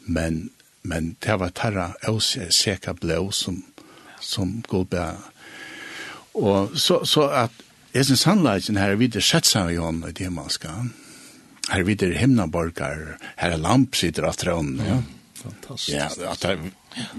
Men, 0.06 0.50
men 0.82 1.14
det 1.24 1.38
var 1.40 1.54
tarra 1.56 1.92
euseka 2.06 2.94
blå 2.94 3.30
som, 3.32 3.62
som 4.20 4.60
god 4.68 4.86
bæ. 4.94 5.06
Og 6.34 6.78
så, 6.78 7.04
så 7.06 7.28
at 7.44 7.64
jeg 7.94 8.08
synes 8.08 8.24
sannleggen 8.26 8.78
her 8.78 8.94
er 8.94 8.98
videre 8.98 9.22
sett 9.22 9.46
seg 9.46 9.74
i 9.74 9.78
hånden 9.78 10.10
i 10.10 10.16
det 10.18 10.30
man 10.34 10.50
skal. 10.50 10.88
Her 11.70 11.80
er 11.80 11.86
videre 11.88 12.18
himnaborgar, 12.18 13.14
her 13.38 13.54
er 13.54 13.60
lamp 13.60 13.94
sitter 13.96 14.26
av 14.28 14.34
tråden, 14.38 14.80
ja. 14.82 14.98
Fantastisk. 15.44 15.92
Ja, 15.92 16.08
at 16.30 16.44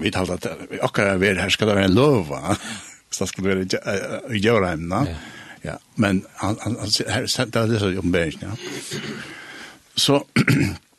vi 0.02 0.10
talte 0.10 0.36
at 0.36 0.76
okkara 0.82 1.14
er 1.14 1.40
her 1.40 1.52
skal 1.52 1.70
det 1.70 1.76
være 1.78 1.90
en 1.90 1.96
lov, 1.96 2.26
lova 2.26 2.56
så 3.10 3.24
det 3.24 3.28
skulle 3.28 3.54
det 3.54 3.80
i 4.30 4.38
Jorheim, 4.38 4.88
va? 4.88 5.06
Ja, 5.62 5.78
men 5.94 6.24
han 6.34 6.56
han 6.60 6.76
han 7.08 7.28
sent 7.28 7.52
det 7.52 7.78
så 7.78 7.98
om 7.98 8.12
bergen, 8.12 8.38
ja. 8.42 8.56
Så 9.94 10.24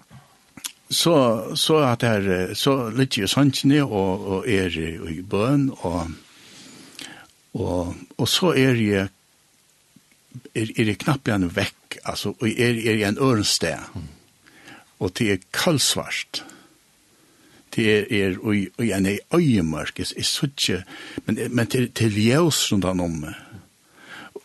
så 0.89 1.45
så 1.55 1.77
att 1.77 1.99
det 1.99 2.07
här 2.07 2.53
så 2.53 2.89
lite 2.89 3.19
ju 3.19 3.27
sånt 3.27 3.63
ni 3.63 3.81
och 3.81 4.27
och 4.27 4.47
är 4.47 4.79
i 5.09 5.21
bön 5.21 5.69
och 5.69 6.07
och 7.51 7.95
och 8.15 8.29
så 8.29 8.55
är 8.55 8.73
det 8.73 9.09
är 10.53 10.81
är 10.81 10.85
det 10.85 10.95
knappt 10.95 11.27
en 11.27 11.49
veck 11.49 11.97
alltså 12.03 12.29
och 12.39 12.47
är 12.47 12.87
är 12.87 13.07
en 13.07 13.17
örnstad. 13.17 13.67
Mm. 13.67 14.07
Och 14.97 15.11
det 15.13 15.31
är 15.31 15.39
kallsvart. 15.51 16.43
Mm 16.43 16.56
det 17.77 17.87
er 17.93 18.05
er 18.09 18.37
og 18.41 18.55
oi 18.81 18.91
en 18.91 19.09
øyemørk 19.33 19.99
er 19.99 20.23
suttje 20.23 20.83
men 21.25 21.39
men 21.49 21.67
til 21.67 21.91
til 21.91 22.11
ljøs 22.11 22.71
rundt 22.71 22.85
han 22.85 22.99
om 22.99 23.27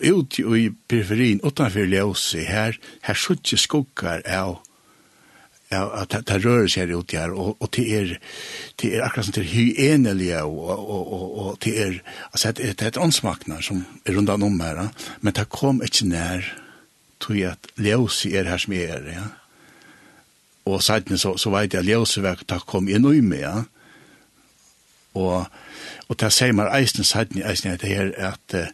ut 0.02 0.38
i 0.38 0.68
periferien 0.88 1.40
utanfor 1.42 1.88
ljøs 1.88 2.32
her 2.48 2.78
her 3.02 3.14
suttje 3.14 3.58
skuggar 3.58 4.22
av 4.26 4.60
ja 5.72 5.82
at 6.02 6.12
det 6.12 6.26
det 6.28 6.40
rører 6.44 6.68
seg 6.68 6.92
ut 6.92 7.12
her 7.16 7.32
og 7.32 7.56
og 7.60 7.70
det 7.76 7.86
er 7.98 8.16
det 8.82 8.94
er 8.94 9.04
akkurat 9.06 9.26
som 9.26 9.36
til 9.38 9.48
hyenelige 9.54 10.42
og 10.42 10.70
og 10.70 11.12
og 11.12 11.38
og 11.38 11.58
det 11.64 11.76
er 11.80 12.00
altså 12.32 12.52
det 12.52 12.82
er 12.82 12.88
et 12.92 13.00
ansmaknar 13.00 13.60
som 13.60 13.84
er 14.06 14.16
rundt 14.16 14.30
han 14.30 14.42
om 14.42 14.60
her 14.60 14.88
men 15.20 15.32
det 15.32 15.48
kom 15.48 15.82
ikke 15.82 16.08
nær 16.08 16.58
tror 17.20 17.34
jeg 17.34 17.50
at 17.50 17.72
ljøs 17.78 18.26
er 18.26 18.44
her 18.44 18.58
som 18.58 18.72
er 18.72 19.08
ja 19.12 19.28
og 20.64 20.82
seiten 20.82 21.18
så, 21.18 21.34
så 21.38 21.50
veit 21.50 21.74
jeg 21.74 21.88
ljøseverk 21.88 22.46
ta 22.46 22.60
kom 22.66 22.88
inn 22.88 23.06
i 23.10 23.20
med, 23.20 23.42
ja. 23.42 23.62
Og, 25.18 25.48
og 26.08 26.16
ta 26.16 26.30
sier 26.32 26.54
man 26.56 26.70
eisen 26.72 27.04
seiten 27.04 27.42
i 27.42 27.44
eisen 27.44 27.74
det 27.80 27.90
her 27.90 28.12
at 28.30 28.56
uh, 28.56 28.70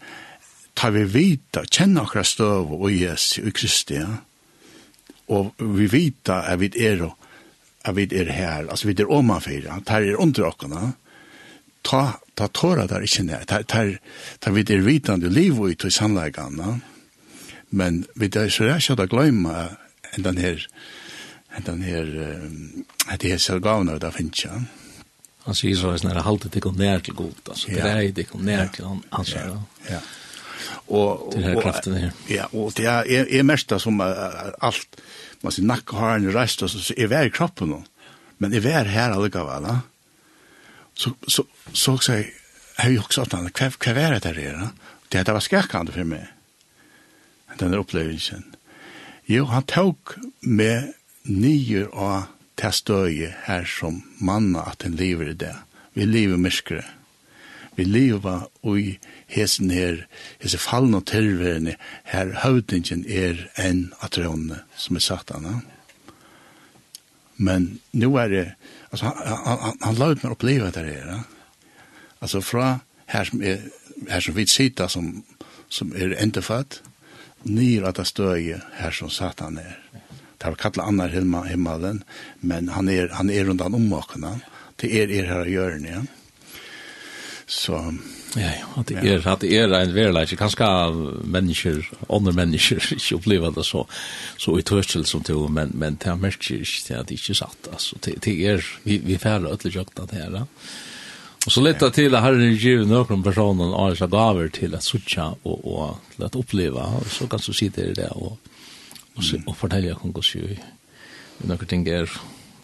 ta 0.78 0.92
vi 0.94 1.02
vita, 1.10 1.64
kjenna 1.66 2.04
akkurat 2.04 2.28
støv 2.28 2.74
og 2.76 2.90
yes 2.92 3.38
i 3.40 3.50
Kristi, 3.54 3.98
ja. 4.02 4.20
Og 5.34 5.50
vi 5.60 5.88
vita 5.92 6.42
er 6.48 6.60
vi 6.60 6.70
er, 6.76 7.02
er 7.84 7.96
vi 7.96 8.06
er 8.16 8.30
her, 8.32 8.68
altså 8.68 8.88
vi 8.88 8.94
er 8.96 9.10
omanfyra, 9.12 9.80
ta 9.84 10.00
er 10.00 10.20
under 10.20 10.46
okkona, 10.48 10.92
ta, 11.84 12.02
ta 12.36 12.48
tåra 12.52 12.86
der 12.88 13.04
ikkje 13.04 13.26
ned, 13.26 13.48
ta, 13.48 13.60
ta, 13.62 13.84
ta 14.40 14.52
vi 14.54 14.64
er 14.64 14.84
vitande 14.84 15.28
liv 15.32 15.60
og 15.60 15.72
i 15.72 15.92
sannleggene, 15.92 16.78
men 17.70 18.04
vi 18.16 18.30
er 18.32 18.48
så 18.52 18.68
rett 18.68 18.88
og 18.88 18.96
slett 18.96 19.12
å 19.12 20.22
den 20.24 20.40
her, 20.40 20.64
den 21.66 21.82
her, 21.82 22.06
at 23.08 23.20
det 23.22 23.32
er 23.32 23.42
så 23.42 23.58
gavna 23.62 23.98
da 23.98 24.12
finnes 24.14 24.44
ja. 24.44 24.60
Han 25.46 25.56
sier 25.56 25.76
så 25.80 25.94
sånn 25.96 26.12
er 26.12 26.22
halte 26.26 26.50
til 26.52 26.66
å 26.68 26.74
nær 26.76 27.00
til 27.04 27.16
god, 27.16 27.38
altså, 27.48 27.70
ja. 27.72 27.84
grei 27.84 28.10
det 28.12 28.26
kom 28.28 28.44
nær 28.44 28.68
til 28.74 28.84
han, 28.84 29.02
han 29.14 29.28
sier 29.28 29.46
ja. 29.48 29.60
ja. 29.88 30.00
Og, 30.92 31.30
til 31.32 31.44
her 31.46 31.60
kraften 31.62 31.96
her. 31.96 32.10
Ja, 32.28 32.48
og 32.52 32.74
det 32.76 32.84
er, 32.88 33.06
er, 33.08 33.30
er 33.38 33.46
mest 33.46 33.72
som 33.80 34.02
uh, 34.02 34.50
alt, 34.64 35.00
man 35.44 35.54
sier 35.54 35.68
nakkeharen 35.68 36.28
reist, 36.34 36.64
og 36.64 36.72
så 36.72 36.96
er 36.96 37.08
vær 37.12 37.28
i 37.28 37.32
kroppen 37.32 37.72
nå, 37.72 37.78
men 38.42 38.56
er 38.56 38.64
vær 38.64 38.90
her 38.90 39.14
allikevel, 39.16 39.68
da. 39.68 39.78
Så, 40.98 41.14
så, 41.28 41.44
så, 41.72 41.96
så, 41.96 41.96
så, 42.02 42.20
har 42.78 42.90
ju 42.90 42.98
också 42.98 43.22
att 43.22 43.32
han 43.32 43.50
kvar 43.50 43.70
kvar 43.70 43.94
det 43.94 44.18
där 44.18 44.34
det 44.34 44.68
det 45.08 45.22
där 45.22 45.32
var 45.32 45.40
skräckande 45.40 45.92
för 45.92 46.04
mig 46.04 46.26
den 47.58 47.70
där 47.70 47.78
upplevelsen 47.78 48.44
jo 49.24 49.44
han 49.44 49.62
tog 49.62 49.96
med 50.40 50.92
nyer 51.28 51.88
av 51.92 52.28
det 52.58 52.72
støye 52.74 53.32
her 53.46 53.66
som 53.68 54.02
manna 54.18 54.64
at 54.70 54.82
den 54.82 54.96
lever 54.98 55.32
i 55.32 55.36
det. 55.38 55.54
Vi 55.94 56.06
lever 56.06 56.40
myskere. 56.40 56.84
Vi 57.78 57.84
lever 57.84 58.48
i 58.74 58.98
hesen 59.30 59.70
her, 59.70 60.06
hese 60.42 60.58
fallen 60.58 60.96
og 60.98 61.06
tilværende, 61.06 61.76
her 62.10 62.32
høvdingen 62.42 63.04
er 63.06 63.44
en 63.54 63.92
av 64.02 64.10
trådene 64.10 64.64
som 64.76 64.98
er 64.98 65.04
satana. 65.04 65.60
Men 67.36 67.78
nå 67.94 68.10
er 68.18 68.28
det, 68.28 68.44
altså 68.90 69.12
han, 69.12 69.22
han, 69.22 69.62
han, 69.62 69.78
han 69.82 70.00
lavt 70.00 70.24
meg 70.24 70.34
oppleve 70.34 70.72
det 70.74 70.88
her. 70.88 71.06
Ja? 71.06 71.20
Altså 72.18 72.42
fra 72.42 72.80
her 73.14 73.30
som, 73.30 73.42
er, 73.46 73.62
her 74.10 74.26
som 74.26 74.34
vi 74.34 74.46
sitter 74.50 74.90
som, 74.90 75.12
som 75.70 75.94
er 75.94 76.18
endefatt, 76.18 76.80
nyer 77.46 77.86
at 77.86 78.02
det 78.02 78.10
støye 78.10 78.58
her 78.80 78.90
som 78.90 79.10
satan 79.10 79.62
er. 79.62 79.78
Ja 79.94 80.07
Det 80.38 80.44
kalla 80.44 80.56
kallat 80.56 80.88
annar 80.88 81.08
himma, 81.08 81.42
himmelen, 81.42 82.04
men 82.40 82.68
han 82.68 82.88
är, 82.88 83.08
han 83.08 83.30
är 83.30 83.44
rundan 83.44 83.74
om 83.74 83.88
makarna. 83.88 84.40
Det 84.76 85.02
är 85.02 85.10
er 85.10 85.24
här 85.24 85.46
i 85.46 85.52
hjörnet, 85.52 85.90
ja. 85.94 86.02
Så... 87.46 87.94
Ja, 88.36 88.50
ja, 88.76 88.84
det 88.86 88.94
är, 88.94 89.22
ja. 89.24 89.36
det 89.40 89.56
är 89.56 89.68
en 89.68 89.94
verleik. 89.94 90.38
Kanske 90.38 90.64
människor, 91.24 91.90
andra 92.08 92.32
människor, 92.32 92.92
inte 92.92 93.14
upplever 93.14 93.50
det 93.50 93.64
så, 93.64 93.86
så 94.36 94.58
i 94.58 94.62
törsel 94.62 95.04
som 95.04 95.22
till, 95.22 95.48
men, 95.48 95.68
men 95.74 95.96
det 96.00 96.10
är 96.10 96.16
mest 96.16 96.50
inte 96.50 97.02
det 97.02 97.10
inte 97.10 97.34
satt. 97.34 97.68
Alltså, 97.72 97.96
det, 98.00 98.14
det 98.22 98.46
är, 98.46 98.64
vi, 98.82 98.98
vi 98.98 99.18
färre 99.18 99.48
ötlig 99.48 99.74
jökna 99.76 100.06
det 100.06 100.16
här. 100.16 100.42
Och 101.46 101.52
så 101.52 101.60
lite 101.60 101.90
till 101.90 102.14
att 102.14 102.22
Herren 102.22 102.54
ger 102.54 102.78
några 102.78 103.22
personer 103.22 103.74
och 103.74 103.86
alla 103.86 104.06
gaver 104.06 104.48
till 104.48 104.74
att 104.74 104.82
sucha 104.82 105.34
och, 105.42 105.80
och 105.80 105.96
till 106.14 106.24
att 106.24 106.36
uppleva. 106.36 106.82
Och 106.82 107.06
så 107.06 107.26
kan 107.26 107.40
du 107.46 107.52
sitta 107.52 107.80
i 107.80 107.92
det 107.92 108.08
och 108.08 108.38
og, 109.18 109.24
mm. 109.24 109.46
og 109.46 109.56
fortelle 109.58 109.94
hva 109.94 110.12
hos 110.14 110.34
jo 110.36 110.48
noen 111.44 111.70
ting 111.70 111.86
er. 111.88 112.10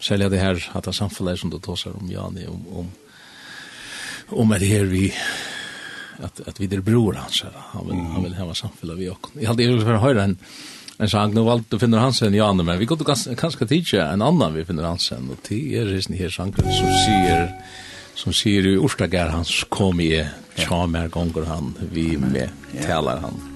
Særlig 0.04 0.30
det 0.34 0.42
her 0.42 0.60
at 0.76 0.84
det 0.84 0.94
samfunnet 0.94 1.40
som 1.40 1.50
du 1.50 1.58
tåser 1.62 1.94
om 1.96 2.08
Jani 2.10 2.46
om, 2.50 2.62
om, 2.82 2.88
om 4.42 4.52
er 4.52 4.60
det 4.60 4.68
her 4.68 4.88
vi 4.90 5.06
at, 6.22 6.40
at 6.46 6.60
vi 6.60 6.68
er 6.70 6.84
bror 6.84 7.16
hans 7.18 7.40
her. 7.42 7.54
Han 7.72 7.88
vil, 7.88 7.98
mm. 7.98 8.10
han 8.14 8.26
vil 8.26 8.38
hava 8.38 8.56
samfunnet 8.58 8.98
vi 9.00 9.10
også 9.10 9.38
jeg 9.38 9.50
hadde 9.50 9.68
jo 9.68 9.78
for 9.82 9.98
å 9.98 10.06
høre 10.06 10.30
en 10.30 10.38
en 11.02 11.08
sang. 11.10 11.32
Nu 11.34 11.42
du 11.70 11.78
finner 11.78 11.98
Hansen 11.98 12.34
Jani 12.34 12.62
men 12.62 12.78
vi 12.78 12.86
kunne 12.86 13.16
kanskje 13.36 13.66
tidsje 13.66 14.02
en 14.02 14.22
annan 14.22 14.54
vi 14.54 14.64
finner 14.64 14.86
Hansen 14.86 15.30
og 15.30 15.42
ti 15.42 15.74
er 15.74 15.90
resten 15.90 16.14
her 16.14 16.30
sangen 16.30 16.54
som 16.54 16.92
sier 17.02 17.48
som 18.14 18.32
sier 18.32 18.66
i 18.66 18.76
Orstager 18.78 19.32
hans 19.34 19.64
kom 19.70 20.00
i 20.00 20.12
tja 20.54 20.84
mer 20.86 21.08
gonger 21.08 21.50
han 21.50 21.74
vi 21.90 22.14
med 22.16 22.50
talar 22.86 23.24
han 23.26 23.53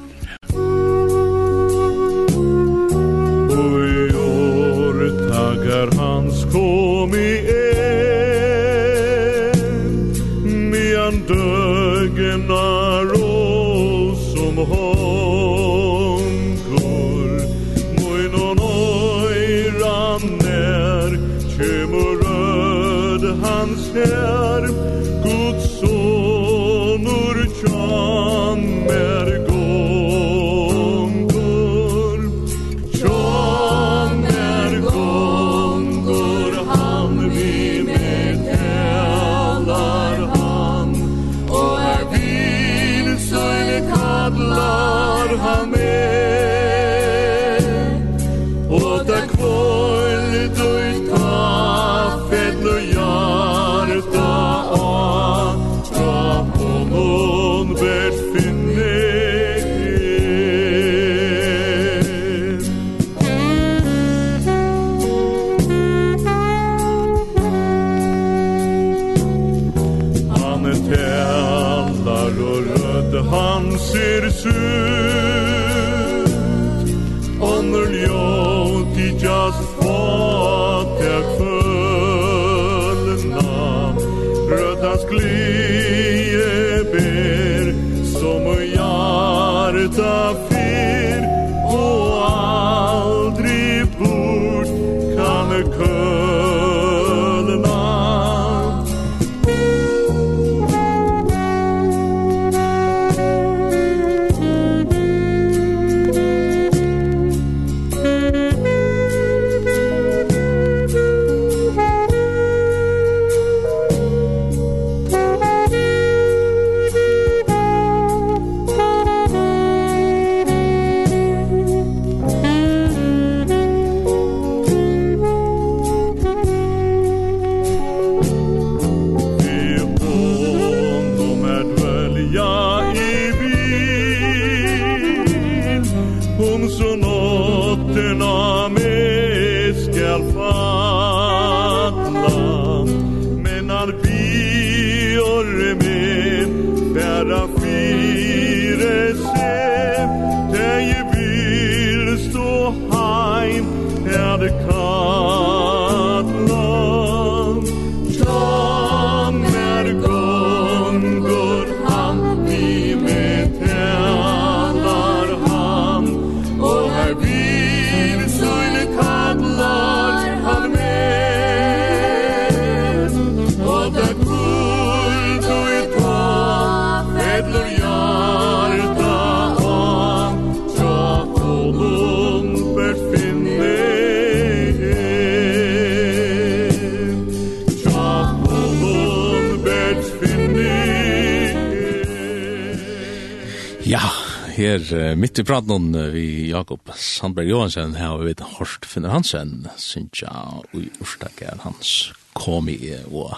er 194.68 195.16
mitt 195.18 195.38
i 195.40 195.44
praten 195.46 195.92
vi 196.12 196.50
Jakob 196.50 196.90
Sandberg 196.96 197.50
Johansen 197.50 197.94
her 197.98 198.14
og 198.14 198.22
vi 198.22 198.32
vet 198.32 198.44
Horst 198.56 198.86
Finner 198.88 199.12
Hansen 199.14 199.68
synes 199.80 200.22
jeg 200.22 200.32
og 200.32 200.76
i 200.78 200.88
orstakken 201.02 201.62
hans 201.64 202.12
kom 202.36 202.68
i 202.72 202.78
og 203.08 203.36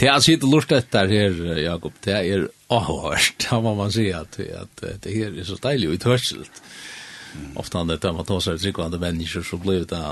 det 0.00 0.08
er 0.10 0.22
sitt 0.24 0.42
lort 0.42 0.72
etter 0.74 1.06
her 1.06 1.36
Jakob. 1.60 1.94
Det 2.02 2.16
er 2.16 2.48
avhørst 2.74 3.46
da 3.46 3.60
må 3.64 3.76
man 3.78 3.92
si 3.94 4.08
at, 4.14 4.38
at 4.40 4.84
det 5.04 5.14
her 5.14 5.30
er 5.30 5.46
så 5.46 5.58
deilig 5.62 5.90
og 5.90 5.98
uthørselt 6.00 6.62
ofte 7.58 7.80
han 7.80 7.90
dette 7.90 8.14
man 8.14 8.26
tar 8.26 8.42
seg 8.42 8.62
tryggvande 8.62 9.00
mennesker 9.02 9.46
så 9.46 9.58
blir 9.62 9.86
det 9.90 10.02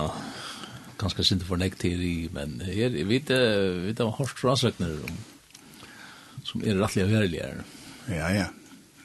ganske 1.03 1.27
sint 1.27 1.47
for 1.47 1.59
nekt 1.59 1.85
i 1.89 2.29
men 2.35 2.61
her 2.66 2.95
vi 2.95 3.07
vet 3.11 3.33
vi 3.33 3.91
vet 3.91 4.05
Horst 4.18 4.45
Rasøkner 4.47 4.99
som 6.47 6.62
er 6.62 6.79
rettelig 6.79 7.09
og 7.09 7.16
verligere 7.16 7.66
ja 8.11 8.31
ja. 8.35 8.47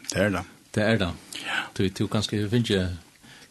Det 0.08 0.22
er 0.24 0.30
det. 0.32 0.46
Det 0.78 0.86
er 0.86 0.98
det. 1.02 1.10
Ja. 1.42 1.62
Du, 1.78 1.88
du 1.90 2.08
kanskje 2.08 2.44
finner 2.52 2.92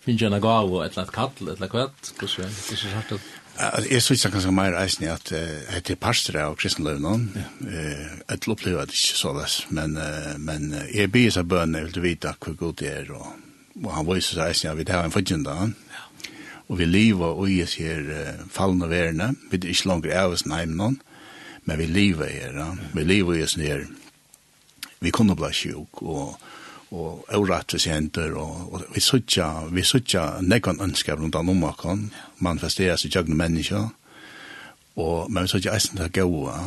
finner 0.04 0.36
en 0.36 0.42
gav 0.42 0.70
og 0.70 0.84
et 0.84 0.94
eller 0.94 1.02
annet 1.02 1.14
kall, 1.16 1.48
et 1.50 1.56
eller 1.58 1.74
annet 1.74 2.12
Hvordan 2.20 2.44
er 2.46 2.52
det 2.68 2.78
sagt 2.78 3.12
at 3.16 3.90
Jeg 3.90 4.02
synes 4.02 4.24
jeg 4.24 4.32
kanskje 4.32 4.52
mer 4.52 4.76
eisen 4.78 5.04
i 5.06 5.08
at 5.10 5.32
jeg 5.32 5.82
til 5.84 5.96
pastor 5.96 6.36
av 6.38 6.54
kristenløvnån. 6.60 7.24
Jeg 7.66 8.40
til 8.42 8.52
opplever 8.52 8.84
det 8.84 8.94
ikke 8.94 9.18
så 9.18 9.32
løs, 9.32 9.66
men, 9.70 9.98
men 10.38 10.74
jeg 10.94 11.10
blir 11.10 11.32
seg 11.32 11.48
bønn, 11.48 11.74
jeg 11.74 11.88
vil 11.88 12.04
vite 12.04 12.34
hvor 12.38 12.54
god 12.60 12.76
det 12.78 12.92
er, 12.92 13.10
og, 13.16 13.32
og 13.82 13.90
han 13.96 14.06
viser 14.06 14.38
seg 14.38 14.52
eisen 14.52 14.68
i 14.68 14.72
at 14.74 14.78
vi 14.78 14.86
tar 14.86 15.08
en 15.08 15.14
fudgjende 15.14 15.56
han. 15.56 15.74
Og 16.68 16.78
vi 16.78 16.84
lever 16.84 17.26
og 17.32 17.48
gir 17.48 17.64
oss 17.64 17.78
her 17.80 18.44
fallende 18.52 18.90
verene, 18.92 19.32
vi 19.50 19.58
er 19.58 19.72
ikke 19.72 19.88
langer 19.88 20.18
av 20.20 20.36
oss 20.36 20.46
nærmere 20.46 20.76
noen, 20.76 21.00
men 21.64 21.80
vi 21.80 21.86
lever 21.90 22.30
her, 22.30 22.60
vi 22.94 23.02
lever 23.08 23.40
i 23.40 23.46
oss 23.48 23.56
her, 23.58 23.86
vi 25.00 25.10
kunne 25.10 25.34
bli 25.38 25.50
sjuk, 25.54 26.02
og 26.02 26.36
og 26.90 27.24
avrattesenter, 27.28 28.34
og, 28.38 28.72
og 28.72 28.84
vi 28.94 29.00
sutja, 29.00 29.48
vi 29.74 29.82
sutja 29.82 30.26
nekon 30.40 30.80
ønsker 30.80 31.18
rundt 31.18 31.34
an 31.34 31.50
omakon, 31.50 32.10
manifesteres 32.38 33.04
i 33.04 33.10
jøgne 33.14 33.34
mennesker, 33.34 33.88
og, 34.96 35.30
men 35.30 35.42
vi 35.46 35.54
sutja 35.54 35.74
eisen 35.74 35.98
til 35.98 36.12
gaua, 36.20 36.60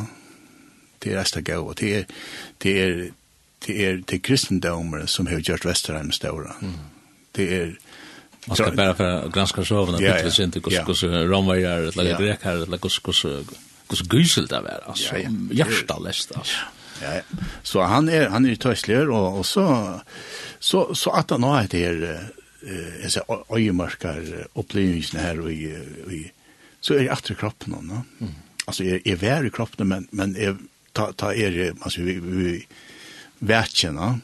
det 1.03 1.13
er 1.13 1.21
eisen 1.21 1.39
til 1.39 1.47
gaua, 1.53 1.77
det 1.79 1.93
er, 1.95 2.03
det 2.63 2.75
er, 2.83 3.07
det 3.67 3.77
er, 3.85 4.03
det 4.03 4.19
er 4.19 4.23
kristendommer 4.23 5.05
som 5.05 5.27
har 5.27 5.41
gjort 5.43 5.65
Vesterheim 5.67 6.11
ståra. 6.15 6.55
Det 7.35 7.47
er, 7.55 7.73
Man 8.47 8.55
ska 8.55 8.71
bara 8.71 8.95
för 8.95 9.03
att 9.03 9.31
granska 9.31 9.65
sovna 9.65 10.01
ja, 10.01 10.19
ja, 10.19 10.31
ja. 10.37 10.43
inte 10.43 10.59
kus 10.59 10.73
ja, 10.73 10.79
eller 10.79 12.17
grekar 12.17 12.63
eller 12.63 12.77
kus 12.77 12.99
kus 12.99 13.25
kus 13.87 14.01
gyselt 14.13 14.49
där 14.49 14.83
alltså. 14.85 15.17
Ja, 15.17 15.29
ja. 15.51 15.65
Hjärtaläst 15.65 16.31
alltså. 16.35 16.57
Ja. 16.57 16.78
Ja, 17.01 17.21
så 17.63 17.81
han 17.81 18.09
är 18.09 18.29
han 18.29 18.45
är 18.45 18.55
tøysler 18.55 19.09
og 19.09 19.39
och 19.39 19.45
så 19.45 19.99
så 20.59 20.95
så 20.95 21.09
att 21.11 21.29
han 21.29 21.43
har 21.43 21.67
det 21.69 21.77
her 21.77 22.03
eh 22.63 23.07
säger 23.09 23.55
öjmörkar 23.55 24.47
upplevelsen 24.53 25.19
här 25.19 25.39
och 25.39 25.51
i, 25.51 25.65
i 26.11 26.31
så 26.81 26.93
är 26.93 26.99
det 26.99 27.09
efter 27.09 27.33
kroppen 27.33 27.71
då. 27.71 27.77
Mm. 28.25 28.33
Alltså 28.65 28.83
är 28.83 29.07
är 29.07 29.15
vär 29.15 29.45
i 29.45 29.49
kroppen 29.49 29.87
men 29.87 30.07
men 30.11 30.35
är 30.35 30.57
ta 30.91 31.11
ta 31.13 31.33
är 31.33 31.51
det 31.51 31.75
alltså 31.81 32.01
vi, 32.01 32.19
vi 32.19 32.67
värtjena 33.39 34.19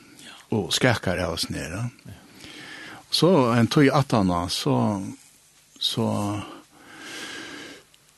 och 0.49 0.73
skärkar 0.73 1.17
av 1.17 1.33
oss 1.33 1.49
nere. 1.49 1.89
Ja. 2.03 2.11
Så 3.09 3.45
en 3.45 3.67
tog 3.67 3.89
att 3.89 4.11
han 4.11 4.49
så 4.49 5.07
så 5.79 6.39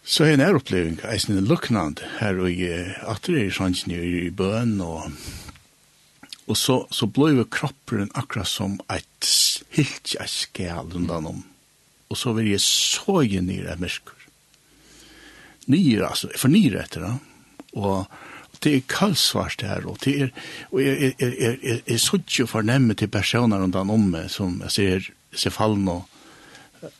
Så 0.08 0.24
en 0.24 0.40
er 0.40 0.56
oppleving, 0.56 1.02
eisen 1.04 1.36
er 1.36 1.44
luknand, 1.44 2.00
her 2.22 2.38
og 2.40 2.48
i 2.48 2.70
atre 3.12 3.42
i 3.44 3.52
sjansen 3.52 3.92
i 3.92 4.30
bøen, 4.32 4.78
og, 4.80 5.10
og 6.48 6.56
så, 6.56 6.78
så 6.96 7.10
blei 7.12 7.44
kroppen 7.52 8.08
akkurat 8.16 8.48
som 8.48 8.78
et 8.88 9.32
helt 9.76 10.14
jeg 10.16 10.32
skal 10.32 10.96
undan 10.96 11.28
om, 11.34 11.44
og 12.08 12.20
så 12.22 12.32
vil 12.38 12.54
jeg 12.54 12.64
så 12.64 13.20
i 13.28 13.42
nere 13.44 13.76
av 13.76 13.84
mørker. 13.84 14.16
Nyr, 15.68 16.06
altså, 16.08 16.32
for 16.40 16.56
nyr 16.56 16.80
etter 16.86 17.04
da, 17.04 17.14
og 17.76 18.08
det 18.64 18.78
er 18.78 18.88
kaldsvart 18.88 19.66
her, 19.68 19.84
og 19.92 20.00
det 20.06 20.14
er, 20.24 20.36
og 20.72 20.86
jeg 20.86 21.02
jeg, 21.02 21.16
jeg, 21.20 21.34
jeg, 21.36 21.58
jeg, 21.68 21.82
jeg 21.84 22.00
så 22.00 22.22
ikke 22.24 22.48
fornemme 22.48 22.96
til 22.96 23.12
personer 23.12 23.60
undan 23.68 23.92
om 23.92 24.08
meg, 24.16 24.32
som 24.32 24.62
jeg 24.64 24.72
ser, 24.72 25.12
ser 25.36 25.52
fallen 25.52 25.92
og, 25.92 26.08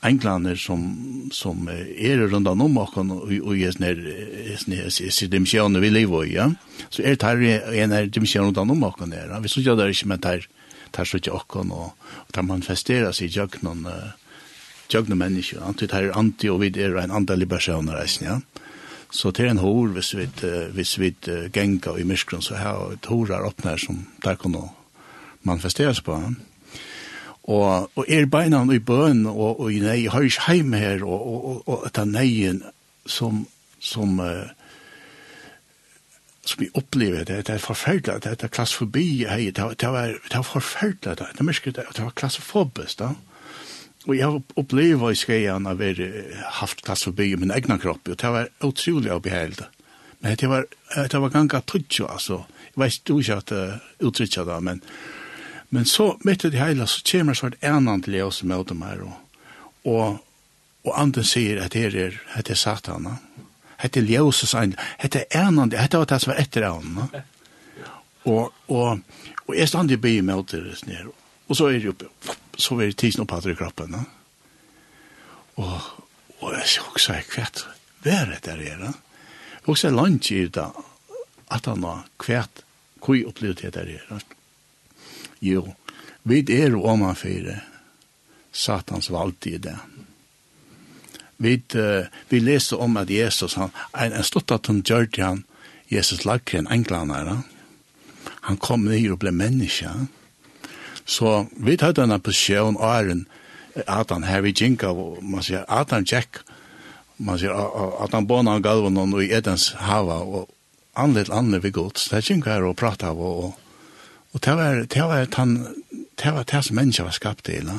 englander 0.04 0.56
som 0.56 1.30
som 1.32 1.70
er 1.70 2.28
rundt 2.28 2.48
om 2.48 2.78
og 2.78 2.94
kan 2.94 3.12
och 3.12 3.32
är 3.32 3.72
snär 3.72 3.98
är 3.98 5.28
dimensioner 5.28 5.80
vi 5.80 5.90
lever 5.90 6.26
i 6.26 6.34
ja. 6.34 6.52
Så 6.90 7.02
er 7.02 7.16
det 7.16 7.84
en 7.84 7.92
är 7.92 8.06
dimensioner 8.06 8.46
rundt 8.46 8.58
om 8.58 8.84
og 8.84 8.98
kan 8.98 9.10
där 9.10 9.40
vi 9.42 9.48
så 9.48 9.62
gjør 9.62 9.76
det 9.76 9.90
ikke 9.90 10.08
med 10.08 10.20
där 10.20 10.48
tar 10.92 11.04
så 11.06 11.18
ikke 11.18 11.32
og 11.32 11.48
kan 11.48 11.72
och 11.72 11.94
där 12.34 12.42
manifesterar 12.42 13.12
sig 13.12 13.38
jag 13.38 13.64
någon 13.64 13.88
jag 14.90 15.12
antar 15.12 15.88
det 15.88 15.94
är 15.94 16.18
anti 16.18 16.50
og 16.50 16.62
vid 16.62 16.78
er 16.78 16.98
en 16.98 17.12
andre 17.12 17.36
liberasjoner 17.36 17.94
reisen 17.94 18.28
ja. 18.28 18.40
Så 19.10 19.32
til 19.32 19.46
en 19.46 19.58
hor 19.58 19.88
hvis 19.88 20.16
vi 20.16 20.28
hvis 20.72 21.00
vi 21.00 21.16
gänga 21.54 22.00
i 22.00 22.04
myskron 22.04 22.42
så 22.42 22.56
här 22.56 22.94
ett 22.94 23.12
opp 23.12 23.30
öppnar 23.30 23.78
som 23.78 24.06
där 24.24 24.36
kan 24.36 24.70
manifesteres 25.42 26.02
på 26.02 26.34
Og, 27.48 27.92
og 27.96 28.10
er 28.12 28.28
beina 28.28 28.60
i 28.76 28.80
bøn, 28.84 29.24
og, 29.30 29.62
og 29.64 29.72
nei, 29.72 30.02
jeg 30.04 30.12
har 30.12 30.26
heim 30.50 30.74
her, 30.76 31.04
og, 31.06 31.28
og, 31.28 31.62
og, 31.64 31.86
og 31.88 32.08
neien 32.10 32.60
som, 33.08 33.46
som, 33.80 34.20
uh, 34.20 34.50
som 36.44 36.66
vi 36.66 36.68
opplever 36.76 37.24
det, 37.24 37.46
det 37.48 37.56
er 37.56 37.64
forferdelig, 37.64 38.20
det 38.26 38.44
er 38.44 38.52
klassfobi, 38.52 39.24
hei, 39.32 39.48
det, 39.56 39.70
det, 39.80 39.94
var, 39.96 40.18
det 40.28 40.42
var 40.42 40.50
forferdelig, 40.50 41.16
det, 41.22 41.32
det, 41.38 41.48
mørker, 41.48 41.78
det, 41.78 41.88
det 41.96 42.04
var 42.10 42.20
klassofobisk, 42.20 43.00
da. 43.00 43.14
Og 44.08 44.16
jeg 44.16 44.24
har 44.24 44.60
opplevd 44.60 45.08
i 45.12 45.20
skreien 45.20 45.68
av 45.68 45.82
å 45.84 45.94
haft 46.62 46.84
klassfobi 46.84 47.32
i 47.32 47.40
min 47.40 47.52
egna 47.52 47.80
kropp, 47.80 48.08
og 48.08 48.20
det 48.20 48.32
var 48.32 48.52
utrolig 48.64 49.12
å 49.12 49.24
behelda. 49.24 49.72
Men 50.24 50.36
det 50.40 50.48
var, 50.52 50.68
det 50.96 51.20
var 51.24 51.32
ganga 51.32 51.64
tutsjo, 51.64 52.08
altså. 52.12 52.44
Jeg 52.74 52.82
vet 52.84 53.12
ikke 53.16 53.40
at 53.40 53.56
uh, 53.56 53.88
uttrykja 54.04 54.44
det, 54.48 54.60
men 54.68 54.84
Men 55.70 55.86
så 55.86 56.18
mitt 56.24 56.46
i 56.46 56.50
det 56.50 56.60
hele 56.60 56.88
så 56.88 57.02
kommer 57.12 57.34
så 57.34 57.48
et 57.48 57.64
annet 57.64 58.06
til 58.06 58.22
oss 58.24 58.44
med 58.44 58.66
dem 58.70 58.82
her. 58.82 59.04
Og, 59.84 60.20
og 60.86 61.00
andre 61.00 61.24
sier 61.28 61.60
at 61.64 61.76
det 61.76 61.86
er, 61.92 62.20
det 62.36 62.54
er 62.56 62.60
satana. 62.60 63.18
Det 63.82 63.98
er 63.98 64.08
ljøses 64.10 64.56
at 64.56 65.12
Det 65.12 65.26
er 65.30 65.48
annet, 65.48 65.72
det 65.72 65.94
var 65.94 66.06
det 66.06 66.22
som 66.22 66.34
var 66.34 66.42
etter 66.42 66.68
annet. 66.70 67.24
Og, 68.26 68.54
og, 68.68 69.00
og 69.48 69.56
jeg 69.56 69.68
stand 69.68 69.92
i 69.92 69.98
by 69.98 70.20
med 70.20 70.44
det. 70.52 71.06
Og 71.48 71.56
så 71.56 71.68
er 71.68 71.80
det 71.80 71.90
oppe, 71.90 72.08
så 72.58 72.80
er 72.80 72.86
det 72.88 72.98
tisen 72.98 73.22
oppe 73.22 73.52
i 73.52 73.56
kroppen. 73.56 73.96
Og, 75.56 75.82
og 76.40 76.54
jeg 76.54 76.68
sier 76.68 76.90
også, 76.94 77.14
jeg 77.14 77.30
kvett, 77.32 77.66
hva 78.04 78.18
er 78.22 78.34
det 78.34 78.44
der 78.46 78.64
er? 78.72 78.98
Og 79.68 79.78
så 79.78 79.88
er 79.88 80.00
langt 80.00 80.32
i 80.32 80.48
det, 80.48 80.68
at 81.52 81.66
han 81.66 81.84
har 81.84 82.08
kvett, 82.20 82.64
hvor 83.04 83.30
opplevd 83.30 83.62
det 83.62 83.74
der 83.76 83.96
er. 83.96 84.37
Jo, 85.42 85.64
vi 86.24 86.44
er 86.54 86.76
omanfyre 86.76 87.62
satans 88.52 89.10
valgt 89.10 89.48
i 89.48 89.58
det. 89.58 89.76
Vi, 91.38 91.54
uh, 91.76 92.06
vi 92.30 92.40
leste 92.40 92.76
om 92.76 92.98
at 92.98 93.10
Jesus, 93.10 93.54
han, 93.54 93.70
en, 93.94 94.14
en 94.14 94.26
slutt 94.26 94.52
at 94.52 94.68
han 94.68 94.82
gjør 94.82 95.06
til 95.06 95.24
han, 95.24 95.44
Jesus 95.92 96.26
lakker 96.26 96.60
en 96.60 96.72
englandere. 96.74 97.42
Han 98.50 98.58
kom 98.58 98.88
ned 98.88 99.12
og 99.12 99.22
ble 99.22 99.32
menneske. 99.32 99.92
Så 101.06 101.46
vi 101.54 101.78
hadde 101.80 102.04
en 102.04 102.20
posisjon, 102.20 102.80
Aaron, 102.82 103.28
at 103.86 104.12
han 104.12 104.26
her 104.28 104.42
vi 104.42 104.56
jinka, 104.58 104.92
man 105.22 105.46
sier, 105.46 105.64
at 105.70 105.94
han 105.94 106.08
tjekk, 106.08 106.42
man 107.24 107.38
sier, 107.40 107.54
at 108.04 108.14
han 108.14 108.28
båna 108.28 108.58
av 108.58 108.66
galven 108.66 108.98
og 108.98 109.22
i 109.24 109.30
Edens 109.32 109.70
hava, 109.80 110.20
og 110.26 110.50
anledd 110.98 111.32
anledd 111.32 111.64
vi 111.64 111.72
godt, 111.78 112.02
det 112.10 112.20
er 112.20 112.28
jinka 112.34 112.56
her 112.56 112.68
og 112.68 112.76
prata 112.82 113.14
av 113.14 113.22
og, 113.22 113.46
og 113.46 113.67
Og 114.34 114.44
det 114.44 114.56
var 114.58 114.84
det 114.86 115.04
var 115.04 115.24
at 115.24 115.36
han 115.36 115.58
det 116.18 116.34
var 116.34 116.44
det 116.44 116.64
som 116.66 116.76
mennesker 116.76 117.04
var 117.04 117.16
skapt 117.16 117.46
til, 117.46 117.70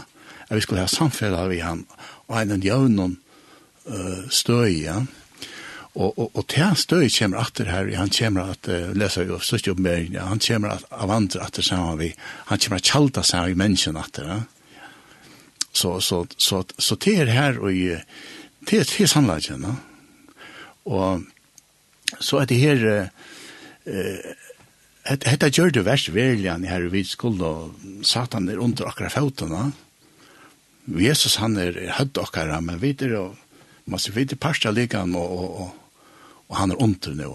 at 0.48 0.56
vi 0.56 0.60
skulle 0.60 0.80
ha 0.80 0.90
samfunnet 0.90 1.50
vi 1.50 1.58
han, 1.58 1.86
og 2.28 2.42
en 2.42 2.62
jøvn 2.62 3.00
uh, 3.88 4.28
støy, 4.30 4.84
ja. 4.84 5.00
Og, 5.98 6.18
og, 6.18 6.30
og 6.36 6.44
til 6.48 6.76
støy 6.78 7.08
kommer 7.10 7.40
atter 7.42 7.70
her, 7.72 7.88
han 7.96 8.12
kommer 8.14 8.52
at, 8.52 8.68
uh, 8.70 8.92
leser 8.94 9.26
jo 9.26 9.40
største 9.42 9.74
oppmøring, 9.74 10.12
ja, 10.14 10.28
han 10.30 10.38
kommer 10.38 10.76
at, 10.76 10.86
av 10.90 11.10
andre 11.10 11.42
atter 11.42 11.66
sammen 11.66 11.98
vi, 11.98 12.12
han 12.46 12.62
kommer 12.62 12.78
at 12.78 12.90
kjalta 12.92 13.24
seg 13.26 13.52
i 13.52 13.58
mennesken 13.58 13.98
atter, 13.98 14.30
ja. 14.30 14.40
Så, 15.72 15.98
så, 16.00 16.24
så, 16.36 16.62
så, 16.64 16.64
så 16.78 16.96
det 17.04 17.18
er 17.20 17.30
her, 17.30 17.58
og 17.60 17.70
det 17.70 18.80
er, 18.80 18.94
er 19.02 19.10
sannleggen, 19.10 19.66
ja. 19.66 19.74
Og 20.88 21.26
så 22.24 22.38
er 22.40 22.48
det 22.48 22.62
her, 22.62 22.86
uh, 23.86 24.47
Hetta 25.08 25.48
gjør 25.48 25.72
det 25.72 25.84
verst 25.86 26.10
verlian 26.12 26.66
her 26.68 26.84
vi 26.92 27.00
skulle 27.08 27.70
satan 28.04 28.48
er 28.52 28.60
under 28.60 28.90
akkurat 28.90 29.14
fotene. 29.16 29.70
Jesus 31.00 31.38
han 31.40 31.56
er 31.60 31.78
hødd 31.96 32.20
akkurat, 32.20 32.64
men 32.64 32.80
vi 32.82 32.92
er 33.06 33.14
og 33.16 33.36
man 33.88 34.00
ser 34.00 34.12
vidt 34.12 34.34
i 34.36 34.36
parsta 34.36 34.70
likan 34.70 35.14
og, 35.16 35.30
og, 35.32 35.60
og, 35.62 36.02
og 36.48 36.56
han 36.60 36.74
er 36.74 36.82
under 36.84 37.14
nå. 37.16 37.30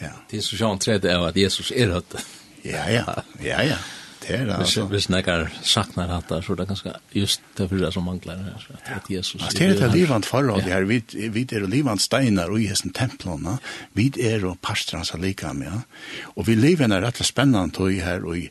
Ja. 0.00 0.14
Det 0.30 0.40
er 0.40 0.46
så 0.46 0.56
sånn 0.56 0.80
tredje 0.80 1.12
av 1.12 1.28
at 1.28 1.36
Jesus 1.36 1.70
er 1.76 1.92
hødd. 1.92 2.16
ja, 2.64 2.86
ja, 2.88 3.04
ja, 3.44 3.60
ja. 3.74 3.80
Det 4.26 4.34
är 4.36 4.48
alltså. 4.48 4.84
Visst 4.86 5.08
näkar 5.08 5.50
saknar 5.62 6.08
att 6.08 6.28
det 6.28 6.42
så 6.42 6.54
det 6.54 6.64
ganska 6.64 6.96
just 7.10 7.40
det 7.56 7.68
för 7.68 7.90
som 7.90 8.04
manglar 8.04 8.36
här 8.36 8.96
att 8.96 9.10
Jesus. 9.10 9.42
Att 9.42 9.56
det 9.56 9.64
är 9.64 9.80
det 9.80 9.94
livant 9.94 10.26
förråd 10.26 10.60
här 10.60 10.82
vi 10.82 11.02
vi 11.12 11.42
är 11.42 11.66
livant 11.66 12.00
steinar 12.00 12.50
och 12.50 12.60
i 12.60 12.66
hessen 12.66 12.90
templarna. 12.90 13.58
Vi 13.92 14.12
är 14.16 14.44
och 14.44 14.60
pastrans 14.60 15.14
lika 15.18 15.52
med. 15.52 15.80
Och 16.22 16.48
vi 16.48 16.56
lever 16.56 16.84
en 16.84 17.00
rätt 17.00 17.26
spännande 17.26 17.74
tog 17.74 17.92
här 17.92 18.24
och 18.24 18.36
i 18.36 18.50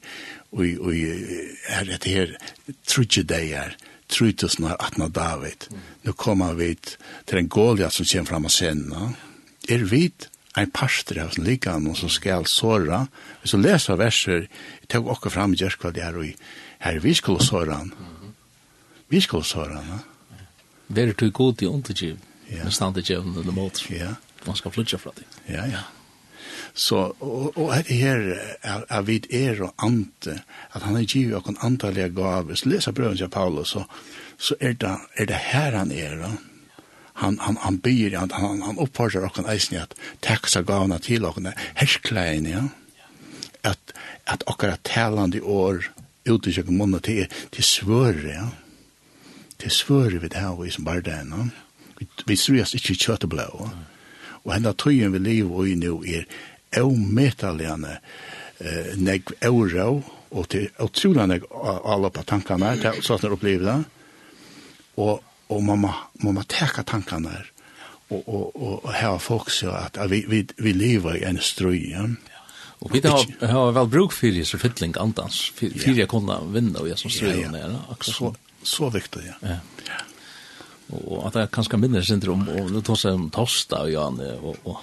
och 0.51 0.65
er 0.65 1.99
det 2.03 2.09
här 2.09 2.37
trutus 2.87 3.25
dagar. 3.25 3.77
3018 4.11 5.11
David. 5.11 5.65
Nu 6.01 6.11
kommer 6.13 6.53
vi 6.53 6.75
till 7.25 7.37
en 7.37 7.47
Goliath 7.47 7.95
som 7.95 8.05
kommer 8.05 8.25
fram 8.25 8.45
och 8.45 8.51
sen. 8.51 8.95
Är 9.67 9.77
vi 9.77 10.11
ein 10.55 10.71
pastor 10.71 11.21
av 11.23 11.35
sin 11.35 11.45
likan 11.47 11.87
og 11.87 11.97
som 11.97 12.11
skal 12.11 12.47
såra. 12.49 13.05
Hvis 13.41 13.55
du 13.55 13.61
leser 13.61 13.99
verser, 13.99 14.47
jeg 14.81 14.89
tar 14.91 15.07
også 15.07 15.31
fram 15.31 15.53
i 15.53 15.61
Gjerskva 15.61 15.93
det 15.95 16.03
her 16.03 16.17
og 16.19 16.27
her, 16.81 16.99
vi 16.99 17.13
skulle 17.13 17.43
såra 17.43 17.79
han. 17.83 17.93
Vi 19.11 19.21
skulle 19.21 19.47
såra 19.47 19.79
han. 19.79 20.03
Vær 20.91 21.13
du 21.15 21.31
god 21.31 21.61
i 21.61 21.69
undergiv, 21.69 22.19
men 22.49 22.71
stand 22.71 22.97
i 22.97 23.05
djevn 23.05 23.37
under 23.37 23.55
mot. 23.55 23.85
Ja. 23.89 24.15
Man 24.45 24.55
skal 24.55 24.71
flytja 24.71 24.97
fra 24.99 25.11
det. 25.15 25.27
Ja, 25.47 25.65
ja. 25.69 25.87
Så, 26.73 26.95
og, 27.19 27.57
og 27.57 27.73
her 27.75 28.15
er, 28.15 28.55
er, 28.63 28.83
er 28.89 29.01
vid 29.07 29.27
er 29.31 29.59
og 29.65 29.73
ante, 29.83 30.37
at 30.73 30.83
han 30.83 30.95
er 30.95 31.07
givet 31.07 31.35
og 31.35 31.45
kan 31.45 31.59
antallega 31.61 32.41
du 32.43 32.55
Leser 32.65 32.91
brøven 32.91 33.17
til 33.17 33.29
Paulus, 33.29 33.69
så, 33.75 33.83
så 34.37 34.55
er, 34.59 34.73
det, 34.73 34.95
er 35.15 35.25
det 35.25 35.35
her 35.51 35.77
han 35.77 35.91
er, 35.91 36.23
og 36.25 36.50
han 37.21 37.39
han 37.39 37.57
han 37.57 37.77
byr 37.77 38.15
han 38.15 38.31
han, 38.31 38.61
han 38.61 38.77
uppfordrar 38.77 39.25
och 39.25 39.35
kan 39.35 39.45
eisen 39.45 39.81
att 39.81 39.93
taxa 40.19 40.61
gåvna 40.61 40.99
till 40.99 41.25
och 41.25 41.37
härsklein 41.73 42.45
ja. 42.45 42.63
Att 43.61 43.93
att 44.23 44.43
akkurat 44.49 44.83
talande 44.83 45.41
år 45.41 45.91
ut 46.23 46.47
i 46.47 46.53
sig 46.53 46.63
munna 46.63 46.99
till 46.99 47.27
till 47.49 47.63
svör 47.63 48.33
ja 48.35 48.47
till 49.57 49.71
svör 49.71 50.11
vi 50.11 50.27
det 50.27 50.37
här 50.37 50.69
som 50.69 50.83
bara 50.83 51.01
där 51.01 51.23
no 51.23 51.49
vi 51.97 52.07
vi 52.25 52.37
stress 52.37 52.73
inte 52.75 52.93
chatta 52.93 53.27
blå 53.27 53.69
och 54.43 54.53
hända 54.53 54.73
tøyen 54.73 55.11
vi 55.11 55.19
lever 55.19 55.67
i 55.67 55.75
nu 55.75 56.01
er 56.05 56.25
ometalene 56.81 57.99
eh, 58.59 58.95
neg 58.97 59.21
euro 59.41 60.03
og 60.31 60.47
til 60.49 60.69
utrolig 60.79 61.41
alla 61.85 62.09
på 62.09 62.23
tankarna 62.23 62.93
så 63.01 63.13
att 63.13 63.21
det 63.21 63.29
oppleve 63.29 63.65
det 63.65 63.83
og 64.95 65.23
og 65.51 65.63
man 65.67 65.81
må, 65.83 65.93
man 66.23 66.37
må 66.39 66.43
teka 66.49 66.83
tankene 66.87 67.31
her, 67.33 67.47
og, 68.11 68.21
og, 68.21 68.43
og, 68.55 68.75
og 68.85 68.93
her 68.95 69.17
folk 69.23 69.51
så 69.53 69.73
at, 69.75 69.99
at 69.99 70.11
vi, 70.11 70.23
vi, 70.27 70.43
vi 70.59 70.75
lever 70.75 71.21
i 71.21 71.25
en 71.29 71.41
strøy, 71.41 71.79
ja. 71.91 72.07
Og 72.81 72.95
vi 72.95 73.01
har, 73.05 73.27
har 73.45 73.73
vel 73.75 73.89
bruk 73.93 74.15
for 74.15 74.33
det, 74.33 74.47
så 74.49 74.57
fytling 74.57 74.95
andans, 74.97 75.43
for 75.57 75.69
ja. 75.69 75.93
jeg 76.01 76.09
kunne 76.09 76.39
vinne, 76.53 76.79
og 76.81 76.89
jeg 76.89 76.97
som 76.97 77.13
strøy, 77.13 77.43
ja, 77.43 77.51
ja. 77.53 77.97
Så, 78.01 78.31
så 78.63 78.89
viktig, 78.93 79.27
ja. 79.27 79.37
ja. 79.45 79.59
ja. 79.85 79.99
Og 80.91 81.27
at 81.27 81.35
det 81.37 81.43
er 81.45 81.51
kanskje 81.53 81.79
minnes 81.79 82.09
syndrom, 82.09 82.41
og 82.51 82.73
det 82.73 82.81
tar 82.87 82.97
seg 82.99 83.19
om 83.19 83.29
tosta, 83.31 83.83
og, 83.85 84.25
og, 84.41 84.57
og 84.67 84.81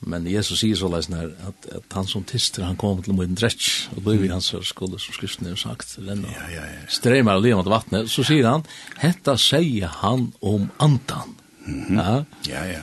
Men 0.00 0.26
Jesus 0.28 0.60
sier 0.60 0.76
så 0.76 0.88
leisen 0.92 1.16
her, 1.16 1.30
at, 1.48 1.68
at 1.78 1.96
han 1.96 2.08
som 2.08 2.24
tister, 2.28 2.66
han 2.66 2.76
kom 2.80 3.00
til 3.02 3.16
min 3.16 3.36
dretsk, 3.38 3.88
og 3.96 4.08
løy 4.08 4.20
vi 4.20 4.28
hans 4.32 4.52
skole, 4.68 4.98
som 5.00 5.16
skriften 5.16 5.48
har 5.48 5.56
sagt, 5.60 5.96
renna, 5.98 6.28
ja, 6.34 6.48
ja, 6.52 6.66
ja. 6.74 6.84
stremer 6.92 7.40
livet 7.40 7.62
mot 7.62 7.72
vattnet, 7.72 8.10
så 8.12 8.24
sier 8.26 8.48
han, 8.50 8.66
hetta 9.00 9.38
sier 9.40 9.92
han 10.02 10.32
om 10.40 10.70
andan. 10.78 11.34
Mm 11.66 11.84
-hmm. 11.86 11.96
ja? 11.96 12.24
ja, 12.48 12.64
ja. 12.72 12.82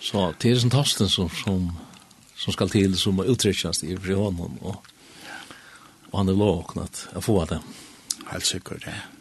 Så 0.00 0.34
det 0.38 0.50
er 0.50 0.58
sånn 0.58 0.70
tosten 0.70 1.08
som, 1.08 1.30
som, 1.30 1.72
som 2.36 2.52
skal 2.52 2.70
til, 2.70 2.96
som 2.96 3.14
må 3.14 3.24
uttrykkjast 3.24 3.84
i 3.84 3.96
frihånden, 3.96 4.58
og, 4.60 4.76
og 6.10 6.18
han 6.18 6.28
er 6.28 6.32
lovåknet 6.32 7.08
å 7.14 7.20
få 7.20 7.44
det. 7.44 7.60
Helt 8.30 8.46
sikkert, 8.46 8.86
ja. 8.86 9.17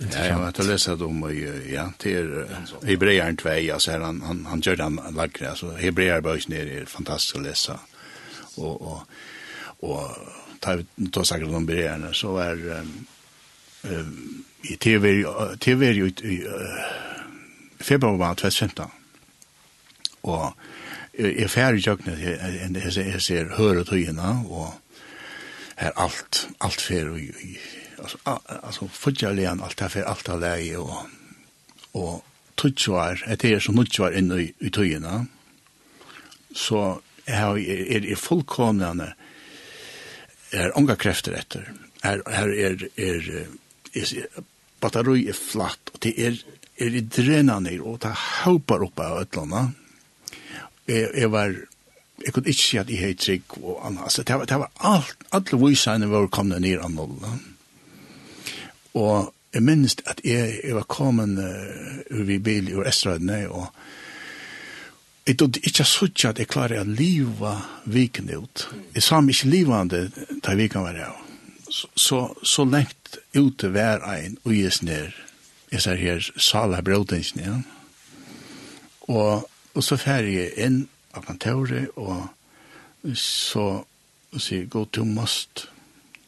Ja, 0.00 0.26
jag 0.26 0.34
har 0.34 0.62
läst 0.62 0.88
om 0.88 1.46
ja, 1.72 1.92
till 1.98 2.44
Hebreeren 2.82 3.36
2, 3.36 3.48
alltså 3.72 3.90
han 3.90 4.22
han 4.22 4.46
han 4.46 4.60
gör 4.60 4.76
den 4.76 5.00
lagre 5.10 5.50
alltså 5.50 5.70
Hebreerböken 5.70 6.52
är 6.52 6.84
fantastiskt 6.84 7.36
att 7.36 7.42
läsa. 7.42 7.80
Och 8.56 8.82
och 8.82 9.02
och 9.80 10.10
ta 10.60 10.78
ta 11.12 11.24
sig 11.24 11.44
om 11.44 11.54
Hebreerna 11.54 12.12
så 12.12 12.38
är 12.38 12.84
eh 13.82 14.06
i 14.62 14.76
TV 14.76 15.24
TV 15.60 15.90
i 15.90 16.46
februari 17.80 18.34
2015. 18.34 18.90
Och 20.20 20.52
är 21.12 21.48
färdig 21.48 21.86
jag 21.86 22.06
när 22.06 23.12
jag 23.12 23.22
ser 23.22 23.44
hör 23.44 23.78
och 23.80 23.86
tyna 23.86 24.40
och 24.48 24.74
här 25.76 25.92
allt 25.96 26.48
allt 26.58 26.80
fer 26.80 27.18
i 27.18 27.58
alltså 28.22 28.88
fudgelian 28.88 29.62
allt 29.62 29.80
här 29.80 29.88
för 29.88 30.02
allt 30.02 30.28
här 30.28 30.38
läge 30.38 30.76
och 30.76 31.06
och 31.92 32.24
og 32.62 32.72
det 33.38 33.44
är 33.44 33.60
så 33.60 33.72
mycket 33.72 33.98
var 33.98 34.12
inn 34.12 34.32
i, 34.32 34.52
i 34.58 34.70
tøyene, 34.70 35.26
så 36.54 37.00
har 37.26 37.56
är 37.56 38.06
er, 38.06 38.14
fullkomna 38.14 39.14
är 40.50 40.78
unga 40.78 40.96
krefter 40.96 41.32
efter 41.32 41.72
Her, 42.02 42.22
här 42.26 42.48
är 42.48 42.88
är 42.96 43.46
är 43.92 44.26
batteri 44.80 45.28
är 45.28 45.32
flatt 45.32 45.88
och 45.92 45.98
det 46.00 46.20
är 46.20 46.44
är 46.76 46.94
i 46.94 47.00
dränar 47.00 47.60
ner 47.60 47.80
och 47.80 47.98
det 47.98 48.16
hoppar 48.44 48.84
upp 48.84 48.98
av 48.98 49.18
ötlarna 49.18 49.72
Jeg, 50.88 51.30
var 51.30 51.54
jeg 52.24 52.32
kunne 52.32 52.48
ikke 52.48 52.62
si 52.62 52.76
at 52.76 52.90
jeg 52.90 52.98
hei 52.98 53.14
trygg 53.14 53.56
og 53.62 53.86
annars. 53.86 54.14
Det 54.14 54.34
var, 54.34 54.44
det 54.44 54.58
var 54.58 54.70
alt, 54.76 55.16
alle 55.32 55.68
visene 55.68 56.10
var 56.10 56.26
kommet 56.26 56.60
ned 56.60 56.78
av 56.78 56.90
nollen. 56.90 57.40
Og 58.98 59.32
jeg 59.54 59.62
minnes 59.62 59.96
at 60.06 60.20
jeg, 60.24 60.60
jeg 60.64 60.74
var 60.74 60.86
kommet 60.90 61.38
uh, 61.38 62.18
ur 62.18 62.30
i 62.30 62.38
bil 62.38 62.70
ur 62.74 62.86
Estrødene, 62.88 63.48
og 63.50 63.66
jeg 65.26 65.36
trodde 65.38 65.62
ikke 65.62 65.84
sånn 65.86 66.30
at 66.30 66.38
jeg 66.40 66.50
klarer 66.50 66.82
å 66.82 66.88
liva 66.88 67.54
viken 67.86 68.30
ut. 68.32 68.66
Jeg 68.94 69.04
sa 69.04 69.20
meg 69.20 69.36
ikke 69.36 69.50
livande 69.52 70.00
da 70.42 70.54
viken 70.58 70.86
var 70.86 70.96
jeg. 70.98 71.26
Så, 71.70 71.90
så, 71.94 72.20
så 72.42 72.64
lengt 72.66 73.20
ute 73.36 73.70
hver 73.70 74.02
ein 74.10 74.38
og 74.42 74.54
jeg 74.56 74.80
ned. 74.82 75.14
Jeg 75.70 75.84
ser 75.84 76.00
her 76.00 76.24
Sala 76.34 76.80
Brodinsen 76.82 77.44
ja. 77.44 77.58
Og, 79.10 79.46
og 79.74 79.84
så 79.86 79.98
færger 79.98 80.30
jeg 80.30 80.66
inn 80.66 80.80
av 81.14 81.26
kontoret, 81.26 81.90
og 81.98 82.26
så 83.14 83.66
sier 84.36 84.64
jeg, 84.64 84.70
gå 84.70 84.84
til 84.94 85.06
Most 85.10 85.68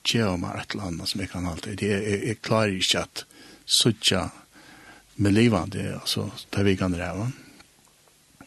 gjør 0.08 0.38
meg 0.40 0.58
et 0.58 0.74
eller 0.74 0.90
annet 0.90 1.10
som 1.10 1.22
jeg 1.22 1.30
kan 1.32 1.46
halte. 1.48 1.74
Jeg, 1.76 2.02
jeg, 2.02 2.20
jeg 2.28 2.40
klarer 2.44 2.76
ikke 2.76 3.04
at 3.06 3.24
suttja 3.66 4.26
med 5.22 5.36
livet, 5.36 5.72
det, 5.74 5.86
altså, 6.00 6.28
det 6.54 6.64
vi 6.66 6.76
kan 6.80 6.94
dreve. 6.94 7.30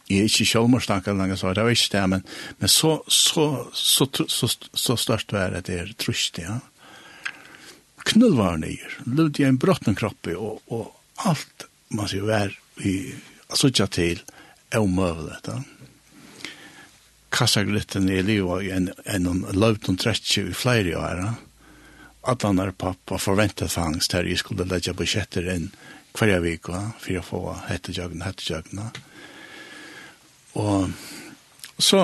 Jeg 0.09 0.21
er 0.21 0.29
ikke 0.29 0.45
sjølmordstanker 0.45 1.17
lenger, 1.17 1.39
så 1.39 1.53
det 1.55 1.65
var 1.65 1.73
ikke 1.73 1.93
det, 1.95 2.03
men, 2.11 2.25
men 2.61 2.69
så, 2.69 2.97
så, 3.07 3.45
så, 3.73 4.07
så, 4.13 4.27
så, 4.29 4.49
så 4.73 4.97
størst 5.01 5.33
var 5.33 5.55
det 5.55 5.65
der 5.69 5.93
trusht, 5.97 6.41
ja. 6.41 6.59
Knull 8.05 8.35
var 8.37 8.59
nyer, 8.61 8.99
levde 9.07 9.41
jeg 9.41 9.49
en 9.49 9.61
brotten 9.61 9.97
kropp 9.97 10.29
i, 10.29 10.35
og, 10.37 10.61
og 10.69 10.91
alt, 11.25 11.65
man 11.95 12.09
sier, 12.11 12.27
var 12.27 12.53
i, 12.85 13.15
altså 13.49 13.71
til, 13.73 14.21
er 14.69 14.83
omøvelig, 14.83 15.39
ja 15.47 15.57
kassagrytten 17.35 18.09
i 18.09 18.21
livet 18.23 18.63
i 18.63 18.71
en, 18.71 18.89
en 19.05 19.43
løvton 19.53 19.97
tretsi 19.99 20.45
i 20.45 20.55
flere 20.55 20.95
år. 20.99 21.25
At 22.25 22.45
han 22.47 22.61
er 22.61 22.71
pappa 22.71 23.19
forventet 23.21 23.73
fangst 23.73 24.15
her 24.15 24.27
jeg 24.27 24.41
skulle 24.41 24.67
legge 24.69 24.95
budsjetter 24.97 25.51
inn 25.53 25.69
hver 26.15 26.39
vik, 26.39 26.69
for 26.71 27.19
å 27.19 27.25
få 27.25 27.41
hettejøgna, 27.67 28.29
hettejøgna. 28.29 28.85
Og 30.55 30.87
så, 31.83 32.01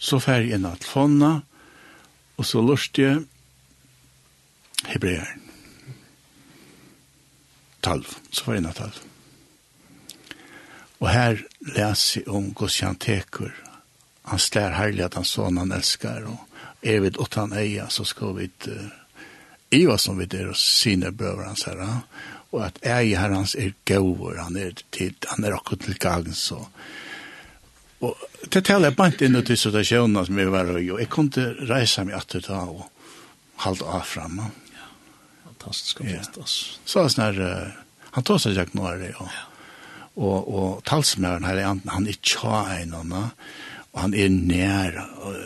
så 0.00 0.20
fer 0.24 0.46
jeg 0.46 0.56
inn 0.56 0.64
at 0.68 0.86
fonna, 0.88 1.34
og 2.40 2.48
så 2.48 2.62
lurte 2.64 3.04
jeg 3.04 3.20
hebreeren. 4.88 5.44
Talv, 7.84 8.08
så 8.32 8.46
fer 8.46 8.56
jeg 8.56 8.64
inn 8.64 8.72
at 8.72 8.80
talv. 8.80 9.02
Og 11.00 11.08
her 11.08 11.44
leser 11.76 12.22
jeg 12.22 12.28
om 12.32 12.50
Gosjan 12.56 12.96
Tekur, 13.00 13.52
han 14.30 14.38
slär 14.38 14.70
herlig 14.70 15.04
at 15.04 15.18
han 15.18 15.26
sånn 15.26 15.58
han 15.58 15.72
elskar, 15.74 16.22
og 16.30 16.86
er 16.86 17.00
vi 17.02 17.10
åt 17.18 17.34
han 17.34 17.52
eia, 17.52 17.88
så 17.90 18.04
skal 18.06 18.36
vi 18.36 18.46
uh, 18.68 18.86
i 19.70 19.86
vad 19.86 20.00
som 20.00 20.18
vi 20.18 20.26
der 20.30 20.50
og 20.50 20.56
sine 20.56 21.10
bröder 21.10 21.48
hans 21.50 21.66
herra 21.66 22.02
at 22.58 22.78
eia 22.82 23.00
äg 23.00 23.16
herrans 23.18 23.54
er 23.54 23.74
gauver, 23.86 24.40
han 24.42 24.56
er 24.56 24.72
til, 24.90 25.14
han 25.26 25.44
er 25.44 25.54
också 25.54 25.76
til 25.76 25.94
gagen, 25.98 26.34
så. 26.34 26.66
Og 28.00 28.16
det 28.52 28.64
taler 28.64 28.88
jeg 28.88 28.96
bant 28.96 29.22
inn 29.22 29.42
til 29.44 29.58
situasjonen 29.58 30.26
som 30.26 30.36
vi 30.36 30.44
var 30.44 30.78
i 30.78 30.90
och 30.90 31.00
jag 31.00 31.10
kunde 31.10 31.54
resa 31.54 32.04
mig 32.04 32.14
att 32.14 32.34
da 32.48 32.60
og 32.64 32.90
halta 33.56 33.84
av 33.84 34.00
fram 34.00 34.40
ja. 34.40 35.72
Fint, 35.98 36.36
ja. 36.36 36.44
så 36.84 37.04
er 37.04 37.08
sånn 37.08 37.24
her, 37.24 37.40
uh, 37.40 37.68
han 38.10 38.24
tar 38.24 38.38
seg 38.38 38.56
ikke 38.56 38.78
noe 38.78 38.94
av 38.94 38.98
det 38.98 39.12
og, 39.20 39.28
og, 40.16 40.48
og 40.48 40.84
talsmøren 40.84 41.44
her, 41.44 41.60
han 41.62 41.82
han 41.86 42.06
er 42.06 42.10
är 42.10 42.18
tjänar 42.22 43.30
Og 43.90 44.02
han 44.04 44.14
er 44.14 44.28
nær. 44.30 44.98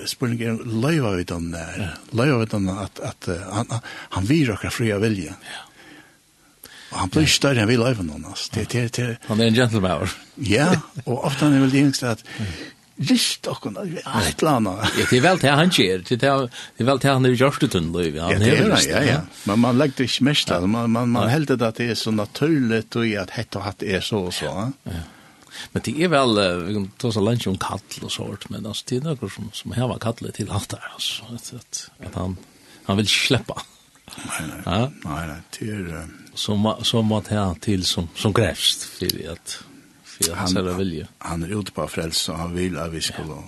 Spørningen 0.08 0.58
er, 0.60 0.74
løyva 0.84 1.14
vi 1.16 1.28
den 1.28 1.48
nær. 1.54 1.78
Ja. 1.80 1.92
Løyva 2.12 2.42
vi 2.42 2.50
den 2.52 2.68
at, 2.74 3.00
at 3.00 3.30
uh, 3.32 3.46
han, 3.56 3.72
han 4.18 4.28
vir 4.28 4.52
akkurat 4.52 4.76
fri 4.76 4.90
av 4.92 5.04
vilje. 5.04 5.32
Ja. 5.32 5.62
Og 6.94 7.00
han 7.00 7.10
blir 7.10 7.26
større 7.30 7.64
enn 7.64 7.70
vi 7.72 7.80
løyva 7.80 8.04
noen. 8.06 8.28
Det, 8.54 8.68
det, 8.70 8.84
det, 8.98 9.08
han 9.30 9.40
er 9.40 9.50
en 9.50 9.56
gentleman. 9.56 10.14
ja, 10.36 10.68
og 11.06 11.24
ofte 11.24 11.48
han 11.48 11.54
er 11.58 11.66
vel 11.66 11.74
det 11.74 12.12
at 12.12 12.24
Rist 12.94 13.48
okkon, 13.50 13.74
alt 14.06 14.42
lana. 14.46 14.76
Ja, 14.94 15.06
det 15.10 15.16
er 15.18 15.22
vel 15.24 15.40
til 15.42 15.50
han 15.58 15.72
kjer, 15.74 16.04
det 16.06 16.28
er 16.30 16.86
vel 16.86 17.00
til 17.02 17.10
han 17.10 17.26
er 17.26 17.32
gjørst 17.34 17.64
uten 17.66 17.88
løyve. 17.90 18.20
Ja, 18.20 18.36
det 18.38 18.52
er 18.52 18.68
det, 18.70 18.84
ja, 18.86 19.00
ja. 19.02 19.16
Men 19.50 19.64
man 19.64 19.80
legger 19.80 19.98
det 19.98 20.06
ikke 20.12 20.28
mest, 20.28 20.52
man, 20.62 20.92
man, 20.94 21.10
man 21.10 21.26
helder 21.32 21.58
det 21.58 21.72
at 21.72 21.80
det 21.82 21.88
er 21.90 21.98
så 21.98 22.12
naturligt 22.14 22.94
og 22.94 23.16
at 23.18 23.34
hett 23.34 23.58
og 23.58 23.66
hatt 23.66 23.82
er 23.82 24.04
så 24.04 24.22
og 24.28 24.30
så. 24.36 24.46
Ja, 24.46 24.94
ja. 24.94 25.02
Men 25.72 25.82
det 25.84 26.02
är 26.04 26.14
eh, 26.14 26.56
vi 26.56 26.74
kan 26.74 26.90
ta 26.98 27.12
så 27.12 27.20
lunch 27.20 27.46
om 27.46 27.58
kall 27.58 27.80
og 28.02 28.10
sånt 28.10 28.50
men 28.50 28.66
altså, 28.66 28.84
det 28.88 28.96
er 28.96 29.04
noe 29.04 29.30
som 29.30 29.50
som 29.52 29.72
här 29.72 29.98
kallet 29.98 30.34
til 30.34 30.50
alt 30.50 30.70
der, 30.70 30.90
altså, 30.94 31.24
at, 31.34 31.52
at, 31.54 31.88
at 32.00 32.14
han 32.14 32.36
han 32.84 32.96
vil 32.96 33.08
sleppa. 33.08 33.62
Nei, 34.16 34.46
nei, 34.46 34.62
Ja? 34.66 34.90
nei, 35.04 35.26
nei, 35.26 35.40
det 35.58 35.70
är 35.70 36.08
som 36.34 36.74
som 36.82 37.12
att 37.12 37.28
här 37.28 37.54
til 37.60 37.84
som 37.84 38.08
som 38.14 38.32
grävst 38.32 39.02
at, 39.02 39.28
att 39.30 39.64
at 40.30 40.36
han 40.36 40.48
säger 40.48 40.74
vilje. 40.78 41.06
Han 41.18 41.42
er 41.42 41.58
ute 41.58 41.72
på 41.72 41.86
frelse, 41.86 42.32
og 42.32 42.38
han 42.38 42.54
vil 42.54 42.78
at 42.78 42.92
vi 42.92 43.00
skal... 43.00 43.24
ja. 43.28 43.42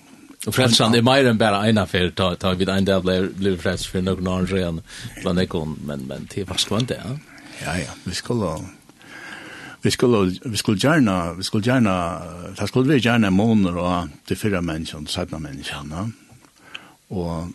Och 0.47 0.55
frälsan 0.55 0.95
er 0.95 1.03
mer 1.03 1.27
enn 1.27 1.39
bara 1.39 1.67
en 1.67 1.79
affär 1.79 2.11
ta 2.11 2.35
ta 2.35 2.53
vid 2.55 2.69
en 2.69 2.85
del 2.85 3.03
blir 3.03 3.29
blev 3.29 3.59
frälst 3.59 3.87
för 3.87 4.03
någon 4.03 4.27
annan 4.29 4.47
ren 4.47 5.39
ekon 5.39 5.79
men 5.85 6.07
men 6.07 6.29
det 6.35 6.49
var 6.49 6.57
skvant 6.57 6.89
det. 6.89 7.03
Ja 7.65 7.79
ja, 7.79 7.91
vi 8.05 8.15
ska 8.15 8.61
vi 9.87 9.91
skulle 9.91 10.39
vi 10.45 10.57
skulle 10.57 10.78
gärna 10.78 11.32
vi 11.32 11.43
skulle 11.43 11.66
gärna 11.66 12.22
ta 12.57 12.66
skulle 12.66 12.95
vi 12.95 12.99
gärna 12.99 13.30
månader 13.30 13.76
och 13.78 14.09
till 14.26 14.37
fyra 14.37 14.61
människor 14.61 15.07
så 15.07 15.20
här 15.20 15.39
människor 15.39 15.89
va? 15.89 16.11
Och 17.09 17.49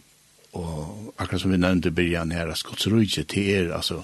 och 0.51 1.13
akkurat 1.15 1.41
som 1.41 1.51
vi 1.51 1.57
nämnde 1.57 1.87
i 1.87 1.91
början 1.91 2.31
här 2.31 2.53
skotsrujt 2.53 3.27
till 3.27 3.49
er 3.49 3.69
alltså 3.69 4.03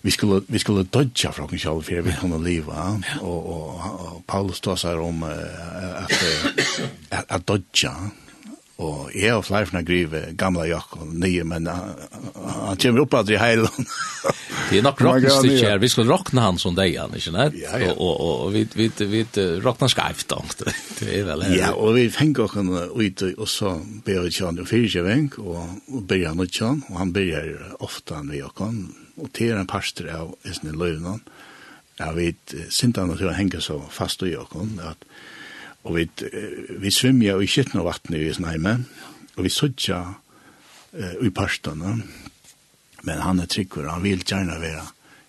vi 0.00 0.10
skulle 0.10 0.40
vi 0.46 0.58
skulle 0.58 0.82
dodja 0.82 1.32
från 1.32 1.54
oss 1.54 1.62
själva 1.62 1.82
för 1.82 2.02
vi 2.02 2.12
kunde 2.12 2.38
leva 2.50 3.02
och 3.20 3.46
och 3.50 4.26
Paulus 4.26 4.60
tar 4.60 4.76
sig 4.76 4.94
om 4.94 5.22
att 6.02 6.12
att 7.28 7.46
dodja 7.46 8.10
Og 8.76 9.12
jeg 9.16 9.32
og 9.32 9.46
flere 9.46 9.80
grive 9.88 10.20
gamla 10.36 10.66
jakk 10.68 10.98
og 10.98 11.12
nye, 11.16 11.44
men 11.48 11.64
han 11.70 12.76
kommer 12.76 13.06
opp 13.06 13.14
aldri 13.16 13.38
heil. 13.40 13.64
Det 14.66 14.80
er 14.80 14.82
nok 14.82 14.98
rocknestykk 15.00 15.60
her. 15.62 15.78
Vi 15.78 15.88
skal 15.92 16.08
rockna 16.10 16.48
han 16.48 16.56
som 16.58 16.74
deg, 16.74 16.96
han, 16.98 17.14
ikke 17.14 17.32
nett? 17.32 17.54
Ja, 17.60 17.78
ja. 17.78 17.92
Og, 17.94 18.10
og, 18.10 18.32
og 18.46 18.52
vi, 18.56 18.64
vi, 18.74 18.88
vi 19.12 19.22
rockna 19.62 19.88
skeivt, 19.88 20.26
da. 20.32 20.40
Det 20.98 21.06
er 21.20 21.24
vel 21.28 21.44
her. 21.46 21.54
Ja, 21.54 21.70
og 21.78 21.94
vi 21.94 22.08
fengt 22.10 22.40
oss 22.42 22.56
ut, 22.56 23.24
og 23.36 23.48
så 23.48 23.76
ber 24.04 24.26
vi 24.26 24.34
kjønn 24.34 24.58
og 24.60 24.68
fyrir 24.68 24.90
kjøvenk, 24.96 25.38
og, 25.44 25.62
og 25.94 26.04
ber 26.10 26.26
han 26.26 26.42
ut 26.42 26.52
kjønn, 26.58 26.82
og 26.90 26.98
han 27.00 27.14
ber 27.14 27.78
ofte 27.78 28.18
han 28.18 28.32
vi 28.34 28.42
og 28.42 28.64
Og 29.16 29.30
til 29.32 29.54
er 29.54 29.62
en 29.62 29.70
parster 29.70 30.10
av 30.12 30.34
Esne 30.44 30.74
løyvnån, 30.76 31.22
ja, 32.00 32.10
vi 32.12 32.34
sinte 32.68 33.00
han 33.00 33.14
til 33.16 33.30
å 33.30 33.36
henge 33.38 33.62
så 33.64 33.78
fast 33.88 34.26
i 34.26 34.34
oss, 34.36 34.52
at 34.84 35.06
Og 35.86 35.94
vi, 35.94 36.06
vi 36.82 36.90
svimja 36.90 37.36
i 37.38 37.48
kittna 37.50 37.84
vattnet 37.86 38.24
i 38.24 38.32
Snheime, 38.34 38.80
og 39.36 39.44
vi 39.46 39.52
suttja 39.52 40.00
uh, 40.02 41.14
i 41.22 41.30
parstene. 41.30 42.00
Men 43.06 43.22
han 43.22 43.38
er 43.38 43.46
tryggere, 43.50 43.92
han 43.94 44.02
vil 44.02 44.24
gjerne 44.26 44.58
være 44.58 44.82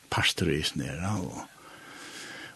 pastor 0.10 0.50
i 0.50 0.64
snere, 0.66 1.14
og 1.22 1.46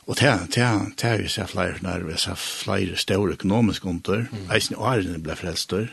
Og 0.10 0.18
det 0.18 0.28
er 0.58 1.22
vi 1.22 1.30
sett 1.30 1.52
flere 1.54 1.80
når 1.82 2.08
vi 2.08 2.18
sett 2.20 2.40
flere 2.40 2.98
store 2.98 3.38
økonomiske 3.38 3.88
under. 3.88 4.26
Mm. 4.32 4.50
Eisen 4.52 4.76
og 4.76 4.88
Arjen 4.90 5.22
ble 5.24 5.36
frelster. 5.40 5.92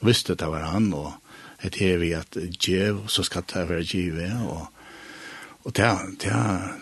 Og 0.00 0.08
visste 0.08 0.34
det 0.34 0.48
var 0.48 0.70
han, 0.70 0.92
og 0.94 1.12
det 1.62 1.74
her 1.78 1.98
vi 1.98 2.12
at 2.16 2.38
djev, 2.58 3.08
så 3.08 3.22
skal 3.22 3.44
det 3.52 3.68
være 3.68 3.84
djive. 3.84 4.30
Og, 4.46 4.66
og 5.64 5.76
det, 5.76 5.84
er 6.30 6.78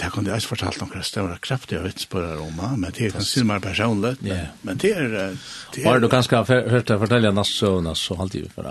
det 0.00 0.10
kunne 0.14 0.32
jeg 0.32 0.46
fortalt 0.48 0.82
om 0.82 0.92
det 0.94 1.22
var 1.24 1.40
kraftig 1.44 1.78
å 1.78 1.82
vitspåre 1.84 2.36
om 2.40 2.60
men 2.60 2.88
det 2.96 3.08
er 3.08 3.14
kanskje 3.14 3.44
mer 3.48 3.62
personlig 3.64 4.14
yeah. 4.24 4.52
men 4.66 4.80
det 4.80 4.92
er 4.96 5.08
det 5.74 5.84
Var 5.84 6.00
du 6.00 6.08
kanskje 6.12 6.42
hørt 6.48 6.88
deg 6.88 7.02
fortelle 7.02 7.30
en 7.30 7.38
nassøvn 7.38 7.90
så 7.98 8.16
alltid 8.24 8.48
for 8.54 8.70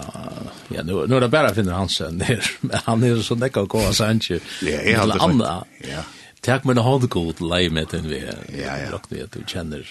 ja, 0.74 0.84
nå, 0.84 1.06
nå 1.06 1.20
er 1.20 1.26
det 1.26 1.32
bare 1.34 1.54
finner 1.58 1.78
Hansen 1.78 2.22
her 2.26 2.42
men 2.66 2.86
han 2.88 3.06
er 3.06 3.22
så 3.26 3.38
nekka 3.40 3.66
å 3.66 3.72
gå 3.72 3.84
av 3.88 3.96
Sanchi 3.98 4.40
ja, 4.40 4.82
jeg 4.82 4.98
hadde 5.00 5.20
sagt 5.22 5.88
ja. 5.90 6.06
Takk 6.46 6.66
men 6.68 6.80
hånd 6.80 7.10
god 7.12 7.42
lei 7.44 7.66
med 7.74 7.92
den 7.92 8.08
vi 8.10 8.22
ja, 8.24 8.78
ja. 8.86 9.00
du 9.34 9.42
kjenner 9.46 9.86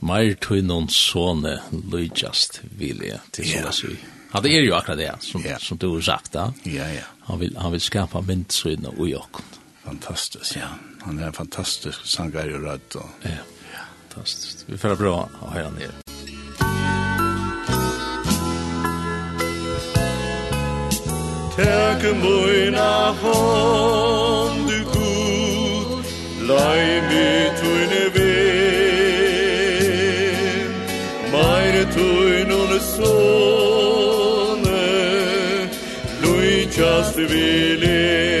Meir 0.00 0.34
tuinnon 0.40 0.90
sone 0.92 1.58
lujast 1.72 2.60
vilje 2.76 3.20
til 3.32 3.48
sånn 3.48 3.96
yeah. 3.96 4.12
Ja, 4.32 4.40
det 4.44 4.50
er 4.52 4.66
jo 4.66 4.74
akkurat 4.76 4.98
det 4.98 5.12
som, 5.24 5.40
yeah. 5.40 5.60
som 5.62 5.78
du 5.80 5.86
har 5.94 6.02
sagt 6.04 6.34
da. 6.34 6.50
Ja, 6.68 6.84
ja. 6.92 7.06
Han 7.30 7.38
vil, 7.40 7.54
han 7.56 7.72
vil 7.72 7.80
skapa 7.80 8.20
myndsyn 8.26 8.84
og 8.90 8.98
ujåkken 9.06 9.55
fantastisk. 9.86 10.56
ja. 10.56 10.68
Han 11.06 11.18
er 11.18 11.26
en 11.26 11.32
fantastisk 11.32 11.98
sangare 12.04 12.54
og 12.54 12.62
rødt. 12.62 12.94
Och... 12.94 13.10
Ja, 13.22 13.28
ja, 13.72 13.84
fantastisk. 14.08 14.64
Vi 14.66 14.78
får 14.78 14.94
bra 14.98 15.28
å 15.42 15.50
høre 15.54 15.64
han 15.64 15.74
ner. 15.78 15.90
Tärke 21.56 22.12
moina 22.20 23.12
hånd 23.22 24.68
du 24.68 24.80
god, 24.92 26.04
lai 26.50 27.00
mi 27.08 27.30
tuine 27.60 28.04
vim, 28.16 28.32
meire 31.32 31.84
tuin 31.96 32.50
ohne 32.58 32.80
sonne, 32.92 34.82
lui 36.20 36.68
just 36.76 37.16
villim. 37.16 38.35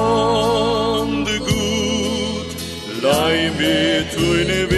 grande 0.00 1.38
Gud, 1.38 2.48
lei 3.02 3.50
mi 3.58 4.06
tuine 4.12 4.69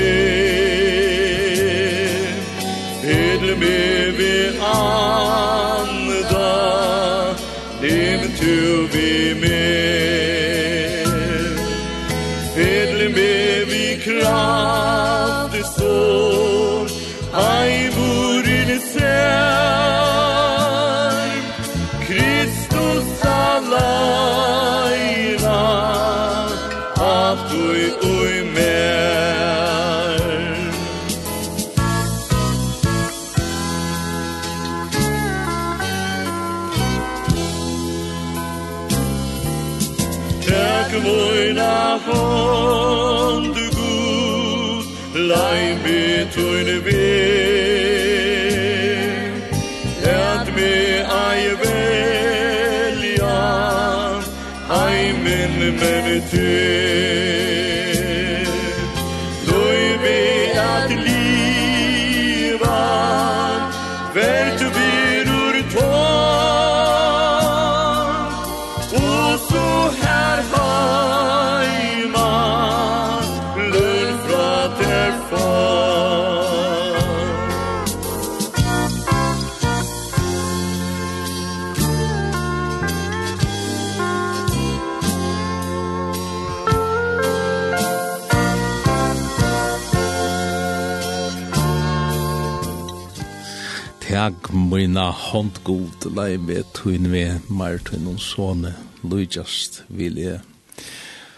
mina 94.83 95.11
hånd 95.15 95.61
god 95.63 96.09
lei 96.17 96.35
tuin 96.75 97.07
me 97.11 97.39
mar 97.49 97.77
Martin 97.79 98.09
un 98.11 98.19
sone, 98.19 98.73
lujast 99.07 99.83
vilje. 99.89 100.41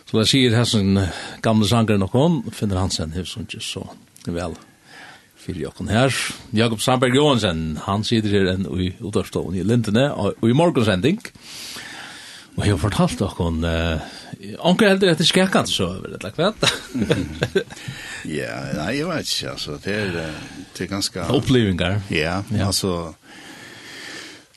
Så 0.08 0.22
jeg 0.22 0.30
sier 0.30 0.56
hessen 0.56 1.00
gamle 1.44 1.68
sanger 1.68 1.98
nokon, 2.00 2.40
finner 2.56 2.80
Hansen 2.80 3.12
hus 3.12 3.36
og 3.36 3.44
ikke 3.44 3.60
så 3.60 3.84
vel 4.24 4.56
fyrir 5.36 5.66
jokken 5.66 5.92
her. 5.92 6.14
Jakob 6.56 6.80
Sandberg 6.80 7.18
Johansen, 7.18 7.76
han 7.84 8.04
sitter 8.06 8.32
her 8.32 8.48
enn 8.54 8.64
ui 8.70 8.94
Udarstående 9.04 9.60
i 9.60 9.66
lintene, 9.66 10.06
og 10.14 10.40
i 10.48 10.56
morgensending. 10.56 11.20
Og 12.54 12.64
jeg 12.64 12.72
har 12.72 12.80
fortalt 12.80 13.20
dere, 13.20 13.50
uh, 13.68 14.56
onker 14.70 14.94
heldur 14.94 15.12
etter 15.12 15.28
skrekkant 15.28 15.68
så, 15.68 15.90
vet 16.00 16.24
Ja, 18.24 18.58
nei, 18.78 18.90
jeg 18.98 19.08
vet 19.08 19.30
ikke, 19.30 19.54
altså, 19.54 19.78
det 19.84 19.94
er, 19.94 20.14
det 20.76 20.86
er 20.86 20.90
ganske... 20.90 21.26
Opplevinger. 21.34 21.98
Ja, 22.12 22.38
ja, 22.54 22.68
altså, 22.70 23.14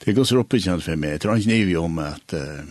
det 0.03 0.15
går 0.15 0.27
så 0.27 0.39
oppbyggende 0.39 0.85
for 0.85 0.99
meg. 0.99 1.17
Jeg 1.17 1.23
tror 1.25 1.41
ikke 1.41 1.51
nøyvi 1.51 1.75
om 1.79 1.99
at 1.99 2.37
uh, 2.37 2.61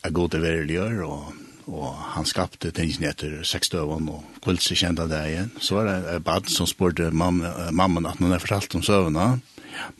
jeg 0.00 0.16
går 0.16 0.32
til 0.32 0.42
verligere, 0.42 1.06
og, 1.06 1.30
og 1.70 1.94
han 2.16 2.26
skapte 2.26 2.72
tingene 2.74 3.12
etter 3.12 3.36
seks 3.46 3.70
døven, 3.70 4.10
og 4.10 4.42
kvilt 4.42 4.64
seg 4.64 4.82
kjent 4.82 5.02
av 5.04 5.12
det 5.12 5.22
igjen. 5.30 5.52
Så 5.62 5.78
var 5.78 5.86
det 5.86 6.16
en 6.16 6.26
bad 6.26 6.50
som 6.50 6.66
spurte 6.66 7.12
mamma, 7.14 7.70
mamma 7.70 8.02
at 8.10 8.18
hun 8.18 8.34
har 8.34 8.42
fortalt 8.42 8.74
om 8.80 8.84
søvnene. 8.86 9.38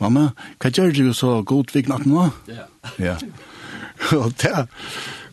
Mamma, 0.03 0.33
hva 0.59 0.73
gjør 0.75 0.91
du 0.97 1.15
så 1.15 1.37
god 1.47 1.71
vik 1.71 1.85
viknatt 1.85 2.09
nå? 2.11 2.27
Ja. 2.51 2.67
Ja. 2.99 3.17
og 4.19 4.35
det, 4.43 4.67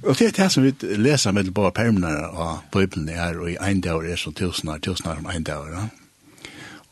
Og 0.03 0.19
det 0.19 0.27
er 0.27 0.35
det 0.43 0.51
som 0.51 0.63
vi 0.63 0.73
leser 0.81 1.31
med 1.31 1.49
på 1.55 1.69
permene 1.75 2.11
av 2.27 2.59
Bibelen 2.71 3.09
er, 3.09 3.39
og 3.39 3.51
i 3.51 3.57
en 3.57 3.81
dag 3.81 4.05
er 4.05 4.19
så 4.19 4.31
tusen 4.31 4.69
år, 4.69 4.77
tusen 4.83 5.09
år 5.09 5.23
om 5.23 5.29
en 5.31 5.43
dag. 5.43 5.71
Ja. 5.73 5.87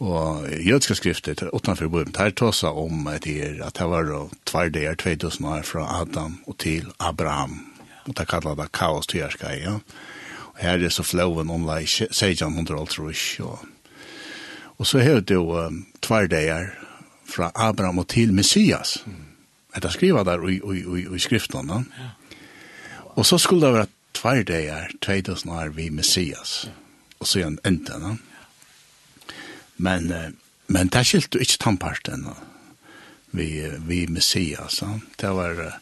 Og 0.05 0.49
jødska 0.65 0.93
skrifter 0.93 1.49
utenfor 1.53 1.87
Bibelen, 1.87 2.13
der 2.13 2.29
tåsa 2.29 2.67
om 2.67 3.07
at 3.07 3.23
det 3.23 3.37
er, 3.43 3.63
at 3.65 3.77
det 3.79 3.87
var 3.89 4.29
tvær 4.45 4.69
dager, 4.69 4.95
2000 4.95 5.47
år 5.47 5.61
fra 5.61 6.01
Adam 6.01 6.39
og 6.47 6.57
til 6.57 6.91
Abraham. 6.99 7.59
Og 8.05 8.17
det 8.17 8.27
kallar 8.27 8.55
det 8.55 8.71
kaos 8.71 9.07
til 9.07 9.19
Jørskaj, 9.19 9.61
ja. 9.63 9.77
Og 10.53 10.59
her 10.59 10.83
er 10.85 10.89
så 10.89 11.03
floven 11.03 11.49
om 11.49 11.65
lei 11.65 11.83
1600 11.83 12.79
år, 12.79 12.89
og 13.39 13.65
Og 14.77 14.87
så 14.87 14.97
er 14.99 15.19
det 15.19 15.35
jo 15.35 15.67
um, 15.67 15.85
tvær 16.01 16.27
dager 16.27 16.67
fra 17.25 17.51
Abraham 17.55 17.97
og 17.97 18.07
til 18.07 18.33
Messias. 18.33 19.03
Mm. 19.05 19.13
Det 19.75 19.85
er 19.85 19.89
skriver 19.89 20.23
der 20.23 20.47
i, 20.47 20.55
i, 20.55 20.99
i, 20.99 21.15
i 21.15 21.19
skriftene. 21.19 21.73
Ja. 21.73 22.09
Og 23.15 23.25
så 23.25 23.37
skulle 23.37 23.67
det 23.67 23.73
være 23.73 23.87
tvær 24.13 24.43
dager, 24.43 24.91
2000 25.01 25.51
år 25.51 25.69
vi 25.75 25.89
Messias. 25.89 26.69
Og 27.19 27.27
så 27.27 27.39
igjen 27.39 27.59
enda. 27.65 28.15
Men, 29.77 30.11
men 30.67 30.87
det 30.87 31.05
skilte 31.07 31.39
ikke 31.39 31.57
tannparten, 31.59 32.27
no? 32.27 32.35
Vi, 33.35 33.67
vi 33.87 34.05
Messias, 34.07 34.73
Så. 34.79 34.99
Det 35.21 35.29
var... 35.29 35.79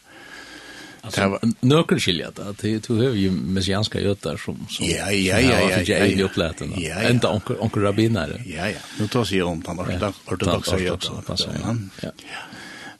Alltså, 1.04 1.20
det 1.20 1.30
var 1.30 1.40
nöker 1.60 1.98
skilja 1.98 2.30
det. 2.30 2.54
Det 2.62 2.86
du 2.86 2.94
har 2.96 3.14
ju 3.14 3.30
messianska 3.30 4.00
jötar 4.00 4.36
som 4.36 4.66
som 4.70 4.86
Ja, 4.86 5.10
ja, 5.12 5.40
ja, 5.40 5.60
ja. 5.60 5.70
Ja, 5.70 5.82
ja. 5.84 6.06
Ja, 6.06 6.24
uppläten. 6.24 6.72
Ända 7.02 7.28
onkel 7.28 7.56
onkel 7.60 7.82
rabbinare. 7.82 8.42
Ja, 8.46 8.68
ja. 8.68 8.78
Nu 8.98 9.08
tar 9.08 9.24
sig 9.24 9.42
om 9.42 9.62
han 9.66 9.78
ortodoxa 10.26 10.76
ötar. 10.76 11.22
Ja. 12.02 12.10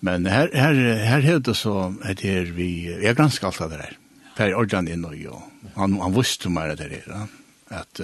Men 0.00 0.26
här 0.26 0.50
här 0.54 0.74
här 1.04 1.20
hävdas 1.20 1.58
så 1.58 1.94
att 2.02 2.18
det 2.18 2.30
är 2.30 2.44
vi 2.44 2.92
är 3.06 3.14
ganska 3.14 3.46
allt 3.46 3.58
det 3.58 3.68
där. 3.68 3.98
Per 4.34 4.54
Ordan 4.58 4.88
inn 4.90 5.04
og 5.06 5.16
jo. 5.18 5.40
Han, 5.76 5.98
han 6.02 6.14
visste 6.16 6.50
mer 6.52 6.74
det 6.78 6.90
her. 6.90 7.28
At, 7.74 8.00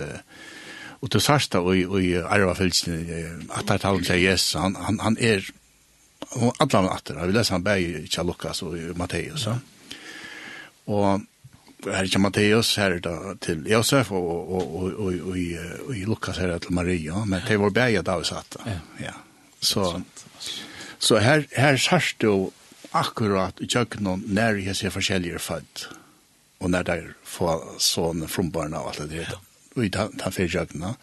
og 1.00 1.10
til 1.12 1.22
Sarsta 1.24 1.62
og, 1.62 1.72
og 1.88 2.02
i 2.02 2.14
Arva 2.20 2.54
Fylsen, 2.58 3.48
at 3.48 3.70
han 3.70 3.80
taler 3.80 4.00
om 4.00 4.06
seg 4.06 4.22
yes, 4.22 4.52
han, 4.58 4.76
han, 4.76 5.00
han 5.02 5.16
er, 5.20 5.46
og 6.36 6.54
alle 6.60 6.76
han 6.76 6.90
atter, 6.92 7.20
vi 7.24 7.36
leser 7.36 7.56
han 7.56 7.66
bare 7.66 7.82
i 7.82 8.24
Lukas 8.26 8.62
og 8.66 8.76
Matteus. 8.98 9.48
Og 10.90 11.22
her 11.86 12.02
er 12.02 12.08
ikke 12.08 12.20
Matteus, 12.20 12.74
her 12.76 12.98
er 12.98 13.00
det 13.04 13.40
til 13.46 13.64
Josef, 13.70 14.10
og, 14.12 14.28
og, 14.28 14.74
og, 14.76 14.92
og, 14.92 15.14
og, 15.32 15.36
og 15.88 15.96
i 15.96 16.04
Lukas 16.04 16.40
her 16.42 16.52
er 16.52 16.58
til 16.58 16.76
Maria, 16.76 17.24
men 17.24 17.40
det 17.48 17.60
var 17.60 17.70
bare 17.70 18.02
da 18.04 18.18
vi 18.20 18.28
satt. 18.28 18.60
Ja. 18.66 18.78
ja. 19.00 19.14
Så, 19.60 20.02
så 20.98 21.20
her, 21.20 21.44
her 21.56 21.76
Sarsta 21.80 22.28
jo 22.28 22.50
akkurat 22.96 23.60
i 23.60 23.68
kjøkkenen 23.70 24.24
når 24.34 24.60
jeg 24.64 24.76
ser 24.76 24.94
forskjellige 24.94 25.40
født 25.40 25.88
og 26.60 26.70
når 26.70 26.82
der 26.88 27.06
får 27.24 27.62
sånne 27.80 28.28
frombarna 28.28 28.82
og 28.84 28.92
alt 28.92 29.10
det 29.10 29.24
der. 29.24 29.38
Og 29.78 29.84
i 29.86 29.92
den 29.94 30.32
fyrtjøkene. 30.34 30.94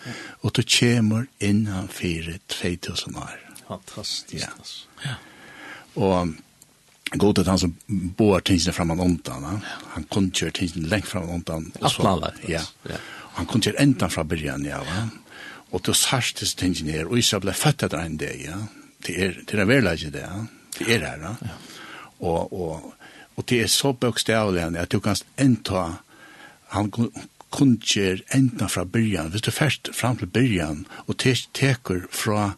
Og 0.43 0.53
du 0.53 0.61
kommer 0.61 1.25
innan 1.39 1.87
fire 1.87 2.37
2000 2.47 3.15
år. 3.17 3.37
Fantastisk. 3.67 4.43
Ja. 4.43 4.49
ja. 5.05 5.15
Og 5.95 6.33
god 7.17 7.39
at 7.39 7.47
han 7.47 7.59
som 7.59 7.75
bor 8.17 8.39
tingsene 8.39 8.75
framan 8.75 8.99
ondan. 8.99 9.47
Ja. 9.47 9.77
Han 9.95 10.05
kunne 10.11 10.31
kjøre 10.31 10.59
tingsene 10.59 10.91
lengt 10.91 11.07
framan 11.07 11.39
ondan. 11.39 11.71
Atlanvær. 11.81 12.37
Ja. 12.47 12.61
ja. 12.89 12.99
Han 13.39 13.47
kunne 13.47 13.65
kjøre 13.65 13.81
enda 13.81 14.11
fra 14.11 14.25
byrjan, 14.27 14.65
ja. 14.67 14.83
ja. 14.83 15.07
Og 15.71 15.83
du 15.85 15.93
sarstes 15.93 16.55
tingsene 16.59 16.93
her. 16.99 17.09
Og 17.09 17.17
isa 17.21 17.39
ble 17.41 17.55
født 17.55 17.87
etter 17.87 18.03
en 18.03 18.19
dag, 18.19 18.37
ja. 18.43 18.59
Det 19.07 19.17
er, 19.23 19.41
det 19.47 19.59
er 19.59 19.69
verlegget 19.69 20.13
det, 20.13 20.25
ja. 20.25 20.45
Det 20.77 20.87
er 20.95 21.05
her, 21.07 21.25
ja. 21.41 21.57
Og, 22.19 22.53
og 22.53 22.93
Og 23.37 23.45
det 23.49 23.61
er 23.61 23.71
så 23.71 23.93
bøkstavlig 23.93 24.63
han, 24.63 24.75
at 24.75 24.91
du 24.91 24.99
kan 24.99 25.17
enta, 25.37 25.83
han 26.73 26.91
kunnskjer 27.53 28.23
enda 28.35 28.67
fra 28.67 28.83
byrjan, 28.85 29.29
hvis 29.31 29.45
du 29.45 29.51
først 29.51 29.91
fram 29.95 30.17
til 30.17 30.31
byrjan, 30.31 30.85
og 31.07 31.19
te 31.21 31.35
teker 31.53 32.07
fra 32.11 32.55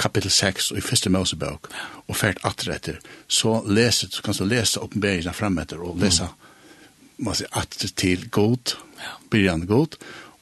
kapittel 0.00 0.32
6 0.32 0.70
og 0.72 0.80
i 0.80 0.84
første 0.84 1.12
Mosebok, 1.12 1.70
og 2.08 2.16
fært 2.16 2.40
atter 2.44 2.72
etter, 2.74 2.98
så 3.28 3.60
leser, 3.66 4.10
så 4.10 4.24
kan 4.24 4.36
du 4.36 4.44
lese 4.48 4.80
oppenberingen 4.80 5.36
fremetter, 5.36 5.80
og 5.80 6.00
lese 6.00 6.28
mm. 6.28 7.24
man 7.26 7.38
sier, 7.38 7.52
atter 7.56 7.92
til 7.96 8.28
god, 8.32 8.76
byrjan 9.30 9.66
god, 9.68 9.98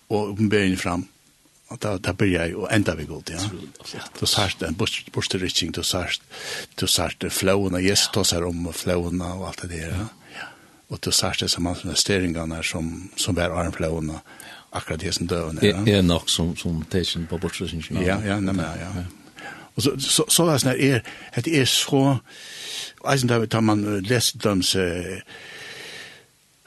og 0.08 0.32
oppenberingen 0.32 0.80
fram, 0.80 1.06
Og 1.68 1.76
da, 1.82 1.98
da 2.00 2.14
blir 2.16 2.30
jeg 2.32 2.54
og 2.56 2.68
enda 2.72 2.94
vi 2.96 3.04
god, 3.04 3.28
ja. 3.28 3.40
Du 4.20 4.24
sørst 4.26 4.62
en 4.64 4.76
borsterritting, 4.76 5.74
du 5.76 5.82
sørst, 5.84 6.22
du 6.80 6.86
sørst 6.88 7.26
flåene, 7.30 7.82
yes, 7.84 8.06
du 8.14 8.22
sørst 8.24 8.46
om 8.48 8.70
flåene 8.72 9.28
og 9.34 9.50
alt 9.50 9.66
det 9.66 9.70
der, 9.74 9.92
ja. 9.92 10.46
Og 10.88 11.02
du 11.04 11.10
sørst 11.12 11.44
det 11.44 11.50
som 11.52 11.68
alt 11.68 11.84
med 11.84 12.00
styringene 12.00 12.62
som, 12.64 13.10
som 13.16 13.38
arm 13.38 13.72
flåene, 13.76 14.22
akkurat 14.72 15.00
det 15.00 15.14
som 15.14 15.28
døvende, 15.28 15.66
ja. 15.66 15.84
Det 15.84 15.98
er 15.98 16.02
nok 16.02 16.30
som, 16.32 16.56
som 16.56 16.80
teisen 16.90 17.28
på 17.28 17.38
borsterritting. 17.38 18.00
Ja, 18.00 18.16
ja, 18.24 18.40
nemlig, 18.40 18.64
ja. 18.80 18.88
ja. 19.02 19.04
Og 19.76 19.82
så, 19.82 19.92
så, 20.00 20.24
så 20.28 20.44
er 20.48 20.56
det 20.56 20.62
sånn 20.64 21.44
det 21.44 21.60
er 21.60 21.68
så, 21.70 22.00
eisen 23.12 23.28
der 23.30 23.44
tar 23.46 23.62
man 23.62 23.84
lest 24.08 24.40
dem 24.42 24.64
så, 24.66 24.88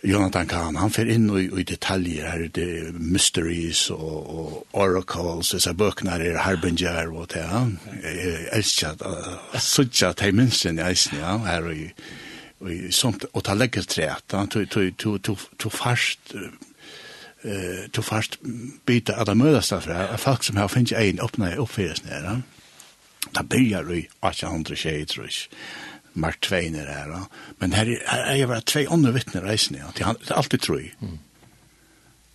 Jonathan 0.03 0.47
Kahn, 0.49 0.77
han 0.81 0.89
fer 0.89 1.09
inn 1.13 1.27
i, 1.37 1.43
i 1.45 1.63
detaljer 1.67 2.25
her, 2.25 2.47
det 2.55 2.63
er 2.65 2.95
mysteries 2.97 3.83
og, 3.93 4.15
og 4.33 4.77
oracles, 4.81 5.51
disse 5.53 5.73
bøkene 5.77 6.15
her, 6.17 6.39
Harbinger 6.41 7.11
og 7.13 7.29
det, 7.33 7.43
ja. 7.45 7.61
Jeg 8.01 8.47
elsker 8.57 8.97
at 8.97 9.61
sånn 9.61 9.91
at 10.09 10.23
jeg 10.25 10.37
minns 10.37 10.63
den 10.65 10.81
i 10.81 10.87
eisen, 10.87 11.19
ja, 11.21 11.35
her 11.45 11.69
og 11.69 11.77
i, 11.77 11.91
og 12.61 12.73
sånt, 12.97 13.27
og 13.29 13.45
ta 13.45 13.53
legger 13.57 13.85
træt, 13.85 14.33
ja, 14.33 14.41
to 14.49 15.69
fast, 15.69 16.33
to 17.93 18.05
fast 18.05 18.39
bita 18.85 19.19
at 19.21 19.29
det 19.29 19.37
mødes 19.37 19.69
derfra, 19.69 20.17
folk 20.17 20.49
som 20.49 20.57
har 20.57 20.73
finnet 20.73 20.97
en 20.97 21.21
oppnå 21.21 21.53
oppfyres 21.61 22.01
nere, 22.09 22.39
da 23.35 23.45
byrjar 23.45 23.85
vi 23.85 24.07
1800 24.25 24.81
tjejer, 24.81 25.05
tror 25.05 25.29
jeg, 25.29 25.45
Mark 26.13 26.41
Twain 26.41 26.75
er 26.75 26.89
her, 26.91 27.27
men 27.59 27.73
her 27.73 27.87
er 28.05 28.35
jeg 28.35 28.47
bare 28.47 28.65
tvei 28.67 28.85
andre 28.91 29.13
vittner 29.15 29.45
reisende, 29.47 29.79
ja. 29.79 29.91
det 29.95 30.31
er 30.31 30.35
alltid 30.35 30.59
tro 30.65 30.79
i. 30.79 30.89
Mm. 30.99 31.19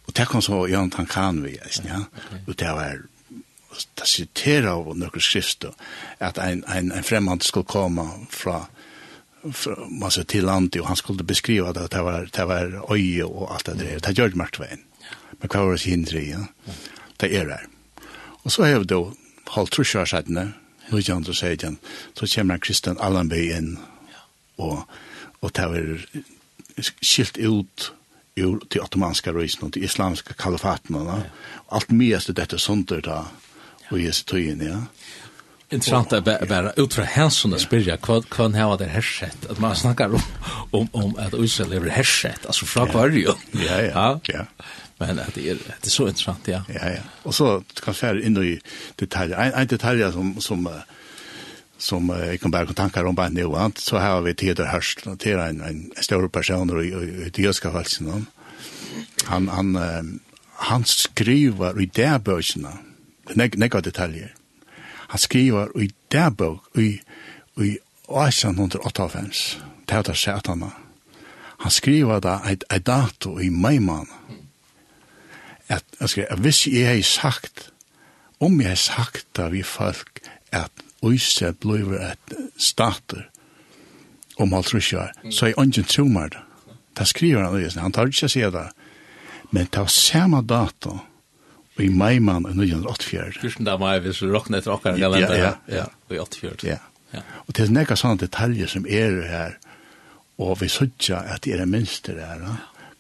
Og 0.07 0.17
det 0.17 0.29
kom 0.31 0.43
så 0.43 0.63
Jan 0.71 0.91
Tankanvi, 0.91 1.59
ja, 1.59 2.01
okay. 2.07 2.41
og 2.47 2.59
det 2.59 2.73
var 2.79 3.05
det 3.99 4.09
siterer 4.09 4.71
av 4.71 4.89
noen 4.97 5.23
skrift, 5.23 5.67
at 6.23 6.39
en, 6.41 6.63
en, 6.73 6.93
en 6.93 7.05
fremmand 7.05 7.45
skulle 7.45 7.69
komme 7.69 8.07
fra, 8.33 8.63
fra 9.53 9.89
masse 9.91 10.25
til 10.31 10.47
landet, 10.49 10.81
og 10.81 10.89
han 10.91 11.01
skulle 11.01 11.27
beskrive 11.27 11.69
at 11.69 11.81
det 11.93 12.05
var, 12.05 12.29
det 12.33 12.47
var 12.49 12.79
øye 12.93 13.27
og 13.27 13.55
alt 13.55 13.69
det 13.69 13.79
der. 13.83 14.01
Det 14.01 14.17
gjør 14.17 14.39
Mark 14.39 14.55
Twain. 14.57 14.85
Men 15.41 15.53
hva 15.53 15.65
var 15.67 15.77
det 15.77 15.85
hindre, 15.85 16.23
ja? 16.25 16.45
Det 17.21 17.33
er 17.37 17.51
det. 17.51 17.61
Og 18.45 18.53
så 18.53 18.65
har 18.65 18.81
vi 18.81 18.89
da 18.89 19.03
holdt 19.57 19.75
trusjørsættene, 19.77 20.53
hos 20.91 21.11
andre 21.11 21.35
sier 21.35 21.59
han, 21.65 21.79
så 22.15 22.29
kommer 22.35 22.59
Christian 22.63 23.01
Allenby 23.01 23.43
inn, 23.57 23.77
og, 24.59 24.85
og 25.41 25.53
det 25.57 25.65
er 25.65 26.07
skilt 27.01 27.39
ut 27.39 27.93
ur 28.37 28.61
til 28.69 28.83
ottomanska 28.85 29.33
røysen 29.33 29.65
og 29.65 29.73
til 29.73 29.85
islamiska 29.85 30.35
kalifaten 30.37 30.99
og 30.99 31.13
alt 31.73 31.93
mye 31.93 32.19
er 32.19 32.37
dette 32.37 32.59
sunder 32.61 33.01
da 33.01 33.23
og 33.91 34.01
i 34.01 34.11
tøyen, 34.11 34.61
ja. 34.67 34.81
Intressant 35.71 36.13
att 36.13 36.25
bara 36.25 36.73
ut 36.73 36.95
från 36.95 37.07
Hansen 37.07 37.55
att 37.55 37.61
spyrja 37.61 37.99
vad 38.07 38.31
kan 38.31 38.55
ha 38.55 38.77
det 38.77 38.85
här 38.85 39.03
sett 39.03 39.47
att 39.51 39.59
man 39.59 39.77
snackar 39.77 40.15
om 40.15 40.23
om 40.71 40.89
om 40.93 41.17
att 41.19 41.35
Israel 41.35 41.89
är 41.89 42.03
sett 42.03 42.47
alltså 42.47 42.67
från 42.67 42.89
Korea. 42.89 43.35
Ja 43.53 43.83
ja. 43.83 44.21
Ja. 44.25 44.47
Men 44.99 45.17
det 45.17 45.51
är 45.51 45.55
det 45.55 45.87
är 45.87 45.91
så 45.91 46.09
intressant 46.09 46.49
ja. 46.49 46.63
Ja 46.69 46.91
ja. 46.91 47.01
Och 47.23 47.35
så 47.35 47.63
kan 47.83 47.95
jag 48.01 48.21
in 48.21 48.37
i 48.37 48.61
detaljer. 48.97 49.37
En, 49.37 49.53
en 49.53 49.67
detalj 49.67 50.13
som 50.13 50.41
som 50.41 50.69
som 51.79 52.09
jag 52.09 52.41
kan 52.41 52.51
bara 52.51 52.67
tankar 52.67 53.05
om 53.05 53.15
bara 53.15 53.29
nu 53.29 53.45
va 53.45 53.71
så 53.77 53.99
har 53.99 54.21
vi 54.21 54.35
Teodor 54.35 54.65
Hörst 54.65 55.07
til 55.19 55.39
en 55.39 55.61
en 55.61 55.93
stor 56.01 56.29
person 56.29 56.81
i 56.81 57.27
i 57.27 57.31
Tyska 57.31 57.73
falsen. 57.73 58.27
Han 59.25 59.49
han 59.49 59.77
han 60.53 60.85
skriver 60.85 61.81
i 61.81 61.87
det 61.87 62.25
bøkene, 62.25 62.73
neg, 63.35 63.59
nek 63.59 63.73
detaljer. 63.85 64.33
Han 65.09 65.19
skriver 65.19 65.69
i 65.81 65.91
det 66.13 66.37
bøk, 66.37 66.61
i 66.75 67.01
i 67.57 67.79
1898. 68.09 69.59
det 69.89 70.17
Satan. 70.17 70.71
Han 71.59 71.71
skriver 71.71 72.21
där 72.21 72.51
et 72.51 72.87
dato 72.87 73.41
i 73.41 73.51
maj 73.51 73.79
månad 73.79 74.07
at, 75.69 75.85
at, 76.01 76.19
at 76.19 76.39
hvis 76.39 76.67
jeg 76.67 76.89
har 76.89 77.03
sagt, 77.03 77.71
om 78.41 78.61
jeg 78.61 78.69
har 78.69 78.81
sagt 78.81 79.27
det 79.37 79.53
vi 79.53 79.63
folk, 79.63 80.21
at 80.53 80.71
Øyse 81.05 81.53
bliver 81.61 82.13
et 82.13 82.37
stater 82.57 83.23
om 84.39 84.55
alt 84.55 84.75
rusjer, 84.75 85.09
så 85.31 85.47
er 85.47 85.53
jeg 85.57 85.67
ikke 85.67 85.83
tro 85.83 86.05
meg 86.05 86.33
det. 86.33 86.43
Da 86.97 87.05
skriver 87.05 87.45
han 87.45 87.61
det, 87.61 87.77
han 87.81 87.93
tar 87.93 88.09
ikke 88.09 88.29
å 88.29 88.33
si 88.33 88.41
det. 88.41 88.67
Men 89.53 89.69
ta 89.73 89.85
samme 89.93 90.41
data, 90.43 90.97
og 91.77 91.83
i 91.85 91.89
Maiman 91.93 92.49
i 92.49 92.55
1984. 92.57 93.41
Fyrsten 93.43 93.69
da 93.69 93.77
mai, 93.81 93.99
hvis 94.01 94.23
du 94.23 94.31
råkner 94.33 94.63
etter 94.63 94.73
okkar 94.73 94.97
kalender, 94.97 95.37
ja, 95.37 95.53
ja, 95.69 95.83
ja, 95.83 95.85
i 96.11 96.19
84. 96.19 96.65
Ja. 96.65 96.79
ja. 97.13 97.23
Og 97.45 97.53
det 97.57 97.67
er 97.67 97.75
nekka 97.77 97.99
sånne 98.01 98.25
detaljer 98.25 98.73
som 98.73 98.89
er 98.89 99.21
her, 99.29 99.59
og 100.41 100.57
vi 100.61 100.71
sutja 100.73 101.21
at 101.35 101.45
det 101.45 101.61
er 101.61 101.69
minst 101.69 102.09
det 102.09 102.25
her. 102.25 102.43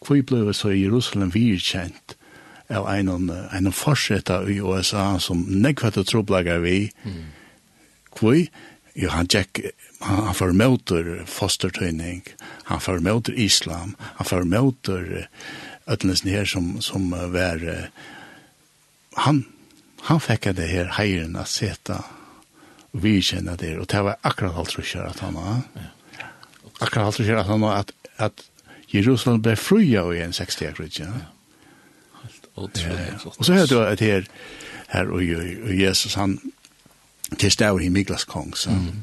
Hvor 0.05 0.21
ble 0.29 0.45
vi 0.47 0.55
så 0.55 0.71
i 0.75 0.85
Jerusalem 0.85 1.33
virkjent, 1.35 2.17
av 2.71 2.89
en, 2.91 3.31
en 3.31 3.73
forsetta 3.73 4.43
i 4.51 4.59
USA 4.59 5.19
som 5.23 5.45
nekvært 5.47 6.01
og 6.01 6.09
troblaga 6.09 6.59
vi. 6.63 6.89
Mm. 7.07 7.23
Kvoi, 8.17 8.47
jo, 8.97 9.11
han 9.13 9.29
tjekk, 9.31 9.61
han, 10.01 10.25
han 10.29 10.37
formøter 10.37 11.11
fostertøyning, 11.31 12.25
han 12.71 12.83
formøter 12.83 13.37
islam, 13.39 13.95
han 14.19 14.29
formøter 14.29 15.29
ødelsen 15.87 16.33
her 16.33 16.49
som, 16.49 16.77
som 16.83 17.13
uh, 17.15 17.27
var, 17.33 17.63
uh, 17.63 19.25
han, 19.27 19.45
han 20.09 20.23
fikk 20.23 20.51
det 20.57 20.71
her 20.73 20.95
heiren 20.99 21.37
at 21.39 21.53
seta 21.53 22.03
og 22.97 23.03
vi 23.05 23.19
kjenner 23.21 23.59
det, 23.61 23.75
og 23.77 23.91
det 23.93 24.01
var 24.07 24.17
akkurat 24.25 24.57
alt 24.57 24.79
rusher 24.79 25.05
at 25.05 25.19
han 25.21 25.35
var. 25.37 25.59
ja. 25.77 26.29
Akkurat 26.81 27.11
alt 27.11 27.19
rusher 27.21 27.37
at 27.37 27.51
han 27.51 27.61
var 27.61 27.83
at, 27.83 27.93
at 28.17 28.45
Jerusalem 28.89 29.43
ble 29.45 29.53
fria 29.61 30.07
i 30.17 30.23
en 30.25 30.33
60-årig, 30.33 30.95
ja. 31.03 31.11
ja 31.13 31.36
Utrolig. 32.57 33.15
Og 33.25 33.45
så 33.45 33.55
hørte 33.55 33.75
jeg 33.75 33.89
at 33.93 34.01
her, 34.01 34.23
her 34.89 35.07
og, 35.07 35.23
og 35.69 35.81
Jesus, 35.81 36.15
han 36.15 36.41
til 37.31 37.39
tilstaver 37.39 37.81
i 37.81 37.89
Miklas 37.89 38.25
kong, 38.25 38.57
så. 38.57 38.71
Mm. 38.71 39.03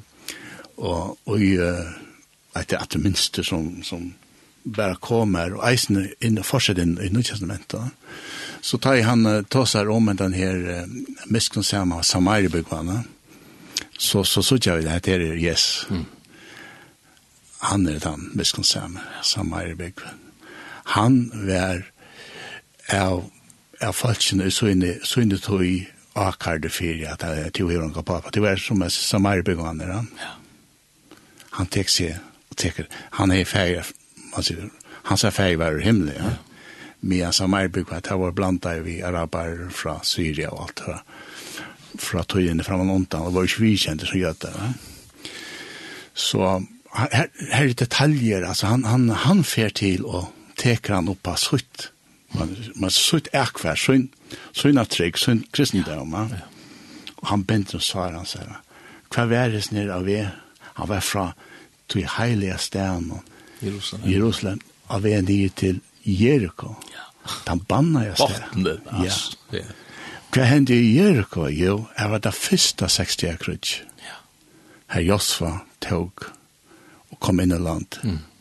Og, 0.78 1.18
og 1.26 1.36
uh, 1.36 1.86
at 2.56 2.70
det 2.70 2.78
er 2.80 2.86
det 2.94 3.02
minste 3.02 3.44
som, 3.44 3.84
som 3.84 4.14
bare 4.76 4.96
kommer, 4.96 5.54
og 5.54 5.72
eisen 5.72 6.10
inn, 6.22 6.44
fortsatt 6.44 6.80
inn 6.80 6.98
i 7.02 7.10
nødtjestamentet, 7.10 7.82
så 8.62 8.78
tar 8.78 9.02
han 9.04 9.46
tar 9.52 9.66
seg 9.66 9.90
om 9.92 10.08
den 10.18 10.34
her 10.34 10.86
uh, 10.86 12.02
Samaria-byggvarna, 12.02 13.04
så 13.98 14.24
så 14.24 14.44
så 14.44 14.58
jag 14.66 14.84
det 14.84 14.90
här 14.90 15.20
är 15.20 15.36
yes. 15.38 15.86
Mm. 15.90 16.06
Han 17.60 17.88
är 17.88 18.00
han 18.04 18.32
miskunnsamma 18.34 19.00
Samaria-byggvarna. 19.24 20.18
Han 20.84 21.32
var 21.34 21.92
är 22.88 23.24
at 23.84 23.96
falskene 23.96 24.52
så 24.52 24.72
inne, 24.74 24.96
så 25.04 25.24
inne 25.24 25.40
tog 25.42 25.64
akkarde 26.16 26.70
fyrir 26.70 27.10
at 27.14 27.26
jeg 27.26 27.54
tog 27.58 27.72
hver 27.72 27.84
unga 27.88 28.02
pappa. 28.02 28.32
Det 28.34 28.42
var 28.42 28.62
som 28.62 28.82
en 28.82 28.90
samarbeganer. 28.90 29.94
Han, 29.94 30.10
han 31.58 31.70
tek 31.74 31.90
seg 31.90 32.18
og 32.52 32.58
teker, 32.58 32.90
han 33.20 33.32
er 33.32 33.46
færg, 33.50 33.94
man 34.34 34.46
sier, 34.46 34.70
sa 35.18 35.32
færg 35.34 35.60
var 35.62 35.80
himmelig. 35.82 36.18
Ja. 36.18 36.36
Men 37.04 37.34
samarbeganer, 37.34 38.06
det 38.06 38.20
var 38.20 38.32
blant 38.32 38.64
der 38.64 38.84
vi 38.86 39.02
araber 39.02 39.70
fra 39.70 40.00
Syria 40.04 40.54
og 40.54 40.68
alt 40.68 40.86
det 40.86 41.00
fra 42.00 42.24
tøyene 42.26 42.64
fram 42.66 42.88
og 42.88 42.96
undan, 42.96 43.28
og 43.28 43.36
var 43.36 43.46
ikke 43.46 43.68
vikjente 43.68 44.08
som 44.10 44.18
gjør 44.18 44.38
det. 44.42 44.54
Så 46.14 46.40
her, 46.98 47.28
her 47.52 47.68
er 47.68 47.74
detaljer, 47.78 48.48
altså 48.48 48.72
han, 48.72 48.86
han, 48.90 49.10
han 49.26 49.44
fer 49.46 49.70
til 49.70 50.06
å 50.06 50.28
teker 50.60 50.98
han 50.98 51.10
opp 51.12 51.28
av 51.28 51.40
sutt 51.42 51.90
Man, 52.34 52.56
man 52.76 52.94
sutt 52.94 53.30
ekvær, 53.36 53.78
sunn, 53.78 54.08
sunn 54.58 54.82
trygg, 54.90 55.20
sunn 55.22 55.44
kristendom. 55.54 56.16
Ja. 56.32 56.42
Og 57.22 57.30
han 57.30 57.46
bent 57.48 57.76
og 57.78 57.84
svar 57.86 58.16
han 58.16 58.28
sier, 58.28 58.50
hva 59.14 59.28
væres 59.30 59.72
ned 59.72 59.92
av 59.94 60.08
vi? 60.08 60.18
Han 60.80 60.90
var 60.90 61.04
fra 61.06 61.28
til 61.92 62.08
heilige 62.18 62.58
stenen, 62.58 63.22
Jerusalem, 63.62 64.10
Jerusalem 64.10 64.62
av 64.90 65.06
vi 65.06 65.14
nye 65.22 65.50
til 65.56 65.80
Jericho. 66.04 66.74
Ja. 66.92 67.06
Han 67.48 67.62
banna 67.70 68.08
jeg 68.10 68.18
sted. 68.18 68.42
Bottene, 68.52 68.76
altså. 68.92 69.38
Ja. 69.54 69.64
Hva 70.34 70.48
hendte 70.50 70.76
i 70.76 70.96
Jericho? 70.98 71.46
Jo, 71.48 71.84
jeg 71.94 72.12
var 72.12 72.24
det 72.26 72.34
første 72.34 72.90
60 72.90 73.38
krutsk. 73.40 73.84
Ja. 74.02 74.18
her 74.96 75.06
Josfa 75.06 75.52
tog 75.82 76.26
og 77.12 77.20
kom 77.22 77.40
inn 77.40 77.54
i 77.54 77.62
land. 77.62 78.02
Mm 78.04 78.33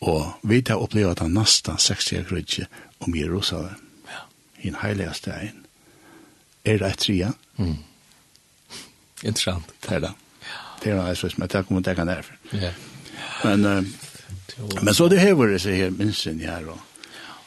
Og 0.00 0.32
vi 0.42 0.60
tar 0.62 0.82
oppleva 0.82 1.14
den 1.18 1.34
nasta 1.34 1.76
60 1.78 2.28
krydje 2.28 2.66
om 2.98 3.16
Jerusalem. 3.16 3.80
Ja. 4.06 4.24
I 4.62 4.68
en 4.68 4.80
heilig 4.82 5.08
stein. 5.18 5.64
Er 6.64 6.78
det 6.78 6.90
et 6.92 6.98
tria? 6.98 7.32
Mm. 7.56 7.76
Interessant. 9.22 9.72
Det 9.82 9.96
er 9.96 10.04
det. 10.06 10.12
Det 10.82 10.92
er 10.92 11.00
det, 11.00 11.06
jeg 11.08 11.16
synes, 11.16 11.38
men 11.38 11.48
det 11.48 11.64
kommer 11.66 11.82
til 11.82 11.92
å 11.92 11.98
ta 11.98 12.04
derfor. 12.06 12.36
Ja. 12.52 12.72
Men, 13.44 13.64
uh, 13.66 14.82
men 14.82 14.94
så 14.94 15.08
det 15.10 15.18
hever 15.20 15.50
det 15.52 15.62
seg 15.62 15.78
her, 15.78 15.90
minst 15.90 16.22
sin 16.22 16.40
her, 16.40 16.68
og 16.70 16.78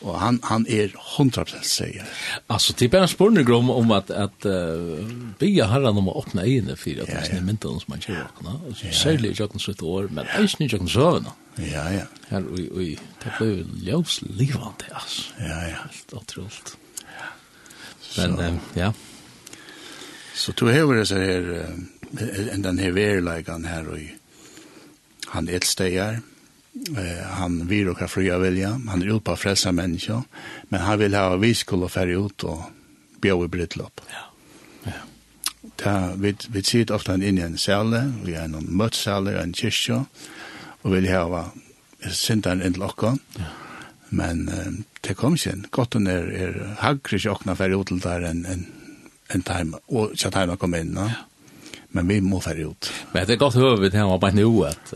Og 0.01 0.19
han 0.19 0.39
han 0.43 0.65
er 0.69 0.87
100% 0.87 1.63
säker. 1.63 2.03
Altså, 2.49 2.73
det 2.79 2.85
er 2.85 2.89
bare 2.89 3.01
en 3.01 3.07
spørning 3.07 3.53
om 3.53 3.69
om 3.69 3.91
at, 3.91 4.09
at 4.09 4.45
uh, 4.45 5.11
bygga 5.39 5.65
herren 5.65 5.97
om 5.97 6.09
å 6.09 6.15
åpne 6.23 6.41
ögonen 6.41 6.77
for 6.77 7.01
at 7.01 7.07
det 7.07 7.37
er 7.37 7.49
inte 7.49 7.67
som 7.67 7.83
man 7.87 8.01
kjører. 8.01 8.27
och 8.67 8.77
Særlig 8.91 9.31
i 9.31 9.33
kjøkken 9.33 9.61
något 9.67 9.81
år 9.81 10.07
men 10.09 10.25
det 10.25 10.33
er 10.33 10.41
ikke 10.41 10.69
kjøkken 10.69 10.89
søvende. 10.89 11.29
Ja 11.57 11.89
ja. 11.89 12.05
Her, 12.29 12.43
oi, 12.51 12.69
oi, 12.71 12.97
det 13.23 13.31
blev 13.37 13.65
ljus 13.75 14.21
livande 14.21 14.89
altså. 14.91 15.33
Ja 15.39 15.67
ja, 15.67 15.75
helt 15.83 16.13
otroligt. 16.13 16.77
Men 18.17 18.39
uh, 18.39 18.57
ja. 18.75 18.91
Så 20.35 20.51
tog 20.51 20.69
jag 20.69 20.95
det 20.97 21.07
så 21.07 21.15
her, 21.15 21.41
uh, 21.41 22.63
den 22.63 22.79
her 22.79 22.91
verkligheten 22.91 23.65
her, 23.65 23.87
och 23.87 23.99
han 25.27 25.47
er 25.47 25.51
et 25.51 25.63
ett 25.63 25.67
stegar 25.67 26.21
eh, 26.97 27.27
han 27.27 27.67
vill 27.67 27.89
och 27.89 28.09
fria 28.09 28.37
vilja, 28.37 28.81
han 28.87 29.01
är 29.01 29.15
ute 29.15 29.19
på 29.19 29.31
att 29.31 29.39
frälsa 29.39 29.71
människor, 29.71 30.23
men 30.69 30.81
han 30.81 30.99
vill 30.99 31.15
ha 31.15 31.35
vi 31.35 31.53
skulle 31.55 31.89
färja 31.89 32.19
ut 32.19 32.43
och 32.43 32.61
bjöa 33.21 33.45
i 33.45 33.47
brittlopp. 33.47 34.01
Ja. 34.07 34.23
ja. 34.83 34.91
Ta, 35.75 36.13
vi, 36.15 36.35
vi 36.49 36.63
sitter 36.63 36.95
ofta 36.95 37.13
in 37.13 37.37
i 37.37 37.41
en 37.41 37.57
säle, 37.57 38.13
vi 38.23 38.35
är 38.35 38.43
en 38.43 38.65
mötsäle, 38.69 39.41
en 39.41 39.53
kyrkja, 39.53 40.05
og 40.81 40.93
vill 40.93 41.07
ha 41.13 41.51
sintan 42.11 42.61
in 42.61 42.73
till 42.73 42.83
Ja. 42.91 43.17
Men 44.13 44.49
uh, 44.49 44.73
det 45.01 45.13
kom 45.13 45.37
sin, 45.37 45.67
gotten 45.71 46.07
är, 46.07 46.23
är 46.23 46.75
haggrig 46.79 47.27
och 47.27 47.31
åkna 47.31 47.55
färja 47.55 47.79
ut 47.79 47.87
till 47.87 47.99
där 47.99 48.21
en, 48.21 48.45
en, 48.45 48.65
en 49.27 49.41
time, 49.41 49.77
och 49.85 50.11
så 50.15 50.29
han 50.33 50.57
kom 50.57 50.75
in, 50.75 50.87
no? 50.87 50.99
ja. 50.99 51.11
Men 51.87 52.07
vi 52.07 52.21
må 52.21 52.41
färja 52.41 52.67
ut. 52.67 52.91
Men 53.11 53.27
det 53.27 53.33
är 53.33 53.37
gott 53.37 53.55
huvud 53.55 53.93
här, 53.93 54.05
man 54.05 54.19
bara 54.19 54.31
nu 54.31 54.65
att 54.65 54.93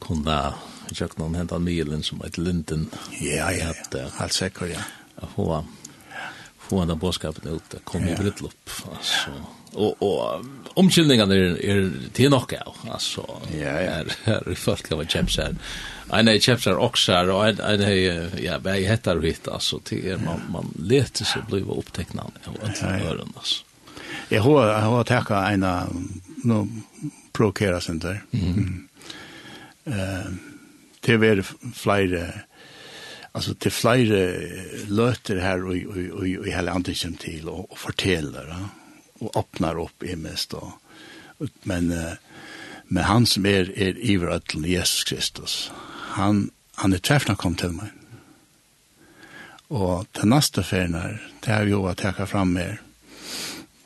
kunna 0.00 0.54
jag 0.94 1.18
någon 1.18 1.34
hända 1.34 1.58
milen 1.58 2.02
som 2.02 2.22
ett 2.22 2.38
linden. 2.38 2.90
Ja, 3.20 3.52
ja, 3.52 3.74
ja. 3.90 3.98
Helt 4.18 4.32
säkert, 4.32 4.68
ja. 4.74 4.80
Att 5.16 5.30
få, 5.34 5.64
få 6.58 6.84
den 6.84 6.98
bådskapen 6.98 7.52
ut, 7.52 7.62
det 7.70 7.76
att 7.76 7.84
komma 7.84 8.06
i 8.06 8.14
upp. 8.28 8.70
Alltså, 8.96 9.30
och, 9.72 10.02
och 10.02 10.44
omkylningarna 10.74 11.34
är, 11.34 11.64
är 11.64 11.92
till 12.12 12.30
nog 12.30 12.54
av. 12.66 12.76
Alltså, 12.90 13.26
ja, 13.52 13.58
ja. 13.58 13.90
Här, 13.90 14.12
här 14.24 14.48
är 14.48 14.54
folk 14.54 14.92
av 14.92 15.04
kämpsar. 15.04 15.56
En 16.12 16.28
är 16.28 16.38
kämpsar 16.38 16.78
oxar 16.78 17.28
och 17.28 17.48
en, 17.48 17.60
en 17.60 17.80
är, 17.82 18.40
ja, 18.44 18.58
vad 18.58 18.74
heter 18.74 19.16
det 19.16 19.26
hit? 19.26 19.48
Alltså, 19.48 19.78
till 19.78 20.06
är, 20.06 20.16
man, 20.16 20.40
man 20.50 20.74
letar 20.78 21.24
sig 21.24 21.42
bli 21.48 21.60
upptecknad 21.60 22.32
av 22.44 22.56
alla 22.62 23.00
öron, 23.00 23.32
alltså. 23.36 23.64
Jag 24.28 24.42
har, 24.42 24.66
jag 24.66 24.80
har 24.80 25.04
tackat 25.04 25.52
en, 25.52 25.66
nu 26.44 26.68
provokeras 27.32 27.88
inte. 27.88 28.20
Mm. 28.30 28.88
Mm. 29.84 30.00
Uh, 30.00 30.26
det 31.00 31.14
er 31.14 31.42
flere 31.74 32.32
alltså 33.32 33.54
till 33.54 33.72
flera 33.72 34.32
löter 34.88 35.36
här 35.36 35.64
och 35.64 35.74
och 35.74 36.18
och 36.18 36.46
i 36.46 36.50
hela 36.50 36.72
antiken 36.72 37.14
till 37.14 37.48
och, 37.48 37.72
och 37.72 37.78
fortäller 37.78 38.46
ja? 38.48 38.68
och 39.18 39.36
öppnar 39.36 39.80
upp 39.80 40.02
i 40.02 40.16
mest 40.16 40.50
då. 40.50 40.72
Men 41.62 41.94
men 42.84 43.04
han 43.04 43.26
som 43.26 43.46
är 43.46 43.78
är 43.78 43.98
i 43.98 44.40
till 44.46 44.66
Jesus 44.66 45.04
Kristus. 45.04 45.70
Han 45.90 46.50
han 46.74 46.92
är 46.92 46.98
träffna 46.98 47.34
kom 47.34 47.54
till 47.54 47.70
mig. 47.70 47.88
Och 49.68 50.06
den 50.12 50.28
nästa 50.28 50.62
färnar, 50.62 51.30
det 51.40 51.52
har 51.52 51.62
ju 51.62 51.88
att 51.88 51.98
ta 51.98 52.26
fram 52.26 52.52
mer. 52.52 52.80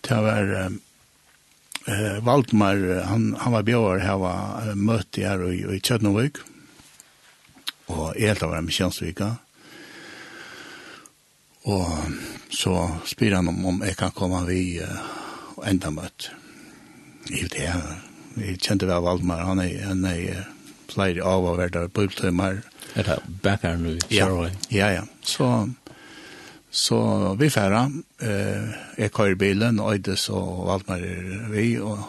Det 0.01 0.14
var 0.14 0.70
eh 1.86 2.22
Valdmar 2.22 3.02
han 3.05 3.36
han 3.40 3.52
var 3.52 3.62
bjöd 3.62 4.01
här 4.01 4.18
var 4.18 4.74
möte 4.74 5.28
här 5.28 5.52
i 5.52 5.76
i 5.76 5.80
Tjernvik 5.80 6.36
og 7.93 8.16
jeg 8.16 8.32
helt 8.32 8.44
av 8.47 8.55
med 8.59 8.74
kjønnsvika. 8.74 9.31
Og 11.70 11.90
så 12.51 12.74
spyr 13.06 13.36
han 13.39 13.51
om, 13.52 13.60
om 13.70 13.82
jeg 13.86 13.97
kan 13.98 14.14
komme 14.16 14.43
vi 14.48 14.81
uh, 14.82 14.97
og 15.56 15.66
enda 15.69 15.93
møtt. 15.94 16.31
I 17.31 17.44
det 17.47 17.69
her. 17.69 18.01
Jeg 18.40 18.59
kjente 18.64 18.89
vel 18.89 19.05
Valdemar, 19.05 19.44
han 19.47 19.60
er, 19.62 19.77
han 19.86 20.02
er 20.09 20.48
flere 20.90 21.23
av 21.28 21.47
å 21.47 21.55
være 21.59 21.77
der 21.77 21.93
på 21.93 22.09
utømmer. 22.09 22.62
Er 22.98 23.06
det 23.06 23.20
backeren 23.44 23.86
nu, 23.86 23.94
kjører? 24.10 24.51
Ja, 24.73 24.90
ja, 24.90 25.02
ja. 25.02 25.05
Så, 25.23 25.48
så 26.70 26.98
vi 27.39 27.51
færre. 27.52 27.85
Uh, 28.19 28.74
jeg 28.98 29.14
kører 29.14 29.39
bilen, 29.39 29.78
og 29.78 29.94
Øydes 29.94 30.27
og 30.35 30.66
Valdemar 30.66 31.06
er 31.06 31.47
vi. 31.55 31.69
Og, 31.78 32.02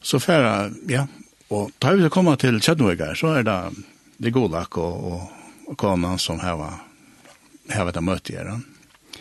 så 0.00 0.22
færre, 0.22 0.70
ja. 0.88 1.04
Og 1.52 1.70
da 1.82 1.92
vi 1.96 2.08
kommer 2.12 2.36
til 2.40 2.60
Kjødnvøkker, 2.60 3.14
så 3.16 3.38
er 3.38 3.46
det 3.48 3.60
det 4.18 4.30
Golak 4.30 4.76
och, 4.76 5.12
och, 5.12 5.22
och 5.66 5.78
kanan 5.78 6.18
som 6.18 6.40
här 6.40 6.56
var 6.56 6.74
här 7.68 7.84
var 7.84 7.92
det 7.92 8.00
mötte 8.00 8.32
er. 8.32 8.60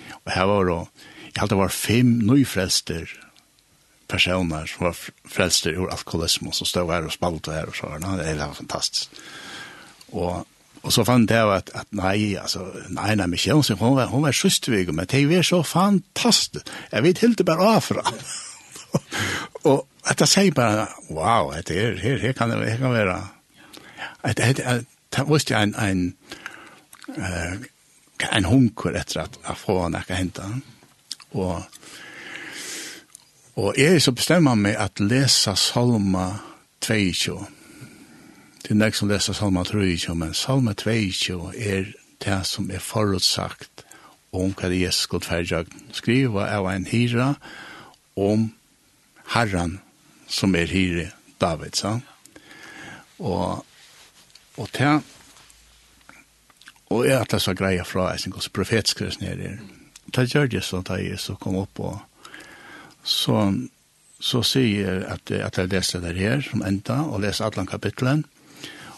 Och 0.10 0.32
här 0.32 0.46
var 0.46 0.66
då 0.66 0.88
jag 1.34 1.42
hade 1.42 1.56
var 1.56 1.70
fem 1.70 2.20
nyfrälster 2.20 3.24
personer 4.08 4.66
som 4.66 4.86
var 4.86 4.96
frälster 5.26 5.70
ur 5.70 5.90
alkoholism 5.90 6.52
som 6.52 6.68
stod 6.68 6.92
här 6.92 7.06
och 7.06 7.14
spalt 7.14 7.48
och 7.48 7.54
här 7.54 7.66
och 7.66 7.76
så 7.76 7.90
här. 7.90 8.00
Det 8.00 8.46
var 8.46 8.54
fantastiskt. 8.54 9.12
Och 10.10 10.48
Och 10.82 10.94
så 10.94 11.06
fann 11.06 11.26
det 11.26 11.56
att, 11.56 11.70
att 11.70 11.88
nej, 11.90 12.38
alltså, 12.38 12.74
nej, 12.90 13.16
nej, 13.16 13.28
men 13.28 13.40
hon, 13.52 13.64
hon 13.80 13.96
var, 13.96 14.06
hon 14.06 14.22
var 14.22 14.32
sjustvig, 14.32 14.94
men 14.94 15.06
det 15.10 15.26
var 15.26 15.44
så 15.44 15.64
fantastiskt. 15.64 16.70
Jag 16.90 17.02
vet 17.02 17.20
helt 17.20 17.42
bara 17.42 17.64
av 17.64 17.82
för 17.82 17.96
Och 19.62 19.88
att 20.02 20.20
jag 20.20 20.30
säger 20.30 20.52
bara, 20.52 20.88
wow, 21.10 21.56
det 21.66 21.84
är 21.84 21.96
här, 21.96 22.18
här 22.18 22.34
kan 22.34 22.50
det 22.50 22.78
kan 22.78 22.90
vara 22.90 23.28
att 24.22 24.38
det 24.38 24.86
det 25.10 25.28
måste 25.28 25.56
en 25.56 25.76
en 25.76 26.14
eh 27.18 27.60
en 28.32 28.46
hunkur 28.46 28.96
efter 28.96 29.20
att 29.20 29.40
att 29.44 29.58
få 29.58 29.90
något 29.90 30.10
hända. 30.10 30.60
Och 31.30 31.62
och 33.54 33.78
är 33.78 34.00
så 34.00 34.12
bestämmer 34.12 34.56
mig 34.56 34.76
att 34.76 35.00
läsa 35.00 35.56
Salma 35.56 36.40
22. 36.82 37.46
Det 38.62 38.72
er 38.72 38.76
nästan 38.76 38.92
som 38.92 39.10
läser 39.10 39.34
Salma 39.34 39.64
22, 39.66 40.14
men 40.14 40.34
Salma 40.34 40.74
22 40.74 41.54
er 41.56 41.94
det 42.18 42.46
som 42.46 42.72
er 42.72 42.80
forutsagt 42.80 43.86
om 44.32 44.54
hva 44.54 44.70
Jesus 44.70 45.04
skulle 45.08 45.26
färja 45.26 45.66
skriva 45.92 46.58
av 46.58 46.68
en 46.72 46.86
hyra 46.86 47.36
om 48.16 48.50
Herren 49.28 49.80
som 50.28 50.56
er 50.56 50.68
hyre 50.68 51.12
David, 51.42 51.76
sa. 51.76 52.00
Og 53.20 53.66
Og 54.58 54.70
til 54.74 55.02
og 56.90 57.08
er 57.08 57.20
at 57.20 57.32
det 57.32 57.42
så 57.44 57.54
greia 57.54 57.84
fra 57.84 58.12
jeg 58.14 58.20
synes 58.26 58.50
profetskres 58.50 59.20
nere 59.20 59.36
der. 59.36 59.58
Ta 60.14 60.24
Gjørges 60.24 60.72
og 60.74 60.86
ta 60.88 61.00
jeg 61.02 61.20
så 61.20 61.36
kom 61.36 61.58
opp 61.60 61.80
og 61.80 61.98
så 63.04 63.52
så 64.20 64.42
sier 64.42 65.04
at, 65.06 65.30
at 65.32 65.58
jeg 65.58 65.70
leser 65.70 66.02
det 66.02 66.16
her 66.18 66.42
som 66.42 66.64
enda 66.66 67.04
og 67.06 67.22
leser 67.22 67.46
alle 67.46 67.68
kapitlen 67.70 68.24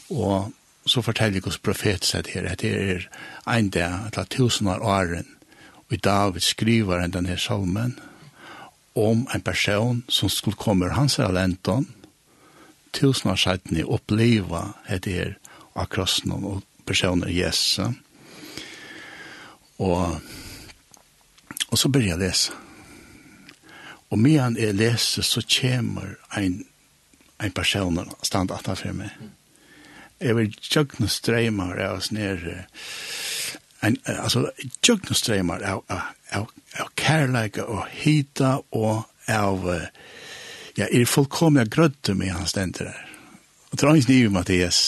og 0.10 0.54
så 0.88 1.02
forteller 1.04 1.42
jeg 1.42 1.46
hos 1.46 1.60
profet 1.60 2.08
seg 2.08 2.30
her 2.32 2.48
at 2.48 2.62
det 2.62 2.72
er 2.72 3.10
en 3.52 3.70
dag 3.70 4.08
etter 4.08 4.30
tusen 4.32 4.70
av 4.72 4.86
åren 4.86 5.28
og 5.90 5.98
i 5.98 6.00
David 6.00 6.46
skriver 6.46 7.02
den 7.02 7.18
denne 7.18 7.38
salmen 7.38 7.98
om 8.96 9.28
en 9.34 9.44
person 9.44 10.04
som 10.08 10.32
skulle 10.32 10.58
komme 10.58 10.94
hans 10.96 11.20
er 11.20 11.28
alenten 11.28 11.90
tusen 12.96 13.34
av 13.34 13.42
skjedene 13.44 13.84
oppleva 13.86 14.70
det 14.88 15.14
her 15.14 15.36
av 15.80 15.90
krossen 15.92 16.36
og 16.36 16.62
personer 16.88 17.32
Jesus. 17.32 17.96
Og, 19.80 20.20
og 21.70 21.80
så 21.80 21.90
begynner 21.90 22.12
jeg 22.12 22.20
å 22.20 22.24
lese. 22.26 22.58
Og 24.10 24.20
medan 24.20 24.58
jeg 24.58 24.76
leser 24.76 25.26
så 25.26 25.44
kommer 25.46 26.16
en, 26.38 26.64
en 27.40 27.54
person 27.56 28.00
stand 28.26 28.52
at 28.52 28.72
for 28.74 28.96
meg. 28.98 29.14
Jeg 30.20 30.36
vil 30.36 30.56
tjøkne 30.60 31.08
strømmer 31.08 31.78
av 31.80 32.02
oss 32.02 32.10
nere, 32.12 32.66
en, 33.86 33.96
altså 34.04 34.50
tjøkne 34.84 35.16
strømmer 35.16 35.64
av, 35.64 35.86
av, 35.88 36.10
av, 36.36 36.50
av 36.82 36.90
kærleika 37.00 37.64
og 37.72 37.86
hita 38.02 38.58
og 38.76 39.06
av, 39.32 39.70
ja, 40.76 40.90
er 40.90 41.08
fullkomlig 41.08 41.70
grøtte 41.72 42.18
med 42.18 42.34
hans 42.34 42.52
stender 42.58 42.90
der. 42.90 43.06
Og 43.70 43.78
tror 43.78 43.94
er 43.94 44.02
ikke 44.02 44.16
nye 44.18 44.34
Mattias. 44.34 44.82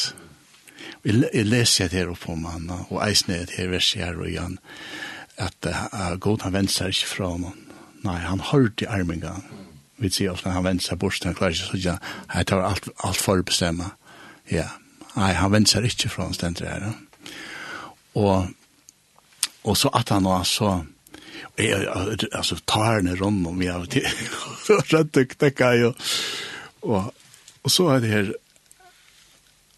Jeg 1.04 1.46
leser 1.48 1.90
det 1.90 1.98
her 1.98 2.12
oppe 2.14 2.30
om 2.30 2.46
han, 2.46 2.70
og 2.90 3.00
eisne 3.08 3.40
det 3.50 3.58
her 3.58 3.72
verset 3.72 4.04
her 4.04 4.20
og 4.20 4.30
igjen, 4.30 4.60
at 5.42 5.66
uh, 5.66 6.14
god 6.22 6.46
han 6.46 6.54
vendt 6.54 6.74
seg 6.74 6.94
ikke 6.94 7.10
fra 7.10 7.32
noen. 7.42 7.58
Nei, 8.06 8.20
han 8.22 8.42
hørte 8.52 8.86
i 8.86 8.90
armen 8.90 9.22
gang. 9.22 9.44
Vi 10.02 10.10
sier 10.10 10.34
ofte 10.34 10.50
han 10.54 10.66
vendt 10.66 10.86
seg 10.86 10.98
bort, 11.02 11.22
han 11.26 11.38
klarer 11.38 11.54
ikke 11.54 11.70
så 11.70 11.82
ja, 11.82 11.98
jeg 12.34 12.48
tar 12.50 12.64
alt, 12.66 12.90
alt 13.06 13.22
for 13.22 13.42
å 13.42 13.46
bestemme. 13.46 13.92
Ja, 14.50 14.68
nei, 15.14 15.34
han 15.38 15.54
venter 15.54 15.78
seg 15.78 15.90
ikke 15.92 16.10
fra 16.10 16.26
noen 16.26 16.38
stendere 16.38 16.74
her. 16.74 16.88
Og, 18.18 18.50
og 19.62 19.78
så 19.78 19.92
at 19.98 20.10
han 20.14 20.26
var 20.26 20.46
så, 20.50 20.72
jeg, 21.58 21.86
altså, 22.32 22.58
tar 22.66 22.98
han 22.98 23.12
i 23.12 23.18
rundt 23.20 23.50
om, 23.50 23.62
jeg 23.62 23.74
har 23.74 24.88
rett 24.96 25.22
og 25.22 25.36
knekket, 25.36 26.10
og, 26.82 27.14
og 27.62 27.74
så 27.74 27.92
er 27.94 28.02
det 28.02 28.14
her, 28.16 28.34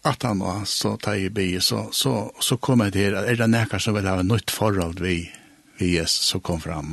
at 0.04 0.22
han 0.22 0.38
var 0.38 0.64
så 0.68 0.96
tar 1.00 1.16
i 1.16 1.30
bi, 1.30 1.60
så, 1.60 1.88
så, 1.92 2.32
så 2.40 2.56
kom 2.60 2.82
jeg 2.84 2.92
til 2.92 3.14
er 3.16 3.38
det 3.40 3.48
nekker 3.48 3.80
som 3.80 3.96
vil 3.96 4.08
ha 4.08 4.18
en 4.20 4.28
nytt 4.28 4.52
forhold 4.52 5.00
vi, 5.00 5.22
vi 5.78 5.94
Jesus 5.96 6.28
som 6.34 6.42
kom 6.44 6.60
fram. 6.60 6.92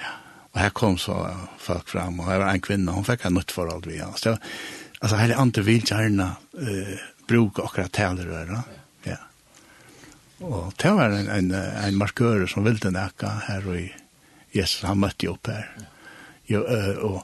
Ja. 0.00 0.14
Og 0.54 0.60
her 0.62 0.72
kom 0.72 0.96
så 1.00 1.18
folk 1.60 1.92
fram, 1.92 2.22
og 2.22 2.30
her 2.30 2.40
var 2.40 2.54
en 2.54 2.64
kvinne, 2.64 2.94
hun 2.96 3.04
fikk 3.04 3.26
en 3.28 3.36
nytt 3.36 3.52
forhold 3.52 3.84
vi. 3.90 3.98
Ja. 4.00 4.08
Så, 4.16 4.38
altså, 5.02 5.20
her 5.20 5.34
er 5.34 5.42
andre 5.42 5.66
vil 5.66 5.84
gjerne 5.84 6.30
uh, 6.56 7.06
bruke 7.28 7.68
akkurat 7.68 7.92
talerøra. 7.92 8.62
Ja. 9.04 9.20
Og 10.40 10.72
det 10.80 10.96
var 10.96 11.20
en, 11.20 11.28
en, 11.28 11.52
en 11.52 12.00
markør 12.00 12.48
som 12.48 12.64
ville 12.64 12.96
nekker 12.96 13.44
her, 13.50 13.68
og 13.68 14.56
Jesus, 14.56 14.86
han 14.88 15.04
møtte 15.04 15.28
jo 15.28 15.36
opp 15.36 15.52
her. 15.52 15.68
Jo, 16.48 16.64
uh, 16.64 16.94
og 17.12 17.20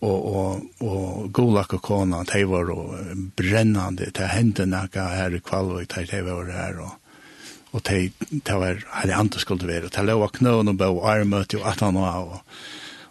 og 0.00 0.34
og 0.34 0.62
og 0.80 1.32
Golak 1.32 1.72
og 1.74 1.82
Kona 1.82 2.22
dei 2.24 2.44
var 2.46 2.70
og 2.70 2.94
brennande 3.36 4.10
ta 4.14 4.28
hende 4.30 4.66
nakka 4.66 5.08
her 5.10 5.34
i 5.34 5.40
Kvalvik 5.40 5.88
tei 5.88 6.04
dei 6.06 6.22
var 6.22 6.50
her 6.54 6.80
og 6.80 6.94
og 7.72 7.82
dei 7.84 8.12
tei 8.44 8.58
var 8.58 8.84
hadde 8.92 9.14
andre 9.14 9.40
skulle 9.40 9.66
vera 9.66 9.88
tei 9.90 10.04
lova 10.06 10.28
knøen 10.28 10.68
og 10.68 10.78
bo 10.78 11.02
arma 11.02 11.44
til 11.44 11.64
at 11.66 11.80
han 11.80 11.96
og 11.96 12.42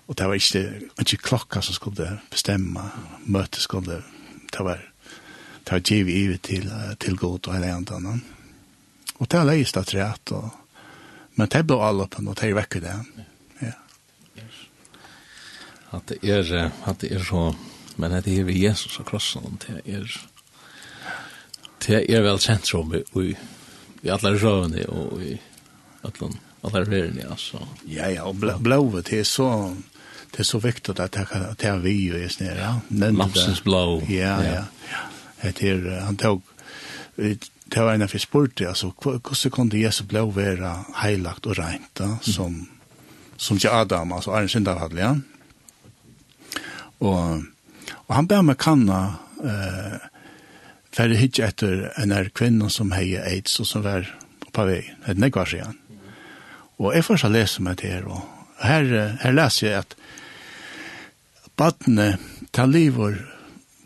og 0.08 0.16
tei 0.16 0.28
var 0.28 0.40
ikkje 0.40 0.64
ikkje 1.00 1.24
klokka 1.24 1.62
som 1.62 1.76
skulle 1.76 2.20
bestemma 2.32 2.92
møte 3.26 3.60
skulle 3.60 4.02
tei 4.52 4.64
var 4.64 4.80
ta 5.66 5.76
var 5.76 5.84
giv 5.84 6.10
i 6.10 6.38
til 6.38 6.72
til 7.00 7.18
godt 7.18 7.48
og 7.48 7.56
alle 7.56 7.74
andre 7.74 8.20
og 9.20 9.28
tei 9.28 9.44
leist 9.44 9.78
at 9.78 9.94
rett 9.94 10.32
og 10.32 10.52
men 11.36 11.50
tei 11.50 11.64
blå 11.64 11.82
alle 11.84 12.08
på 12.08 12.24
no 12.24 12.34
tei 12.34 12.54
vekk 12.56 12.80
det 12.80 12.96
at 15.96 16.10
det 16.10 16.18
er, 16.24 16.72
at 16.86 17.02
det 17.02 17.12
er 17.12 17.24
så, 17.24 17.54
men 17.98 18.12
at 18.12 18.26
det 18.26 18.40
er 18.40 18.50
Jesus 18.52 19.00
og 19.00 19.06
krossen, 19.06 19.60
det 19.68 19.82
er, 19.86 20.18
det 21.88 22.04
er 22.10 22.22
vel 22.26 22.40
sentrum 22.40 22.96
i, 22.96 23.04
i, 23.22 23.36
i 24.04 24.12
alle 24.12 24.34
røvene 24.36 24.84
og 24.90 25.24
i 25.24 25.38
alle, 26.04 26.32
alle 26.64 26.84
ja 26.86 27.30
altså. 27.32 27.62
Ja, 27.88 28.10
ja, 28.10 28.28
og 28.28 28.36
blåvet, 28.64 29.10
det 29.10 29.20
er 29.20 29.24
så, 29.24 29.76
det 30.32 30.40
er 30.40 30.44
så 30.44 30.60
viktig 30.60 31.00
at 31.00 31.14
det, 31.14 31.28
at 31.32 31.62
det 31.62 31.70
er 31.70 31.80
vi 31.80 32.12
og 32.12 32.22
jeg 32.22 32.32
snir, 32.32 32.58
ja. 32.60 32.74
Lapsens 32.90 33.62
blå. 33.62 34.02
Ja, 34.10 34.40
ja, 34.42 34.64
ja. 34.92 35.52
Det 35.52 35.70
er, 35.72 36.00
han 36.06 36.18
tog, 36.18 36.42
det 37.18 37.84
var 37.84 37.94
en 37.94 38.02
av 38.02 38.14
spurte, 38.18 38.68
altså, 38.68 38.92
hvordan 39.02 39.52
kunne 39.52 39.82
Jesus 39.82 40.08
blå 40.08 40.30
være 40.32 40.74
heilagt 41.02 41.48
og 41.48 41.58
rent, 41.60 41.92
da, 41.98 42.18
som, 42.22 42.68
som 43.38 43.58
ikke 43.58 43.72
Adam, 43.72 44.14
altså, 44.14 44.32
er 44.32 44.48
en 44.48 44.50
synd 44.50 44.68
ja. 44.98 45.16
Og, 47.04 47.44
og 48.08 48.14
han 48.16 48.30
ber 48.30 48.46
meg 48.46 48.60
kanna 48.62 49.02
eh, 49.44 49.98
for 50.96 51.14
å 51.14 51.20
hitje 51.20 51.46
etter 51.46 51.90
en 52.02 52.16
er 52.16 52.32
kvinne 52.34 52.72
som 52.74 52.96
heier 52.96 53.26
AIDS 53.28 53.60
og 53.62 53.70
som 53.70 53.86
var 53.86 54.08
på 54.56 54.66
vei, 54.66 54.82
et 55.06 55.20
nekvar 55.20 55.50
siden. 55.50 55.78
Og 56.82 56.94
jeg 56.94 57.06
først 57.06 57.26
har 57.26 57.34
lest 57.34 57.62
meg 57.66 57.80
til 57.82 57.94
her, 57.94 58.06
og 58.10 58.22
her, 58.62 59.18
her 59.22 59.34
leser 59.34 59.68
jeg 59.68 59.84
at 59.84 59.96
badene 61.58 62.16
tar 62.54 62.70
livet 62.70 63.22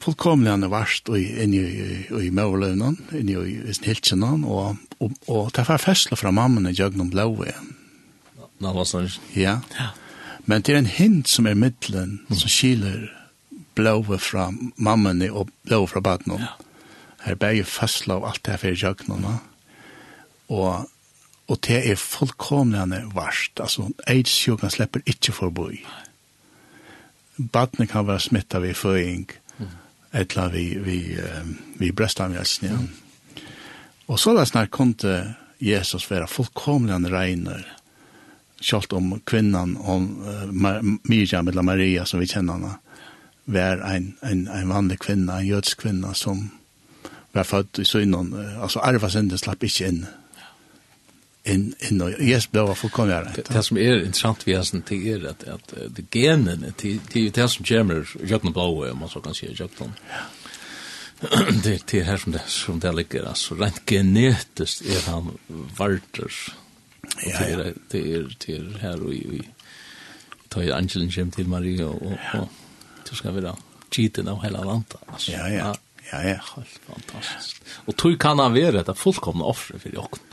fullkomligane 0.02 0.70
varst 0.72 1.12
og 1.12 1.20
inn 1.20 1.54
i 1.56 1.62
i 1.62 2.26
i 2.26 2.32
møvløvnen, 2.34 2.98
inn 3.16 3.30
i 3.30 3.38
i 3.38 3.76
hiltjenan 3.86 4.44
og 4.48 4.80
og 5.02 5.12
og 5.28 5.52
det 5.56 5.66
fer 5.68 5.82
festlet 5.82 6.20
fra 6.20 6.32
mamman 6.32 6.70
i 6.70 6.76
jøgnum 6.78 7.10
blåe. 7.14 7.54
Nå 8.62 8.74
var 8.76 8.86
sånn. 8.86 9.10
Ja. 9.34 9.60
Ja. 9.78 9.92
Men 10.45 10.61
det 10.61 10.73
er 10.73 10.81
en 10.81 10.89
hint 10.89 11.30
som 11.30 11.47
er 11.47 11.57
middelen, 11.57 12.19
mm. 12.30 12.35
som 12.35 12.49
skiler 12.49 13.09
blåve 13.76 14.18
fra 14.19 14.49
mammene 14.76 15.30
og 15.31 15.51
blåve 15.68 15.88
fra 15.93 16.03
badene. 16.03 16.39
Ja. 16.41 16.53
Her 17.26 17.38
ber 17.38 17.53
jeg 17.53 17.69
fastla 17.69 18.18
og 18.18 18.31
alt 18.31 18.43
det 18.45 18.55
her 18.55 18.61
for 18.61 18.84
jøgnene. 18.85 19.35
Og, 20.51 20.88
og 21.47 21.59
det 21.68 21.81
er 21.91 21.99
fullkomlig 21.99 23.03
varst. 23.15 23.61
Altså, 23.61 23.91
AIDS-sjøkken 24.07 24.73
slipper 24.73 25.05
ikke 25.05 25.35
forbi. 25.35 25.84
Badene 27.38 27.88
kan 27.88 28.07
være 28.07 28.19
smittet 28.19 28.61
ved 28.61 28.76
føying, 28.76 29.30
mm. 29.59 29.77
etla 30.13 30.49
vi, 30.53 30.65
vi, 30.81 30.97
vi 31.80 31.91
brøstanvelsen, 31.91 32.68
ja. 32.68 32.81
Mm. 32.81 32.89
Og 34.11 34.19
så 34.19 34.34
da 34.35 34.43
snart 34.45 34.73
kom 34.76 34.91
Jesus 35.61 36.09
være 36.11 36.27
fullkomlig 36.27 36.97
regner, 37.13 37.63
kjalt 38.62 38.94
om 38.94 39.20
kvinnan, 39.26 39.76
om 39.78 40.08
uh, 40.24 40.80
Miriam 41.04 41.48
eller 41.48 41.66
Maria 41.66 42.06
som 42.06 42.22
vi 42.22 42.30
kjenner 42.30 42.54
henne, 42.54 42.78
var 43.46 43.84
en, 43.90 44.14
en, 44.22 44.48
en 44.48 44.70
vanlig 44.70 45.00
kvinna, 45.02 45.40
en 45.40 45.48
jødsk 45.48 45.82
kvinna 45.82 46.14
som 46.14 46.50
var 47.34 47.48
født 47.48 47.82
i 47.82 47.86
synen, 47.86 48.34
uh, 48.34 48.62
altså 48.62 48.84
arva 48.86 49.10
synden 49.10 49.42
slapp 49.42 49.64
ikke 49.64 49.92
inn 49.92 50.04
in 51.44 51.76
in 51.80 52.02
och 52.02 52.10
yes 52.20 52.52
blev 52.52 52.74
för 52.76 52.90
kom 52.90 53.10
rätt. 53.10 53.50
Det 53.50 53.64
som 53.64 53.78
är 53.78 54.06
intressant 54.06 54.48
vi 54.48 54.54
har 54.54 54.68
det 54.90 55.12
är 55.12 55.30
att 55.30 55.44
att 55.44 55.74
de 55.88 56.04
genen 56.12 56.74
till 56.78 57.00
till 57.00 57.32
det 57.32 57.48
som 57.48 57.66
kommer 57.66 58.08
jag 58.28 58.42
på 58.42 58.50
blå 58.50 58.92
om 58.92 58.98
man 59.00 59.10
så 59.10 59.20
kan 59.20 59.34
se 59.34 59.48
jag 59.56 59.76
på. 59.76 59.90
Det 61.64 61.88
det 61.88 62.04
här 62.04 62.18
som 62.18 62.32
det 62.32 62.42
som 62.48 62.80
det 62.80 62.92
ligger 62.92 63.26
alltså 63.26 63.56
rent 63.56 63.90
genetiskt 63.90 64.82
är 64.82 65.12
han 65.12 65.38
varters 65.78 66.52
Ja, 67.26 67.48
ja. 67.48 67.57
Det 67.91 68.02
er, 68.02 68.28
det 68.44 68.56
er 68.56 68.80
her 68.82 69.02
og 69.02 69.10
vi 69.10 69.41
tar 70.52 70.64
ju 70.64 70.73
Angelen 70.73 71.11
kjem 71.11 71.32
til 71.32 71.48
Maria 71.49 71.86
og, 71.88 72.02
og, 72.02 72.18
og 72.34 72.49
det 73.07 73.19
vi 73.23 73.41
være 73.41 73.56
cheaten 73.91 74.28
av 74.32 74.41
hele 74.44 74.64
landet. 74.65 74.95
Altså. 75.07 75.32
Ja, 75.32 75.48
ja. 75.52 75.72
Ja, 76.11 76.19
ja. 76.28 76.40
Helt 76.56 76.82
fantastisk. 76.88 77.61
Og 77.88 77.95
tog 77.95 78.18
kan 78.19 78.40
han 78.40 78.53
være 78.53 78.84
det 78.84 78.98
fullkomne 78.99 79.48
offre 79.48 79.80
for 79.80 79.95
jokken. 79.95 80.23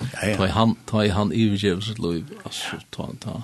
Ja, 0.00 0.28
ja. 0.28 0.36
Ta 0.36 0.46
i 0.46 0.52
han, 0.52 0.76
ta 0.86 1.04
i 1.04 1.12
han 1.14 1.32
i 1.32 1.46
liv, 1.98 2.28
altså, 2.44 2.80
ta, 2.92 3.06
ta, 3.20 3.30
ta, 3.30 3.40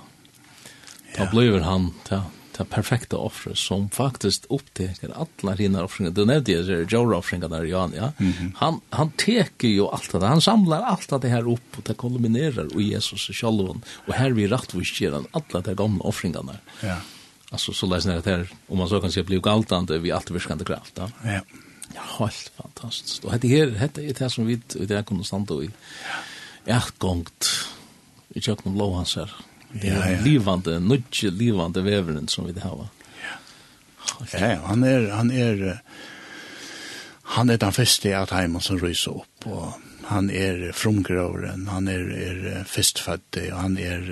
ta, 1.15 1.29
blir 1.31 1.61
han, 1.65 1.93
ta, 2.05 2.21
ta, 2.21 2.40
det 2.59 2.65
perfekta 2.65 3.17
offret 3.17 3.59
som 3.59 3.91
faktiskt 3.91 4.47
upptäcker 4.49 5.11
alla 5.15 5.57
dina 5.57 5.85
offringar. 5.85 6.11
Du 6.11 6.25
nämnde 6.25 6.53
ju 6.53 6.63
det 6.63 6.93
Joe 6.93 7.15
offringar 7.15 7.49
där 7.49 7.65
Jan, 7.65 7.93
ja. 7.97 8.13
Mm 8.19 8.33
-hmm. 8.33 8.53
Han 8.57 8.81
han 8.91 9.11
teker 9.11 9.69
ju 9.69 9.87
allt 9.87 10.13
det. 10.13 10.27
Han 10.27 10.41
samlar 10.41 10.83
allt 10.83 11.23
det 11.23 11.29
här 11.29 11.53
upp 11.53 11.79
och 11.79 11.83
det 11.83 11.95
kulminerar 11.95 12.81
i 12.81 12.83
Jesus 12.83 13.21
själv 13.21 13.81
och 14.07 14.15
här 14.15 14.31
vi 14.31 14.47
rätt 14.47 14.75
vi 14.75 15.11
han 15.11 15.27
alla 15.31 15.61
de 15.61 15.75
gamla 15.75 16.05
offringarna. 16.05 16.57
Ja. 16.83 16.97
Alltså 17.51 17.73
så 17.73 17.87
läser 17.87 18.15
det 18.15 18.31
här 18.31 18.49
om 18.67 18.79
man 18.79 18.89
så 18.89 19.01
kan 19.01 19.13
säga, 19.13 19.25
blir 19.25 19.41
galtande 19.41 19.99
vi 19.99 20.13
allt 20.13 20.31
virkande 20.31 20.65
kraft, 20.65 20.93
ja. 20.95 21.11
Ja. 21.25 21.41
Ja, 21.95 22.01
helt 22.19 22.53
fantastiskt. 22.57 23.25
Och 23.25 23.39
det 23.39 23.49
här 23.79 23.91
det 23.95 24.11
är 24.11 24.15
det 24.15 24.31
som 24.31 24.47
vi 24.47 24.61
det 24.73 24.91
är 24.91 25.03
konstant 25.03 25.51
och 25.51 25.65
i. 25.65 25.71
Ja. 26.67 26.77
Ett 26.77 26.99
gångt. 26.99 27.47
Vi 28.29 28.41
kör 28.41 28.57
någon 28.63 28.95
hans 28.95 29.17
här. 29.17 29.35
Det 29.73 29.93
er 29.93 30.17
ja, 30.17 30.23
livande, 30.25 30.79
nudge 30.83 31.31
livande 31.31 31.85
veveren 31.87 32.29
som 32.29 32.49
vi 32.49 32.57
har. 32.61 32.89
Ja. 33.21 33.37
Ja, 34.33 34.55
han 34.67 34.83
er 34.85 35.11
han 35.15 35.31
er 35.31 35.81
han 37.37 37.51
er 37.51 37.61
den 37.63 37.73
første 37.73 38.11
at 38.17 38.33
heimen 38.35 38.63
som 38.65 38.81
ryser 38.83 39.21
opp 39.23 39.47
og 39.47 39.79
han 40.11 40.31
er 40.35 40.73
fromgråren, 40.75 41.69
han 41.71 41.87
er, 41.87 42.09
er 42.11 42.65
festfattig, 42.67 43.53
og 43.55 43.61
han 43.61 43.77
er, 43.79 44.09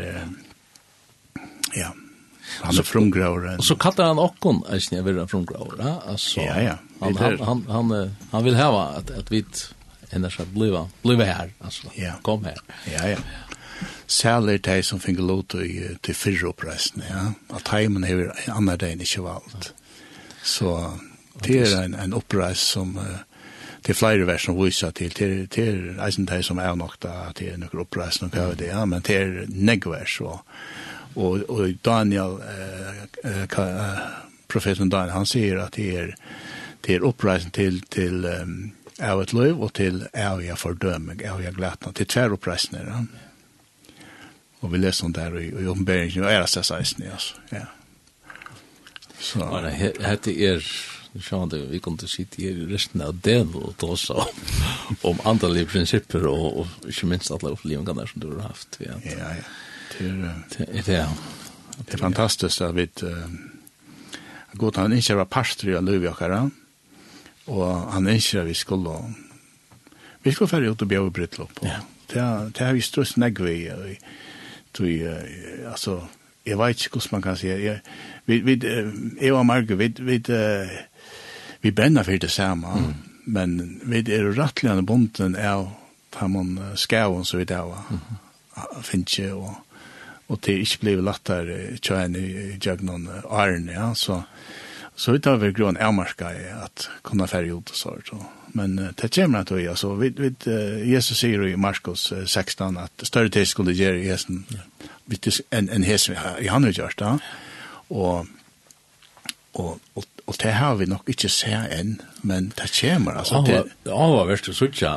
ja, 1.75 1.89
han 2.61 2.79
er 2.79 2.87
fromgråren. 2.87 3.59
Og 3.59 3.67
så 3.67 3.75
kallar 3.81 4.13
han 4.13 4.23
okkon, 4.23 4.63
er 4.69 4.79
ikke 4.79 4.95
jeg 5.01 5.07
vil 5.09 5.19
ha 5.19 5.97
altså, 6.13 6.45
ja, 6.45 6.61
ja. 6.63 6.77
Han, 7.01 7.19
han, 7.19 7.41
han, 7.43 7.65
han, 7.71 8.15
han 8.31 8.47
vil 8.47 8.59
hava 8.59 8.85
at, 9.01 9.11
at 9.11 9.35
vi 9.35 9.43
enn 10.15 10.25
er 10.25 10.39
bliva, 10.55 10.87
bliva 11.03 11.27
her, 11.29 11.51
altså, 11.61 11.91
ja. 11.99 12.15
kom 12.23 12.47
her. 12.47 12.63
Ja, 12.87 13.03
ja. 13.11 13.19
ja 13.19 13.48
særlig 14.07 14.65
de 14.65 14.83
som 14.83 15.01
finner 15.01 15.23
lov 15.23 15.45
til, 15.53 15.99
til 16.03 16.15
fyrre 16.15 16.49
oppreisende, 16.49 17.07
ja. 17.11 17.57
At 17.57 17.69
heimen 17.69 18.05
hever 18.05 18.33
andre 18.49 18.77
dagen 18.77 19.01
ikke 19.01 19.23
valgt. 19.23 19.75
Så 20.43 20.99
det 21.45 21.61
er 21.61 21.83
en, 21.83 21.95
en 21.95 22.15
oppreis 22.17 22.59
som, 22.59 22.97
uh, 22.97 23.21
det 23.87 23.95
er 23.95 23.99
flere 23.99 24.27
vers 24.27 24.47
som 24.49 24.57
viser 24.59 24.91
til, 24.91 25.13
det, 25.19 25.27
er, 25.27 25.47
det 25.55 25.67
er 25.69 26.07
eisen 26.07 26.27
de 26.27 26.43
som 26.43 26.59
er 26.59 26.75
nok 26.75 26.97
da, 27.03 27.29
at 27.29 27.39
det 27.39 27.53
er 27.53 27.61
noen 27.61 27.85
oppreis, 27.85 28.23
noe 28.23 28.43
av 28.43 28.57
det, 28.59 28.71
ja, 28.73 28.85
men 28.85 29.05
det 29.07 29.17
er 29.17 29.37
negvers, 29.49 30.21
og, 30.21 30.41
og, 31.15 31.45
og 31.49 31.77
Daniel, 31.85 32.41
uh, 32.43 33.45
uh, 33.59 34.09
profeten 34.49 34.91
Daniel, 34.91 35.15
han 35.15 35.29
sier 35.29 35.63
at 35.63 35.77
det 35.77 35.89
er, 36.01 36.13
det 36.87 36.97
er 36.97 37.07
oppreisen 37.07 37.53
til, 37.55 37.83
til 37.93 38.25
um, 38.25 38.59
av 38.99 39.23
et 39.23 39.33
liv 39.37 39.61
og 39.63 39.73
til 39.79 40.03
av 40.17 40.43
jeg 40.43 40.59
fordøming, 40.59 41.23
av 41.29 41.43
jeg 41.43 41.55
glætna, 41.55 41.93
til 41.95 42.09
tverr 42.11 42.35
oppreisene, 42.39 42.85
ja. 42.87 43.28
Og 44.61 44.73
vi 44.73 44.81
leser 44.81 45.07
om 45.07 45.13
det 45.15 45.23
her 45.23 45.37
i, 45.39 45.49
i 45.63 45.67
oppenberingen, 45.71 46.25
og 46.25 46.33
er 46.33 46.43
det 46.43 46.65
16, 46.65 47.03
altså, 47.07 47.35
ja. 47.53 47.67
Så. 49.19 49.43
Og 49.43 49.63
det 49.63 49.73
heter 49.75 50.43
er, 50.53 50.67
nu 51.13 51.23
sjåan 51.23 51.51
det, 51.51 51.65
vi 51.73 51.81
kom 51.83 51.97
til 51.99 52.07
å 52.07 52.13
sitte 52.13 52.43
her 52.43 52.59
i 52.63 52.69
resten 52.71 53.03
av 53.03 53.17
den 53.25 53.51
og 53.59 53.75
ta 53.81 53.91
oss 53.95 54.07
om 55.09 55.23
andalige 55.27 55.71
prinsipper 55.73 56.27
og, 56.31 56.63
og 56.63 56.91
ikke 56.91 57.09
minst 57.11 57.33
alle 57.35 57.55
opplevelsene 57.57 58.07
som 58.13 58.23
du 58.23 58.29
har 58.37 58.53
haft. 58.53 58.79
Ja, 58.85 58.99
ja. 59.03 59.33
Det 59.97 60.07
er, 60.07 60.39
det 60.87 60.95
er, 61.01 61.15
det 61.81 61.97
er 61.97 62.03
fantastisk 62.03 62.63
at 62.63 62.77
vi 62.77 62.87
går 64.59 64.75
til 64.75 64.83
han 64.83 64.95
ikke 64.95 65.19
var 65.19 65.31
pastor 65.33 65.73
i 65.73 65.81
Løvjakere, 65.83 66.43
og 67.49 67.93
han 67.95 68.11
ikke 68.13 68.45
vi 68.47 68.55
skulle 68.55 68.95
vi 70.23 70.33
skulle 70.35 70.51
færre 70.51 70.71
ut 70.71 70.83
og 70.83 70.91
bjøre 70.91 71.15
brytlopp. 71.15 71.61
Ja. 71.63 71.81
Det 72.09 72.61
har 72.61 72.73
vi 72.73 72.81
strøst 72.81 73.19
negve 73.21 73.53
i, 73.53 73.97
tui, 74.75 75.01
uh, 75.07 75.71
altså, 75.71 76.01
jeg 76.47 76.59
vet 76.59 76.85
ikke 76.85 76.99
hvordan 76.99 77.17
man 77.17 77.23
kan 77.23 77.37
si, 77.37 77.49
jeg, 77.49 77.81
vi, 78.27 78.41
vi, 78.47 78.59
jeg 79.21 79.33
og 79.33 79.47
Marge, 79.47 79.79
vi, 79.79 79.93
vi, 79.99 80.21
uh, 80.29 80.79
vi 81.61 81.71
brenner 81.71 82.03
for 82.03 82.17
det 82.21 82.31
samme, 82.31 82.75
mm. 82.75 82.95
men 83.27 83.81
vi 83.85 84.05
er 84.13 84.33
rettelig 84.39 84.87
bunden 84.87 85.37
av 85.37 85.69
han 86.19 86.59
skavon 86.75 87.25
så 87.25 87.39
vidt 87.39 87.53
av, 87.55 87.69
var, 87.71 88.81
finnes 88.83 89.19
ikke, 89.19 89.35
og, 89.35 89.85
og 90.29 90.41
det 90.45 90.55
er 90.55 90.65
ikke 90.65 90.81
blevet 90.83 91.07
lettere 91.07 91.59
kjøen 91.79 92.17
i 92.19 92.27
Jøgnon 92.65 93.07
Arne, 93.31 93.73
ja, 93.73 93.93
så, 93.95 94.23
så 94.97 95.15
vidt 95.15 95.29
har 95.31 95.39
vi 95.39 95.53
grunn 95.55 95.79
avmarska 95.79 96.33
i 96.35 96.49
at 96.57 96.89
kunne 97.07 97.29
færre 97.31 97.55
ut 97.55 97.71
og 97.71 97.79
sånt, 97.79 98.13
og 98.17 98.38
men 98.53 98.79
uh, 98.79 98.89
det 98.95 99.15
kommer 99.15 99.39
att 99.39 99.51
höja 99.51 99.77
så 99.77 99.95
Vi, 99.95 100.09
vi, 100.09 100.51
uh, 100.53 100.89
Jesus 100.89 101.19
säger 101.19 101.47
i 101.47 101.57
Markus 101.57 102.13
16 102.27 102.77
att 102.77 103.07
större 103.07 103.31
tid 103.31 103.49
skulle 103.49 103.73
ge 103.73 103.95
i 103.95 104.09
hästen. 104.09 104.45
Vilket 105.05 105.41
en 105.51 105.69
en 105.69 105.83
häst 105.83 106.11
i 106.41 106.49
han 106.49 106.65
har 106.65 106.71
gjort 106.71 106.99
då. 106.99 107.19
Och 107.89 108.27
och 109.53 109.79
och 109.95 110.05
Og 110.29 110.37
det 110.43 110.51
har 110.59 110.75
vi 110.77 110.85
nok 110.85 111.09
ikke 111.09 111.31
sett 111.33 111.73
enn, 111.73 111.95
men 112.29 112.51
det 112.59 112.67
kommer, 112.77 113.17
altså. 113.23 113.41
Det 113.49 113.63
var 113.89 114.27
verst 114.29 114.51
å 114.53 114.55
sutja, 114.57 114.91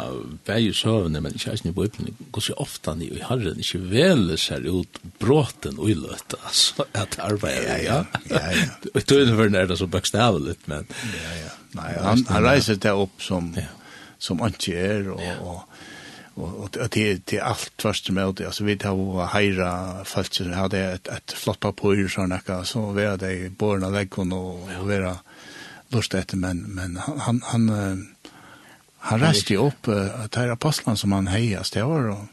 vei 0.48 0.58
i 0.68 0.74
søvnene, 0.76 1.22
men 1.24 1.38
ikke 1.38 1.54
eisen 1.54 1.70
i 1.70 1.76
bøypen, 1.76 2.10
går 2.36 2.46
så 2.50 2.56
ofte 2.60 2.98
ni 3.00 3.08
i 3.08 3.22
herren, 3.24 3.62
ikke 3.64 3.80
vel 3.94 4.34
ser 4.42 4.68
ut 4.68 5.00
bråten 5.24 5.80
og 5.80 5.94
i 5.94 5.96
løte, 5.96 6.40
altså, 6.44 6.88
at 6.92 7.16
arbeidet, 7.24 7.80
ja. 7.86 8.02
Ja, 8.28 8.44
ja. 8.44 8.58
ja. 8.60 8.92
Og 8.92 9.08
tøyne 9.08 9.38
for 9.38 9.62
er 9.62 9.72
det 9.72 9.80
så 9.80 9.88
bøkstavelig, 9.92 10.58
men... 10.72 10.92
Ja, 11.16 11.36
ja. 11.46 11.56
Nei, 11.80 11.92
han, 12.04 12.26
han 12.28 12.44
reiser 12.44 12.76
det 12.84 12.92
opp 12.92 13.24
som, 13.24 13.54
ja. 13.56 13.70
som 14.20 14.42
ikke 14.44 14.76
er, 14.76 15.08
og, 15.16 15.24
og 15.48 15.71
og 16.36 16.78
att 16.80 16.92
det 16.92 17.26
det 17.26 17.40
alt 17.40 17.82
først 17.82 18.10
med 18.10 18.36
det 18.36 18.46
altså 18.46 18.64
vi 18.64 18.76
tar 18.76 18.96
våra 18.96 19.26
heira 19.34 20.04
folk 20.06 20.34
som 20.34 20.54
hadde 20.54 20.80
et 20.80 21.08
et 21.12 21.34
flott 21.36 21.60
papper 21.60 22.08
sånn 22.08 22.30
några 22.30 22.64
så 22.66 22.82
var 22.96 23.18
det 23.18 23.58
borna 23.58 23.90
läggen 23.90 24.32
og 24.32 24.70
vara 24.88 25.18
lust 25.92 26.16
etter 26.16 26.38
men 26.38 26.64
men 26.76 26.98
han 26.98 27.42
han 27.46 27.70
han 29.00 29.20
reste 29.20 29.54
ju 29.54 29.60
opp 29.60 29.88
uh, 29.88 30.28
til 30.32 30.52
apostlene 30.52 30.98
som 30.98 31.12
han 31.12 31.28
heias 31.28 31.72
det 31.72 31.84
var 31.84 32.10
og 32.10 32.28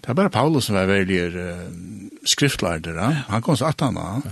det 0.00 0.08
var 0.08 0.14
bare 0.14 0.30
Paulus 0.30 0.64
som 0.64 0.74
var 0.74 0.86
veldig 0.86 1.22
väldigt 1.22 2.28
skriftlärare 2.28 3.24
han 3.28 3.42
kom 3.42 3.56
så 3.56 3.64
att 3.64 3.80
han 3.80 3.94
var 3.94 4.22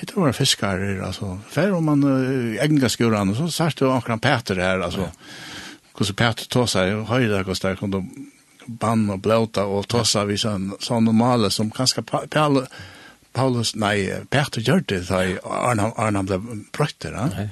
Det 0.00 0.16
var 0.16 0.32
fiskare, 0.32 1.06
alltså. 1.06 1.38
Fär 1.50 1.72
om 1.72 1.84
man 1.84 2.02
äh, 2.04 2.64
egna 2.64 2.88
skuran, 2.88 3.34
så 3.34 3.48
särskilt 3.48 3.80
var 3.80 4.02
han 4.06 4.20
Peter 4.20 4.56
här, 4.56 4.80
alltså. 4.80 5.00
Ja 5.00 5.10
hvordan 5.98 6.18
Peter 6.18 6.50
tåsar, 6.50 6.92
og 6.94 7.08
høyre 7.10 7.42
hvordan 7.42 7.64
der 7.64 7.80
kunne 7.80 8.04
bann 8.68 9.08
og 9.10 9.22
blåta 9.24 9.64
og 9.66 9.88
tåsa 9.88 10.26
vi 10.28 10.36
sånn, 10.40 10.74
sånn 10.84 11.08
normale 11.08 11.50
som 11.50 11.72
kanskje 11.72 12.04
Paulus, 12.04 12.68
Paulus 13.32 13.74
nei, 13.78 14.10
Peter 14.30 14.64
gjør 14.64 14.84
det 14.88 15.02
da 15.08 15.24
Arne, 15.44 15.90
Arne 15.96 16.24
ble 16.28 16.40
brøtter, 16.74 17.16
ja? 17.16 17.48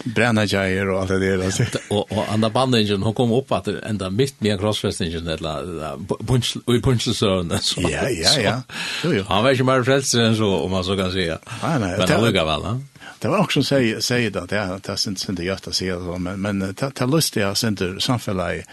Brenna 0.00 0.46
jair 0.48 0.88
og 0.88 1.02
alt 1.02 1.10
det 1.20 1.34
der. 1.42 1.74
Og, 1.92 2.06
og 2.08 2.28
anda 2.32 2.48
bandingen, 2.52 3.02
hun 3.04 3.12
kom 3.16 3.34
opp 3.36 3.50
at 3.52 3.68
enda 3.68 4.08
mitt 4.08 4.38
med 4.40 4.56
crossfestingen, 4.62 5.28
eller 5.28 5.98
i 6.00 6.78
punchelsøvn. 6.80 7.52
Ja, 7.84 8.06
ja, 8.08 8.32
ja. 8.40 8.54
Jo, 9.04 9.12
jo. 9.18 9.26
Han 9.28 9.44
var 9.44 9.56
ikke 9.56 9.66
mer 9.68 9.84
frelser 9.84 10.24
enn 10.30 10.38
så, 10.38 10.48
om 10.64 10.72
man 10.72 10.86
så 10.86 10.96
kan 10.96 11.12
si. 11.12 11.26
Nei, 11.28 11.74
nei. 11.82 11.92
Men 11.98 12.14
han 12.14 12.24
lukket 12.24 12.48
vel, 12.48 12.64
ja. 12.70 12.99
Det 13.20 13.28
var 13.28 13.38
också 13.38 13.62
säg 13.62 14.02
säg 14.02 14.30
det 14.30 14.42
att 14.42 14.50
det 14.50 14.80
det 14.82 14.96
syns 14.96 15.28
inte 15.28 15.44
gött 15.44 15.68
att 15.68 15.74
se 15.74 15.94
det 15.94 16.18
men 16.18 16.40
men 16.40 16.74
ta 16.74 17.06
lustiga 17.06 17.54
inte 17.64 18.00
samfällig 18.00 18.64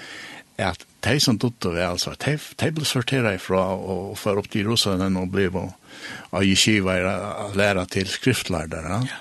att 0.57 0.85
de 0.99 1.19
som 1.19 1.37
dotter 1.37 1.77
är 1.77 1.85
alltså 1.85 2.13
de 2.17 2.39
de 2.55 2.71
blir 2.71 2.85
sorterade 2.85 3.35
ifrån 3.35 3.79
och 3.79 4.19
för 4.19 4.37
upp 4.37 4.49
till 4.49 4.61
Jerusalem 4.61 5.17
och 5.17 5.27
blev 5.27 5.55
och 5.55 5.71
och 6.29 6.43
yeshiva 6.43 6.93
lära 7.55 7.85
till 7.85 8.07
skriftlärare. 8.07 9.07
Ja. 9.09 9.15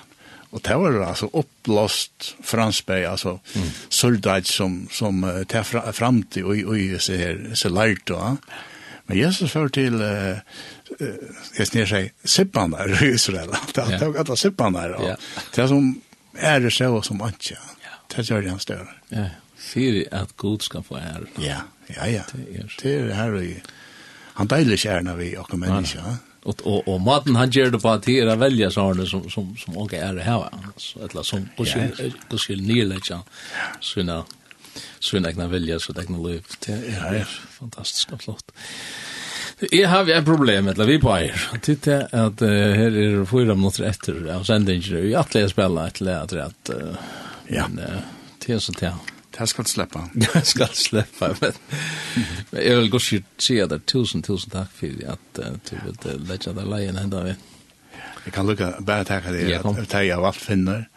Och 0.49 0.61
det 0.63 0.75
var 0.75 1.01
alltså 1.01 1.29
upplöst 1.33 2.35
fransberg, 2.43 3.05
alltså 3.05 3.39
mm. 3.55 3.67
soldat 3.89 4.47
som, 4.47 4.87
som 4.91 5.45
tar 5.47 5.91
fram 5.91 6.23
till 6.23 6.43
och, 6.43 6.51
och, 6.51 6.95
och 6.95 7.01
så 7.01 7.13
här, 7.13 7.51
så 7.53 7.69
lärt 7.69 8.05
då. 8.05 8.37
Men 9.05 9.17
Jesus 9.17 9.51
för 9.51 9.69
till 9.69 10.01
uh, 10.01 10.37
jag 11.57 11.67
snär 11.67 11.85
sig 11.85 12.13
sippan 12.23 12.71
där 12.71 13.03
i 13.03 13.07
Israel. 13.07 13.49
Det 13.73 13.99
tog 13.99 14.17
alla 14.17 14.35
sippan 14.35 14.73
där. 14.73 15.17
Det 15.55 15.67
som 15.67 16.01
är 16.33 16.59
det 16.59 16.71
så 16.71 17.01
som 17.01 17.17
man. 17.17 17.33
Det 18.15 18.29
gör 18.29 18.41
det 18.41 18.49
han 18.49 18.59
större. 18.59 18.87
Ja, 19.09 19.25
fyr 19.57 20.07
at 20.11 20.37
Gud 20.37 20.61
skal 20.61 20.83
få 20.83 20.97
ære. 20.97 21.25
Ja, 21.35 21.61
ja, 21.87 22.07
ja. 22.07 22.21
Det 22.81 22.95
är 22.95 23.03
det 23.03 23.13
här 23.13 23.41
i... 23.41 23.63
Han 24.33 24.47
deilig 24.47 24.79
kärna 24.79 25.15
vi 25.15 25.37
och 25.37 25.57
människa. 25.57 25.99
Ja. 26.05 26.17
Och 26.43 26.61
och 26.61 26.87
och 26.87 27.01
maten 27.01 27.35
han 27.35 27.49
ger 27.49 27.71
det 27.71 27.79
på 27.79 27.89
att 27.89 28.03
det 28.03 28.19
är 28.19 28.35
välja 28.35 28.71
så 28.71 28.93
det 28.93 29.07
som 29.07 29.29
som 29.29 29.57
som 29.57 29.77
och 29.77 29.93
är 29.93 30.13
det 30.13 30.21
här 30.21 30.49
alltså 30.73 30.99
eller 30.99 31.23
som 31.23 31.49
och 32.29 32.39
skulle 32.39 32.63
ni 32.63 32.85
lägga 32.85 33.21
såna 33.79 34.25
såna 34.99 35.29
egna 35.29 35.47
välja 35.47 35.79
så 35.79 35.93
det 35.93 36.05
kan 36.05 36.23
leva 36.23 36.43
det 36.59 36.71
är 37.17 37.23
fantastiskt 37.49 38.23
flott. 38.23 38.51
Jeg 39.59 39.89
har 39.89 40.09
en 40.09 40.25
problem, 40.25 40.67
eller 40.67 40.85
vi 40.85 40.99
på 41.01 41.09
eier. 41.15 41.45
Titt 41.65 41.87
er 41.89 42.05
at 42.13 42.41
uh, 42.45 42.49
her 42.77 42.93
er 42.93 43.23
fyra 43.25 43.55
minutter 43.57 43.87
etter 43.89 44.19
av 44.19 44.45
det. 44.45 44.57
og 44.61 44.71
jeg 44.93 45.15
atleie 45.17 45.49
spiller 45.49 45.87
et 45.87 46.01
eller 46.01 46.19
annet 46.19 46.35
rett. 46.37 46.73
Ja. 47.49 47.67
Men 47.67 47.79
det 48.43 48.53
er 48.53 48.59
til. 48.81 48.99
Det 49.37 49.45
skal 49.49 49.65
sleppa. 49.69 50.03
Det 50.13 50.45
skal 50.49 50.71
sleppa, 50.73 51.27
men, 51.41 51.57
men 52.49 52.61
jeg 52.63 52.77
vil 52.77 52.87
gå 52.89 52.97
og 52.97 53.03
si 53.05 53.59
at 53.61 53.69
det 53.69 53.77
er 53.77 53.83
tusen, 53.85 54.23
tusen 54.25 54.49
takk 54.49 54.71
for 54.73 55.11
at 55.13 55.41
du 55.69 55.75
vil 55.83 56.23
legge 56.25 56.53
deg 56.57 56.65
leien 56.65 56.97
enda 56.97 57.21
vi. 57.21 57.35
Jeg 58.25 58.33
kan 58.33 58.49
lukka 58.49 58.71
bare 58.81 59.05
takk 59.05 59.29
at 59.29 59.37
jeg 59.37 59.61
tar 59.91 60.09
av 60.15 60.25
alt 60.31 60.41
finner 60.41 60.87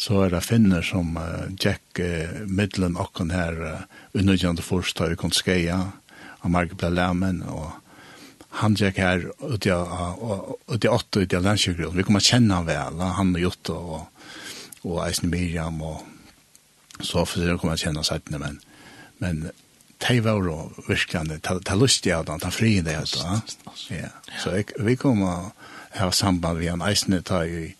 så 0.00 0.22
er 0.24 0.32
det 0.32 0.40
finner 0.46 0.84
som 0.86 1.16
uh, 1.20 1.48
Jack 1.60 2.00
uh, 2.00 2.44
middelen 2.48 2.96
okken 2.96 3.32
her 3.34 3.58
uh, 3.60 3.80
under 4.16 4.38
Jan 4.40 4.56
de 4.56 4.64
Forstøy 4.64 5.12
kon 5.20 5.34
skeia 5.34 5.90
av 6.40 6.52
Mark 6.52 6.74
ble 6.78 6.90
lemen, 6.94 7.42
og 7.48 7.70
han 8.60 8.74
gikk 8.78 8.98
her 8.98 9.26
ut 9.40 9.66
i 9.66 9.72
åtte 10.90 11.22
ut 11.22 11.34
i 11.34 11.40
landsjøkgrunn. 11.40 11.96
Vi 11.96 12.06
kommer 12.06 12.24
kjenne 12.24 12.58
han 12.58 12.68
vel, 12.68 13.02
han 13.18 13.34
og 13.36 13.44
Jotta 13.44 13.76
og, 13.76 14.26
og 14.82 15.02
Eisen 15.06 15.30
Miriam, 15.30 15.80
og 15.82 16.06
så 17.00 17.24
for 17.24 17.40
det 17.40 17.58
kommer 17.60 17.78
jeg 17.78 17.88
kjenne 17.88 18.04
settene, 18.04 18.40
men, 18.42 18.58
men 19.22 19.50
det 20.00 20.18
var 20.24 20.40
jo 20.44 20.70
virkelig, 20.88 21.40
de 21.44 21.76
lustige 21.76 22.16
av 22.16 22.26
den, 22.28 22.40
de 22.40 22.50
fri 22.52 22.78
det, 22.84 22.96
ja. 22.96 23.38
Så 24.40 24.56
jeg, 24.56 24.70
vi 24.80 24.96
kommer 24.96 25.52
ha 25.94 26.10
samband 26.14 26.58
med 26.58 26.72
en 26.72 26.84
eisende 26.86 27.22
ta 27.26 27.42
i 27.44 27.74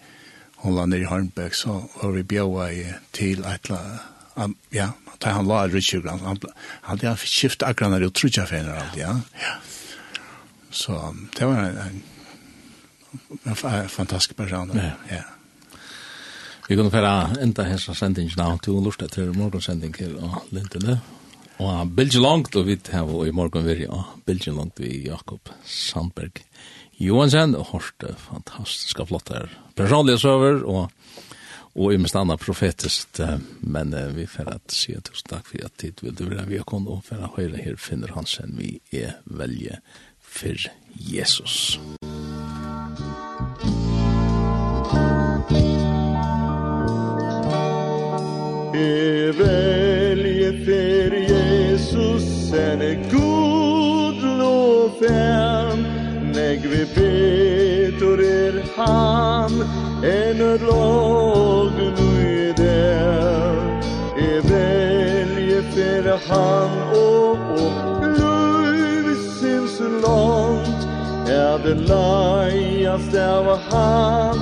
Holland 0.61 0.95
i 0.95 1.05
Harnbøk, 1.09 1.55
så 1.55 1.81
var 2.03 2.12
vi 2.16 2.27
bjøa 2.28 2.69
til 3.16 3.45
et 3.49 3.70
eller 3.70 4.53
ja, 4.74 4.91
ta 5.20 5.34
han 5.36 5.48
la 5.48 5.66
Richard 5.68 6.05
Grant, 6.06 6.24
han, 6.24 6.38
han 6.86 7.02
hadde 7.02 7.16
skiftet 7.28 7.68
akkurat 7.68 7.94
når 7.94 8.06
det 8.06 8.14
trodde 8.16 8.47
alt, 8.76 8.97
ja. 8.97 9.16
ja. 9.40 9.59
Så 10.70 10.97
det 11.36 11.47
var 11.47 11.64
en, 11.66 12.02
en, 13.44 13.52
en 13.52 13.88
fantastisk 13.88 14.36
person. 14.36 14.70
Ja. 14.74 14.92
ja. 15.10 15.22
Vi 16.70 16.76
kunne 16.78 16.92
færa 16.94 17.32
enda 17.42 17.64
hessa 17.66 17.94
sendingen 17.98 18.40
av 18.40 18.60
to 18.62 18.76
lort 18.78 19.02
til 19.10 19.32
morgonsending 19.34 19.97
her 19.98 20.12
og 20.22 20.44
lintene. 20.55 21.01
Og 21.60 21.90
bilje 21.97 22.20
Langt, 22.22 22.55
og 22.56 22.68
vi 22.68 22.76
tar 22.78 23.10
i 23.26 23.32
morgon 23.34 23.66
veri, 23.66 23.88
og 23.90 24.22
bilje 24.24 24.55
Langt 24.55 24.78
vi 24.80 25.02
Jakob 25.09 25.51
Sandberg 25.66 26.38
Johansen, 27.01 27.56
og 27.59 27.72
hørte 27.72 28.14
fantastiska 28.22 29.05
flotter 29.09 29.51
personlige 29.74 30.22
søver, 30.22 30.62
og 30.62 30.92
og 31.74 31.94
i 31.94 31.98
mest 32.02 32.16
annan 32.16 32.38
profetiskt 32.38 33.20
men 33.60 33.94
uh, 33.94 34.09
vi 34.14 34.26
får 34.26 34.48
att 34.48 34.70
se 34.70 35.01
tusen 35.01 35.28
takk 35.30 35.47
for 35.47 35.64
at 35.64 35.76
tid 35.78 36.02
vil 36.02 36.14
du 36.14 36.24
være 36.24 36.47
vi 36.47 36.62
kon 36.66 36.88
och 36.88 37.05
for 37.05 37.22
at 37.22 37.36
høyre 37.36 37.56
här 37.56 37.76
finner 37.76 38.09
han 38.09 38.26
sen 38.26 38.56
vi 38.59 38.80
är 38.90 39.12
välje 39.24 39.80
för 40.20 40.56
Jesus. 40.94 41.78
Jag 48.72 49.32
väljer 49.32 50.64
för 50.64 51.16
Jesus 51.16 52.51
sen 52.51 52.82
är 52.82 53.10
god 53.10 54.38
lov 54.38 54.90
fem 54.98 55.82
Nägg 56.34 56.60
vi 56.60 56.84
betor 56.94 58.20
er 58.20 58.64
han 58.76 59.90
en 60.02 60.40
öd 60.40 60.62
lag 60.62 61.72
nu 61.72 62.52
där. 62.56 63.81
E 64.18 64.40
velje 64.40 65.62
fer 65.62 66.18
han 66.28 66.70
og 66.94 67.39
och 67.51 68.09
lösen 68.18 69.68
så 69.68 69.89
långt. 69.89 70.86
Er 71.28 71.59
det 71.64 71.74
lajas 71.74 73.02
där 73.12 73.43
var 73.43 73.59
han 73.70 74.39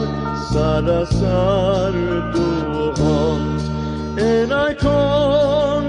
Sara 0.53 1.07
sar 1.07 1.93
du 2.33 2.79
och 2.81 2.99
en 4.19 4.53
ikon 4.71 5.88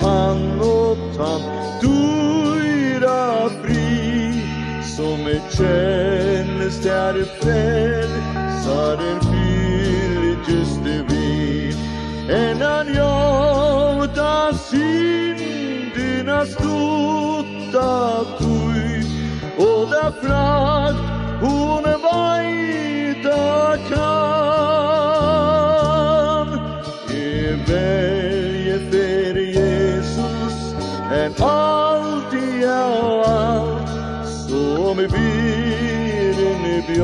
han 0.00 0.60
og 0.60 0.96
tan 1.16 1.40
Duira 1.82 3.48
fri 3.62 4.42
som 4.96 5.26
är 5.26 5.40
kännes 5.50 6.82
där 6.82 7.24
frälsaren 7.40 9.20
fyllt 9.20 10.48
just 10.48 10.84
det 10.84 11.02
vi. 11.08 11.76
En 12.28 12.62
an 12.62 12.94
jauta 12.94 14.52
synderna 14.70 16.46
stutta 16.46 18.24
tui 18.38 19.04
Og 19.58 19.88
da 19.90 20.12
frakt 20.22 21.04
hon 21.40 21.84
vajta 22.02 23.76
kan 23.88 24.53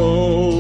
show 0.00 0.59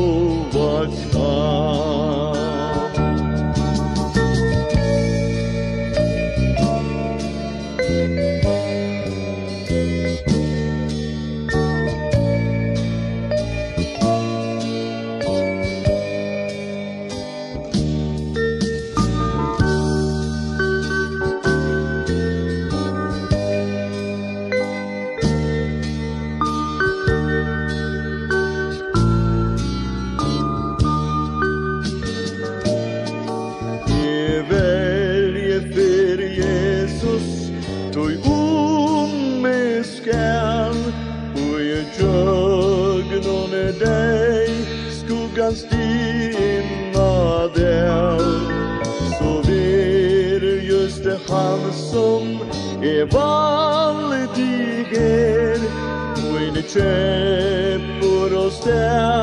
kjeppur 56.72 58.36
og 58.44 58.52
stær. 58.52 59.19